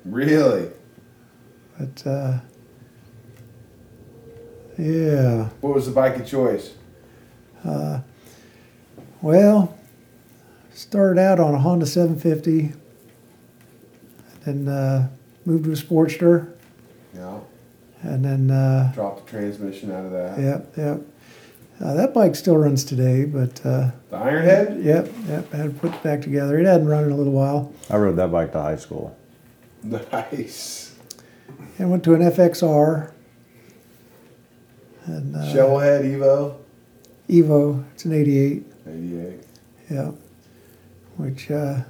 Really? 0.05 0.71
But 1.79 2.07
uh, 2.07 2.39
yeah. 4.79 5.49
What 5.61 5.75
was 5.75 5.87
the 5.87 5.93
bike 5.93 6.17
of 6.17 6.27
choice? 6.27 6.75
Uh, 7.65 8.01
Well, 9.23 9.75
started 10.73 11.19
out 11.21 11.41
on 11.41 11.55
a 11.55 11.59
Honda 11.59 11.87
750, 11.87 12.73
then 14.45 14.69
uh, 14.69 15.09
moved 15.47 15.65
to 15.65 15.71
a 15.73 15.75
Sportster, 15.75 16.53
Yeah. 17.15 17.39
and 18.03 18.25
then 18.25 18.51
uh, 18.51 18.93
Drop 18.95 19.25
the 19.25 19.31
transmission 19.31 19.91
out 19.93 20.05
of 20.05 20.13
that. 20.13 20.39
yep, 20.39 20.73
yep. 20.77 21.01
Uh, 21.81 21.95
that 21.95 22.13
bike 22.15 22.35
still 22.37 22.57
runs 22.57 22.85
today, 22.85 23.25
but 23.25 23.65
uh, 23.65 23.91
The 24.11 24.17
Ironhead? 24.19 24.85
yep, 24.85 25.11
yep. 25.27 25.53
I 25.55 25.57
had 25.57 25.75
to 25.75 25.81
put 25.81 25.95
it 25.95 26.03
back 26.03 26.21
together. 26.21 26.59
It 26.59 26.67
hadn't 26.67 26.87
run 26.87 27.05
in 27.05 27.11
a 27.13 27.17
little 27.17 27.33
while. 27.33 27.73
I 27.91 27.97
rode 27.97 28.17
that 28.17 28.31
bike 28.31 28.53
to 28.53 28.61
high 28.61 28.77
school. 28.77 29.17
Nice. 29.85 30.84
And 31.79 31.91
went 31.91 32.05
to 32.05 32.15
an 32.15 32.21
FXR. 32.23 33.11
And 35.07 35.37
uh, 35.37 35.41
Shovelhead 35.41 36.05
Evo? 36.05 36.57
Evo, 37.29 37.85
it's 37.93 38.05
an 38.05 38.13
88. 38.13 38.65
88. 38.87 39.41
Yeah. 39.91 40.11
Which 41.17 41.51
uh, 41.51 41.81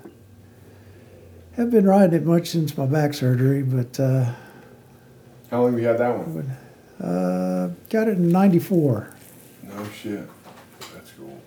haven't 1.53 1.71
been 1.71 1.87
riding 1.87 2.15
it 2.15 2.25
much 2.25 2.49
since 2.49 2.77
my 2.77 2.87
back 2.87 3.15
surgery, 3.15 3.63
but 3.63 3.99
uh, 4.01 4.33
How 5.51 5.63
long 5.63 5.73
have 5.73 5.81
you 5.81 5.87
had 5.87 5.99
that 5.99 6.19
one? 6.19 6.57
uh, 7.01 7.71
got 7.91 8.09
it 8.09 8.17
in 8.19 8.29
'94. 8.31 9.11
No 9.65 9.85
shit. 9.91 10.29
That's 10.95 11.11
cool. 11.13 11.41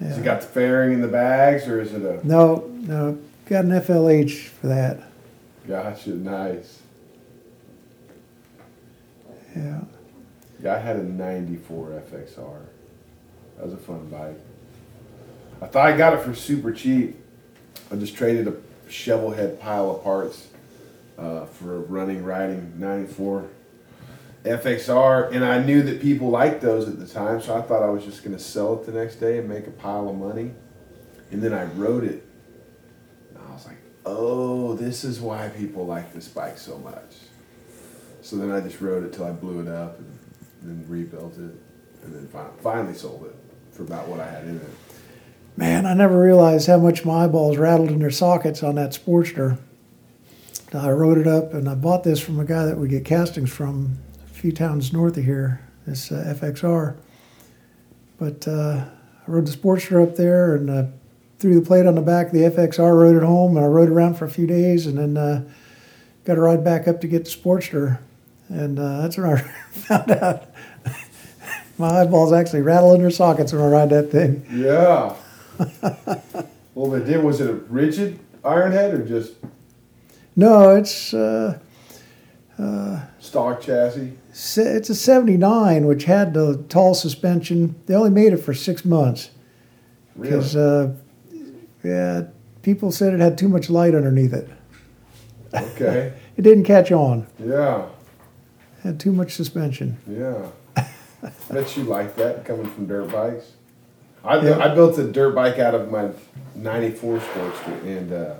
Yeah. 0.00 0.08
Has 0.08 0.18
it 0.18 0.24
got 0.24 0.40
the 0.42 0.46
fairing 0.48 0.92
in 0.92 1.00
the 1.00 1.08
bags 1.08 1.66
or 1.66 1.80
is 1.80 1.92
it 1.94 2.02
a 2.02 2.26
no, 2.26 2.68
no, 2.80 3.18
got 3.46 3.64
an 3.64 3.70
FLH 3.70 4.48
for 4.48 4.66
that. 4.68 5.00
gotcha? 5.66 6.10
Nice. 6.10 6.81
Yeah. 9.56 9.80
Yeah, 10.62 10.76
I 10.76 10.78
had 10.78 10.96
a 10.96 11.02
94 11.02 12.02
FXR. 12.12 12.60
That 13.56 13.64
was 13.64 13.74
a 13.74 13.78
fun 13.78 14.08
bike. 14.08 14.38
I 15.60 15.66
thought 15.66 15.88
I 15.88 15.96
got 15.96 16.14
it 16.14 16.22
for 16.22 16.34
super 16.34 16.72
cheap. 16.72 17.16
I 17.90 17.96
just 17.96 18.16
traded 18.16 18.48
a 18.48 18.56
shovel 18.88 19.30
head 19.30 19.60
pile 19.60 19.90
of 19.90 20.02
parts 20.02 20.48
uh, 21.18 21.46
for 21.46 21.76
a 21.76 21.80
running, 21.80 22.24
riding 22.24 22.74
94 22.78 23.48
FXR. 24.44 25.32
And 25.32 25.44
I 25.44 25.62
knew 25.62 25.82
that 25.82 26.00
people 26.00 26.30
liked 26.30 26.60
those 26.62 26.88
at 26.88 26.98
the 26.98 27.06
time, 27.06 27.40
so 27.40 27.56
I 27.56 27.62
thought 27.62 27.82
I 27.82 27.90
was 27.90 28.04
just 28.04 28.24
going 28.24 28.36
to 28.36 28.42
sell 28.42 28.74
it 28.74 28.86
the 28.86 28.92
next 28.92 29.16
day 29.16 29.38
and 29.38 29.48
make 29.48 29.66
a 29.66 29.70
pile 29.70 30.08
of 30.08 30.16
money. 30.16 30.52
And 31.30 31.42
then 31.42 31.52
I 31.52 31.64
rode 31.64 32.04
it. 32.04 32.26
And 33.30 33.38
I 33.48 33.52
was 33.52 33.66
like, 33.66 33.78
oh, 34.04 34.74
this 34.74 35.04
is 35.04 35.20
why 35.20 35.48
people 35.48 35.86
like 35.86 36.12
this 36.12 36.28
bike 36.28 36.58
so 36.58 36.78
much. 36.78 37.14
So 38.22 38.36
then 38.36 38.52
I 38.52 38.60
just 38.60 38.80
rode 38.80 39.04
it 39.04 39.12
till 39.12 39.24
I 39.24 39.32
blew 39.32 39.60
it 39.60 39.68
up 39.68 39.98
and 39.98 40.18
then 40.62 40.84
rebuilt 40.88 41.34
it, 41.34 41.54
and 42.04 42.14
then 42.14 42.28
fin- 42.28 42.62
finally 42.62 42.94
sold 42.94 43.26
it 43.26 43.34
for 43.72 43.82
about 43.82 44.06
what 44.06 44.20
I 44.20 44.30
had 44.30 44.44
in 44.44 44.56
it. 44.56 44.70
Man, 45.56 45.84
I 45.86 45.92
never 45.94 46.18
realized 46.18 46.68
how 46.68 46.78
much 46.78 47.04
my 47.04 47.24
eyeballs 47.24 47.58
rattled 47.58 47.90
in 47.90 47.98
their 47.98 48.10
sockets 48.10 48.62
on 48.62 48.76
that 48.76 48.92
Sportster. 48.92 49.58
I 50.72 50.90
wrote 50.90 51.18
it 51.18 51.26
up, 51.26 51.52
and 51.52 51.68
I 51.68 51.74
bought 51.74 52.04
this 52.04 52.20
from 52.20 52.40
a 52.40 52.44
guy 52.44 52.64
that 52.64 52.78
we 52.78 52.88
get 52.88 53.04
castings 53.04 53.50
from 53.50 53.98
a 54.24 54.32
few 54.32 54.52
towns 54.52 54.92
north 54.92 55.18
of 55.18 55.24
here, 55.24 55.68
this 55.86 56.10
uh, 56.10 56.34
FXR. 56.40 56.96
But 58.18 58.48
uh, 58.48 58.84
I 59.26 59.30
rode 59.30 59.46
the 59.46 59.52
Sportster 59.52 60.02
up 60.02 60.16
there 60.16 60.54
and 60.54 60.70
uh, 60.70 60.84
threw 61.38 61.58
the 61.58 61.66
plate 61.66 61.86
on 61.86 61.96
the 61.96 62.00
back 62.00 62.28
of 62.28 62.32
the 62.32 62.42
FXR, 62.44 62.96
rode 62.96 63.16
it 63.16 63.26
home, 63.26 63.56
and 63.56 63.66
I 63.66 63.68
rode 63.68 63.90
around 63.90 64.14
for 64.14 64.24
a 64.24 64.30
few 64.30 64.46
days, 64.46 64.86
and 64.86 64.96
then 64.96 65.16
uh, 65.18 65.44
got 66.24 66.36
to 66.36 66.40
ride 66.40 66.64
back 66.64 66.88
up 66.88 67.00
to 67.02 67.08
get 67.08 67.24
the 67.24 67.30
Sportster. 67.30 67.98
And 68.52 68.78
uh, 68.78 69.00
that's 69.02 69.16
when 69.16 69.26
I 69.30 69.36
found 69.72 70.10
out 70.10 70.44
my 71.78 72.00
eyeballs 72.02 72.32
actually 72.32 72.60
rattle 72.62 72.94
in 72.94 73.00
their 73.00 73.10
sockets 73.10 73.52
when 73.52 73.62
I 73.62 73.66
ride 73.66 73.90
that 73.90 74.10
thing. 74.10 74.44
Yeah. 74.50 75.14
well, 76.74 76.90
they 76.90 77.04
did. 77.04 77.22
Was 77.24 77.40
it 77.40 77.48
a 77.48 77.54
rigid 77.54 78.18
iron 78.44 78.72
head 78.72 78.92
or 78.94 79.04
just 79.04 79.32
No, 80.36 80.70
it's 80.76 81.14
uh, 81.14 81.58
stock 83.20 83.60
chassis? 83.62 84.12
it's 84.30 84.90
a 84.90 84.94
'79, 84.94 85.86
which 85.86 86.04
had 86.04 86.34
the 86.34 86.62
tall 86.68 86.94
suspension. 86.94 87.74
They 87.86 87.94
only 87.94 88.10
made 88.10 88.32
it 88.32 88.38
for 88.38 88.54
six 88.54 88.84
months 88.84 89.30
because, 90.20 90.54
Really? 90.56 90.88
uh, 90.88 90.92
yeah, 91.84 92.22
people 92.62 92.92
said 92.92 93.14
it 93.14 93.20
had 93.20 93.36
too 93.38 93.48
much 93.48 93.70
light 93.70 93.94
underneath 93.94 94.32
it. 94.32 94.48
Okay. 95.54 96.12
It 96.36 96.42
didn't 96.42 96.64
catch 96.64 96.90
on. 96.92 97.26
Yeah. 97.38 97.86
Had 98.82 98.98
too 98.98 99.12
much 99.12 99.32
suspension. 99.32 99.98
Yeah. 100.08 100.48
Bet 101.50 101.76
you 101.76 101.84
like 101.84 102.16
that 102.16 102.44
coming 102.44 102.66
from 102.66 102.86
dirt 102.86 103.12
bikes. 103.12 103.52
I, 104.24 104.40
Yeah. 104.40 104.58
I 104.58 104.74
built 104.74 104.98
a 104.98 105.04
dirt 105.10 105.34
bike 105.34 105.58
out 105.58 105.74
of 105.74 105.90
my 105.90 106.10
94 106.56 107.18
Sportster, 107.18 107.82
and 107.84 108.12
uh, 108.12 108.34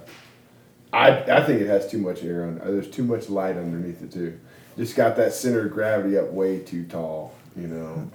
I, 0.93 1.11
I 1.11 1.45
think 1.45 1.61
it 1.61 1.67
has 1.69 1.89
too 1.89 1.99
much 1.99 2.25
air 2.25 2.45
on 2.45 2.61
uh, 2.61 2.65
There's 2.67 2.91
too 2.91 3.05
much 3.05 3.29
light 3.29 3.57
underneath 3.57 4.03
it, 4.03 4.13
too. 4.13 4.39
Just 4.77 4.97
got 4.97 5.17
that 5.17 5.33
center 5.33 5.67
of 5.67 5.73
gravity 5.73 6.19
up 6.19 6.31
way 6.33 6.59
too 6.59 6.85
tall, 6.85 7.35
you 7.57 7.69
know. 7.69 8.11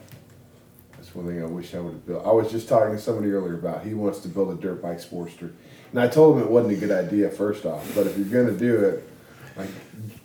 That's 0.94 1.14
one 1.14 1.28
thing 1.28 1.42
I 1.42 1.46
wish 1.46 1.74
I 1.76 1.80
would 1.80 1.94
have 1.94 2.06
built. 2.06 2.26
I 2.26 2.32
was 2.32 2.52
just 2.52 2.68
talking 2.68 2.96
to 2.96 3.02
somebody 3.02 3.32
earlier 3.32 3.54
about 3.54 3.84
he 3.86 3.94
wants 3.94 4.20
to 4.22 4.28
build 4.28 4.58
a 4.58 4.62
dirt 4.62 4.82
bike 4.82 4.98
Sportster. 4.98 5.52
And 5.92 6.02
I 6.02 6.08
told 6.08 6.38
him 6.38 6.44
it 6.44 6.50
wasn't 6.50 6.74
a 6.74 6.78
good 6.86 6.92
idea, 6.92 7.30
first 7.30 7.66
off, 7.66 7.90
but 7.96 8.08
if 8.08 8.18
you're 8.18 8.26
going 8.28 8.48
to 8.48 8.58
do 8.58 8.84
it, 8.84 9.10
like 9.58 9.70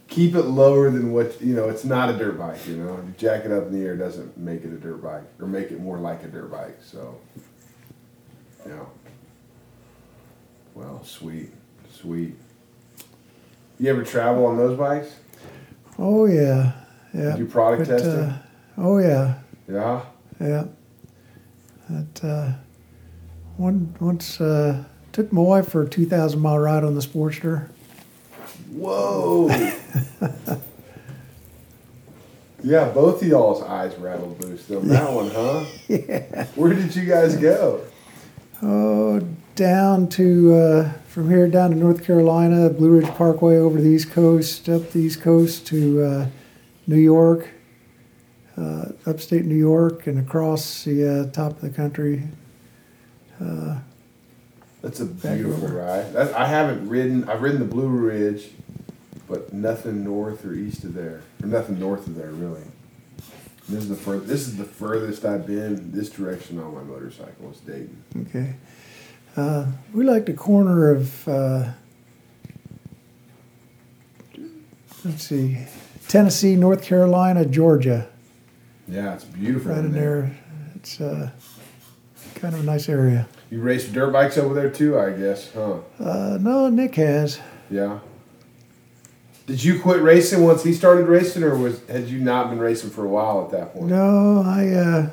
keep 0.09 0.35
it 0.35 0.43
lower 0.43 0.91
than 0.91 1.13
what 1.13 1.41
you 1.41 1.55
know 1.55 1.69
it's 1.69 1.85
not 1.85 2.11
a 2.11 2.13
dirt 2.19 2.39
bike 2.39 2.67
you 2.69 2.77
know? 2.77 2.97
You 2.97 3.15
jack 3.17 3.45
it 3.45 3.53
up 3.53 3.67
in 3.67 3.73
the 3.73 3.85
air 3.85 3.97
doesn't 3.97 4.37
make 4.37 4.65
it 4.65 4.73
a 4.73 4.77
dirt 4.77 5.03
bike 5.03 5.25
or 5.41 5.47
make 5.47 5.71
it 5.71 5.81
more 5.81 5.99
like 5.99 6.23
a 6.23 6.29
dirt 6.29 6.51
bike 6.51 6.79
so 6.83 7.19
yeah 8.67 8.85
well 10.75 11.03
sweet 11.05 11.51
sweet. 12.03 12.35
You 13.79 13.91
ever 13.91 14.05
travel 14.05 14.47
on 14.47 14.57
those 14.57 14.77
bikes? 14.79 15.15
Oh 15.99 16.27
yeah, 16.27 16.73
yeah. 17.15 17.31
Did 17.31 17.39
you 17.39 17.47
product 17.47 17.89
But, 17.89 17.99
test 17.99 18.07
uh, 18.07 18.33
oh 18.79 18.99
yeah, 18.99 19.39
yeah? 19.69 20.03
Yeah. 20.41 20.65
That 21.89 22.25
uh, 22.25 22.53
one 23.57 23.95
once 24.01 24.41
uh, 24.41 24.85
took 25.13 25.33
my 25.33 25.43
wife 25.43 25.69
for 25.69 25.83
a 25.83 25.89
2,000 25.89 26.41
mile 26.41 26.59
ride 26.59 26.85
on 26.85 26.95
the 26.95 27.01
Sportster. 27.01 27.69
Whoa 28.73 29.49
yeah 32.65 32.89
both 32.91 33.23
of 33.23 33.29
y'all's 33.29 33.63
eyes 33.63 33.95
rattled 33.97 34.41
loose 34.43 34.71
on 34.71 34.89
that 34.89 35.13
one 35.13 35.31
huh 35.31 35.65
Yeah. 35.89 36.47
where 36.57 36.75
did 36.75 36.95
you 36.97 37.07
guys 37.07 37.37
go 37.37 37.83
Oh, 38.63 39.21
down 39.57 40.09
to 40.11 40.55
uh, 40.55 40.93
from 41.09 41.31
here 41.31 41.49
down 41.49 41.71
to 41.71 41.77
North 41.77 42.05
Carolina, 42.05 42.71
Blue 42.71 42.91
Ridge 42.91 43.09
Parkway 43.17 43.57
over 43.59 43.81
the 43.81 43.89
East 43.91 44.13
Coast, 44.13 44.69
up 44.69 44.91
the 44.93 45.01
East 45.01 45.23
Coast 45.23 45.67
to 45.69 46.03
uh, 46.03 46.27
New 46.87 46.99
York, 46.99 47.49
uh, 48.57 48.87
upstate 49.07 49.47
New 49.47 49.57
York, 49.57 50.07
and 50.07 50.19
across 50.19 50.85
the 50.85 51.23
uh, 51.23 51.31
top 51.33 51.53
of 51.53 51.61
the 51.63 51.71
country. 51.71 52.25
That's 54.83 55.01
a 55.01 55.07
beautiful 55.07 55.69
ride. 55.69 56.13
That, 56.15 56.35
I 56.35 56.47
haven't 56.47 56.89
ridden. 56.89 57.29
I've 57.29 57.43
ridden 57.43 57.61
the 57.61 57.67
Blue 57.67 57.89
Ridge, 57.89 58.51
but 59.33 59.51
nothing 59.51 60.05
north 60.05 60.45
or 60.45 60.53
east 60.53 60.85
of 60.85 60.93
there, 60.93 61.23
or 61.43 61.49
nothing 61.49 61.81
north 61.81 62.07
of 62.07 62.15
there 62.17 62.33
really. 62.33 62.61
This 63.67 63.85
is 63.85 63.89
the 63.89 63.97
fur- 63.97 64.19
This 64.19 64.47
is 64.47 64.59
the 64.59 64.65
furthest 64.65 65.25
I've 65.25 65.47
been 65.47 65.91
this 65.91 66.11
direction 66.11 66.59
on 66.59 66.75
my 66.75 66.83
motorcycle. 66.83 67.51
Is 67.51 67.61
Dayton. 67.61 68.05
Okay. 68.29 68.57
Uh, 69.35 69.69
we 69.95 70.05
like 70.05 70.27
the 70.27 70.35
corner 70.35 70.91
of, 70.91 71.27
uh, 71.27 71.71
let's 75.03 75.23
see, 75.23 75.57
Tennessee, 76.09 76.55
North 76.55 76.83
Carolina, 76.83 77.47
Georgia. 77.47 78.11
Yeah, 78.87 79.15
it's 79.15 79.25
beautiful 79.25 79.71
Right 79.71 79.79
in 79.83 79.93
there. 79.93 80.37
It's 80.75 81.01
uh, 81.01 81.31
kind 82.35 82.53
of 82.53 82.61
a 82.61 82.65
nice 82.65 82.91
area. 82.91 83.27
You 83.49 83.63
race 83.63 83.89
dirt 83.89 84.13
bikes 84.13 84.37
over 84.37 84.53
there 84.53 84.69
too, 84.69 84.99
I 84.99 85.13
guess, 85.13 85.51
huh? 85.55 85.79
Uh, 85.99 86.37
no, 86.39 86.69
Nick 86.69 86.97
has. 86.97 87.41
Yeah. 87.71 88.01
Did 89.47 89.65
you 89.65 89.81
quit 89.81 90.01
racing 90.01 90.45
once 90.45 90.63
he 90.63 90.73
started 90.73 91.07
racing, 91.07 91.43
or 91.43 91.57
was 91.57 91.87
had 91.89 92.09
you 92.09 92.21
not 92.21 92.51
been 92.51 92.59
racing 92.59 92.91
for 92.91 93.05
a 93.05 93.09
while 93.09 93.45
at 93.45 93.51
that 93.51 93.73
point? 93.73 93.87
No, 93.87 94.43
I 94.47 94.69
uh, 94.69 95.11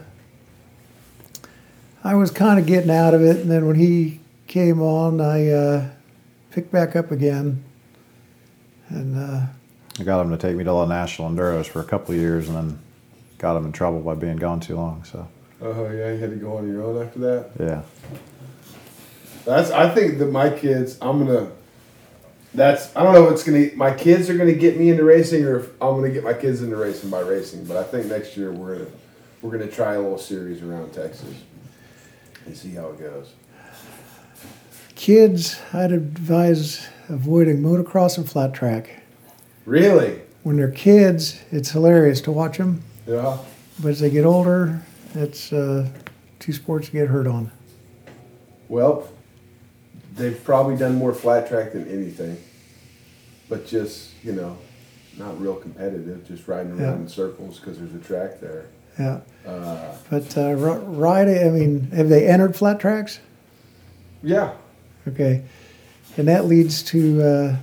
I 2.03 2.15
was 2.15 2.31
kind 2.31 2.59
of 2.59 2.65
getting 2.65 2.91
out 2.91 3.13
of 3.13 3.21
it, 3.21 3.37
and 3.37 3.49
then 3.49 3.65
when 3.65 3.75
he 3.75 4.19
came 4.47 4.81
on, 4.81 5.19
I 5.19 5.49
uh, 5.49 5.89
picked 6.51 6.71
back 6.71 6.95
up 6.95 7.11
again. 7.11 7.63
And 8.89 9.17
uh, 9.17 9.45
I 9.99 10.03
got 10.03 10.21
him 10.21 10.31
to 10.31 10.37
take 10.37 10.55
me 10.55 10.63
to 10.63 10.71
the 10.71 10.85
national 10.85 11.29
enduros 11.29 11.67
for 11.67 11.79
a 11.79 11.83
couple 11.83 12.13
of 12.15 12.21
years, 12.21 12.47
and 12.47 12.57
then 12.57 12.79
got 13.37 13.55
him 13.57 13.65
in 13.65 13.71
trouble 13.71 13.99
by 13.99 14.15
being 14.15 14.37
gone 14.37 14.59
too 14.59 14.75
long. 14.75 15.03
So 15.03 15.27
Oh 15.61 15.89
yeah, 15.91 16.11
you 16.13 16.17
had 16.19 16.29
to 16.29 16.37
go 16.37 16.57
on 16.57 16.67
your 16.67 16.83
own 16.83 17.05
after 17.05 17.19
that. 17.19 17.49
yeah, 17.59 17.81
That's. 19.45 19.71
I 19.71 19.93
think 19.93 20.17
that 20.19 20.27
my 20.27 20.49
kids. 20.49 20.97
I'm 21.01 21.25
gonna. 21.25 21.51
That's. 22.53 22.95
I 22.95 23.03
don't 23.03 23.13
know 23.13 23.25
if 23.27 23.33
it's 23.33 23.43
gonna. 23.43 23.67
My 23.75 23.93
kids 23.93 24.29
are 24.29 24.37
gonna 24.37 24.53
get 24.53 24.77
me 24.77 24.89
into 24.89 25.03
racing, 25.03 25.43
or 25.45 25.59
if 25.59 25.69
I'm 25.81 25.95
gonna 25.95 26.09
get 26.09 26.23
my 26.23 26.33
kids 26.33 26.61
into 26.63 26.75
racing 26.75 27.09
by 27.09 27.19
racing. 27.21 27.65
But 27.65 27.77
I 27.77 27.83
think 27.83 28.07
next 28.07 28.35
year 28.35 28.51
we're 28.51 28.75
gonna 28.77 28.89
we're 29.41 29.51
gonna 29.51 29.69
try 29.71 29.93
a 29.93 29.99
little 30.01 30.17
series 30.17 30.61
around 30.63 30.91
Texas 30.91 31.43
and 32.45 32.57
see 32.57 32.71
how 32.71 32.87
it 32.89 32.99
goes. 32.99 33.33
kids, 34.95 35.59
I'd 35.73 35.91
advise 35.91 36.87
avoiding 37.07 37.61
motocross 37.61 38.17
and 38.17 38.29
flat 38.29 38.53
track. 38.53 39.03
Really? 39.65 40.19
When 40.43 40.57
they're 40.57 40.71
kids, 40.71 41.39
it's 41.51 41.69
hilarious 41.71 42.21
to 42.21 42.31
watch 42.31 42.57
them, 42.57 42.81
Yeah. 43.07 43.37
but 43.79 43.89
as 43.89 43.99
they 43.99 44.09
get 44.09 44.25
older, 44.25 44.81
it's 45.13 45.53
uh, 45.53 45.87
two 46.39 46.53
sports 46.53 46.87
to 46.87 46.93
get 46.93 47.07
hurt 47.07 47.27
on. 47.27 47.51
Well, 48.67 49.07
they've 50.19 50.43
probably 50.43 50.75
done 50.75 50.95
more 50.95 51.13
flat 51.13 51.47
track 51.47 51.71
than 51.73 51.87
anything, 51.87 52.37
but 53.49 53.65
just 53.65 54.11
you 54.23 54.33
know, 54.33 54.57
not 55.17 55.39
real 55.41 55.55
competitive, 55.55 56.27
just 56.27 56.47
riding 56.47 56.73
around 56.73 56.79
Yeah. 56.81 56.95
in 56.95 57.07
circles 57.07 57.59
because 57.59 57.79
there's 57.79 57.95
a 57.95 57.99
track 57.99 58.39
there. 58.41 58.65
Yeah, 58.99 59.21
Uh, 59.47 59.93
but 60.09 60.37
uh, 60.37 60.51
ri- 60.55 60.83
riding. 60.85 61.47
I 61.47 61.49
mean, 61.51 61.91
have 61.91 62.09
they 62.09 62.27
entered 62.27 62.55
flat 62.55 62.79
tracks? 62.79 63.19
yeah, 64.21 64.51
Okay, 65.07 65.41
and 66.17 66.27
that 66.27 66.45
leads 66.45 66.83
to 66.83 67.21
uh, 67.23 67.55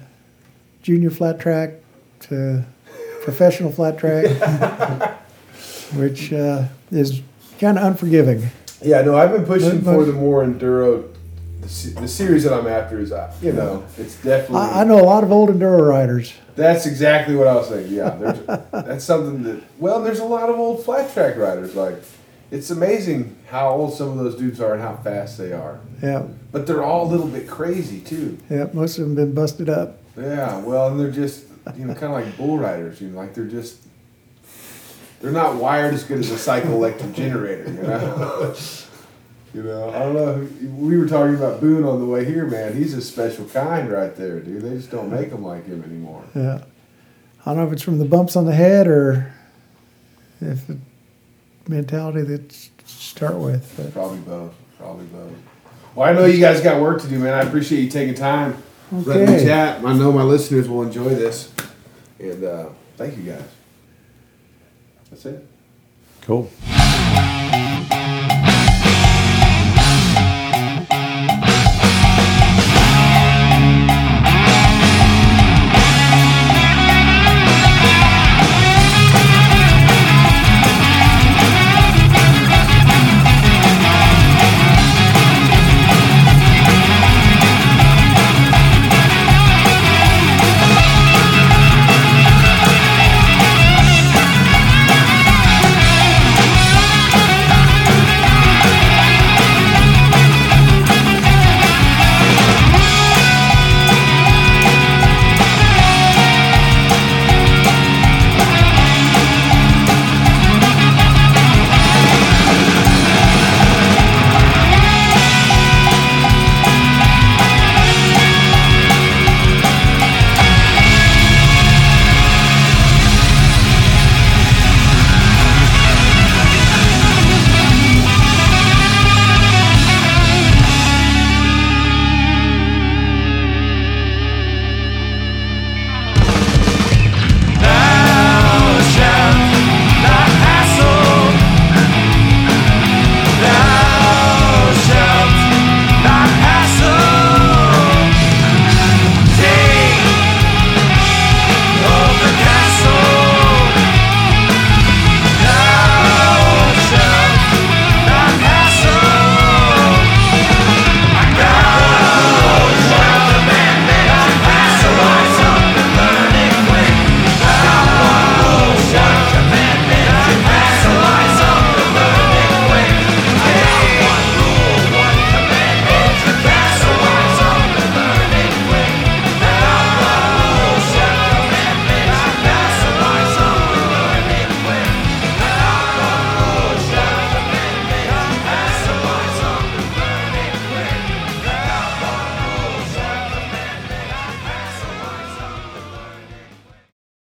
junior 0.82 1.10
flat 1.10 1.38
track 1.38 1.74
to 2.20 2.64
professional 3.22 3.70
flat 3.70 3.98
track, 3.98 4.24
which 5.94 6.32
uh, 6.32 6.64
is 6.90 7.20
kind 7.60 7.76
of 7.78 7.84
unforgiving. 7.84 8.48
yeah. 8.82 9.02
No, 9.02 9.16
I've 9.16 9.32
been 9.32 9.44
pushing 9.44 9.80
But- 9.80 9.84
but- 9.84 9.94
for 9.96 10.04
the 10.06 10.12
more 10.14 10.42
enduro. 10.44 11.04
The, 11.66 12.00
the 12.02 12.08
series 12.08 12.44
that 12.44 12.52
I'm 12.52 12.66
after 12.66 12.98
is, 13.00 13.12
uh, 13.12 13.32
you 13.42 13.52
know, 13.52 13.84
it's 13.98 14.14
definitely. 14.22 14.58
I, 14.58 14.80
I 14.82 14.84
know 14.84 15.00
a 15.00 15.02
lot 15.04 15.24
of 15.24 15.32
old 15.32 15.50
enduro 15.50 15.86
riders. 15.88 16.32
That's 16.54 16.86
exactly 16.86 17.34
what 17.36 17.46
I 17.48 17.54
was 17.54 17.68
saying. 17.68 17.92
Yeah, 17.92 18.10
there's, 18.10 18.38
that's 18.70 19.04
something 19.04 19.42
that. 19.42 19.62
Well, 19.78 20.02
there's 20.02 20.20
a 20.20 20.24
lot 20.24 20.48
of 20.48 20.56
old 20.58 20.84
flat 20.84 21.12
track 21.12 21.36
riders. 21.36 21.74
Like, 21.74 21.96
it's 22.50 22.70
amazing 22.70 23.36
how 23.48 23.70
old 23.70 23.94
some 23.94 24.08
of 24.10 24.16
those 24.18 24.36
dudes 24.36 24.60
are 24.60 24.74
and 24.74 24.82
how 24.82 24.96
fast 24.96 25.38
they 25.38 25.52
are. 25.52 25.80
Yeah, 26.02 26.26
But 26.52 26.66
they're 26.66 26.82
all 26.84 27.06
a 27.06 27.10
little 27.10 27.26
bit 27.26 27.48
crazy 27.48 28.00
too. 28.00 28.38
yeah. 28.48 28.68
Most 28.72 28.98
of 28.98 29.04
them 29.04 29.14
been 29.14 29.34
busted 29.34 29.68
up. 29.68 29.98
Yeah, 30.16 30.58
well, 30.60 30.88
and 30.88 30.98
they're 31.00 31.10
just 31.10 31.44
you 31.76 31.84
know 31.84 31.94
kind 31.94 32.06
of 32.06 32.12
like 32.12 32.36
bull 32.36 32.58
riders. 32.58 33.00
You 33.00 33.08
know, 33.08 33.18
like 33.18 33.34
they're 33.34 33.44
just 33.44 33.78
they're 35.20 35.32
not 35.32 35.56
wired 35.56 35.94
as 35.94 36.04
good 36.04 36.18
as 36.20 36.30
a 36.30 36.38
cycle 36.38 36.72
electric 36.72 37.12
generator. 37.12 37.64
You 37.64 37.82
know. 37.82 38.54
you 39.56 39.62
know, 39.62 39.88
I 39.88 39.98
don't 40.00 40.14
know. 40.14 40.48
We 40.76 40.98
were 40.98 41.08
talking 41.08 41.34
about 41.34 41.60
Boone 41.62 41.84
on 41.84 41.98
the 41.98 42.04
way 42.04 42.26
here, 42.26 42.44
man. 42.46 42.74
He's 42.76 42.92
a 42.92 43.00
special 43.00 43.46
kind 43.46 43.90
right 43.90 44.14
there, 44.14 44.38
dude. 44.40 44.60
They 44.62 44.76
just 44.76 44.90
don't 44.90 45.10
make 45.10 45.30
them 45.30 45.42
like 45.42 45.64
him 45.66 45.82
anymore. 45.82 46.22
Yeah, 46.34 46.62
I 47.44 47.50
don't 47.54 47.56
know 47.56 47.66
if 47.66 47.72
it's 47.72 47.82
from 47.82 47.98
the 47.98 48.04
bumps 48.04 48.36
on 48.36 48.44
the 48.44 48.54
head 48.54 48.86
or 48.86 49.32
if 50.42 50.66
the 50.66 50.76
mentality 51.66 52.20
that 52.20 52.52
s- 52.52 52.70
start 52.84 53.36
with. 53.36 53.72
But 53.78 53.94
Probably 53.94 54.18
both. 54.18 54.54
Probably 54.78 55.06
both. 55.06 55.32
Well, 55.94 56.06
I 56.06 56.12
know 56.12 56.26
you 56.26 56.38
guys 56.38 56.60
got 56.60 56.82
work 56.82 57.00
to 57.00 57.08
do, 57.08 57.18
man. 57.18 57.32
I 57.32 57.40
appreciate 57.40 57.80
you 57.80 57.88
taking 57.88 58.14
time. 58.14 58.62
Let 58.92 59.26
me 59.26 59.34
Okay. 59.36 59.44
chat. 59.46 59.82
I 59.82 59.94
know 59.94 60.12
my 60.12 60.22
listeners 60.22 60.68
will 60.68 60.82
enjoy 60.82 61.08
this. 61.14 61.50
And 62.20 62.44
uh, 62.44 62.66
thank 62.98 63.16
you 63.16 63.22
guys. 63.22 63.42
That's 65.10 65.24
it. 65.24 65.46
cool. 66.20 66.50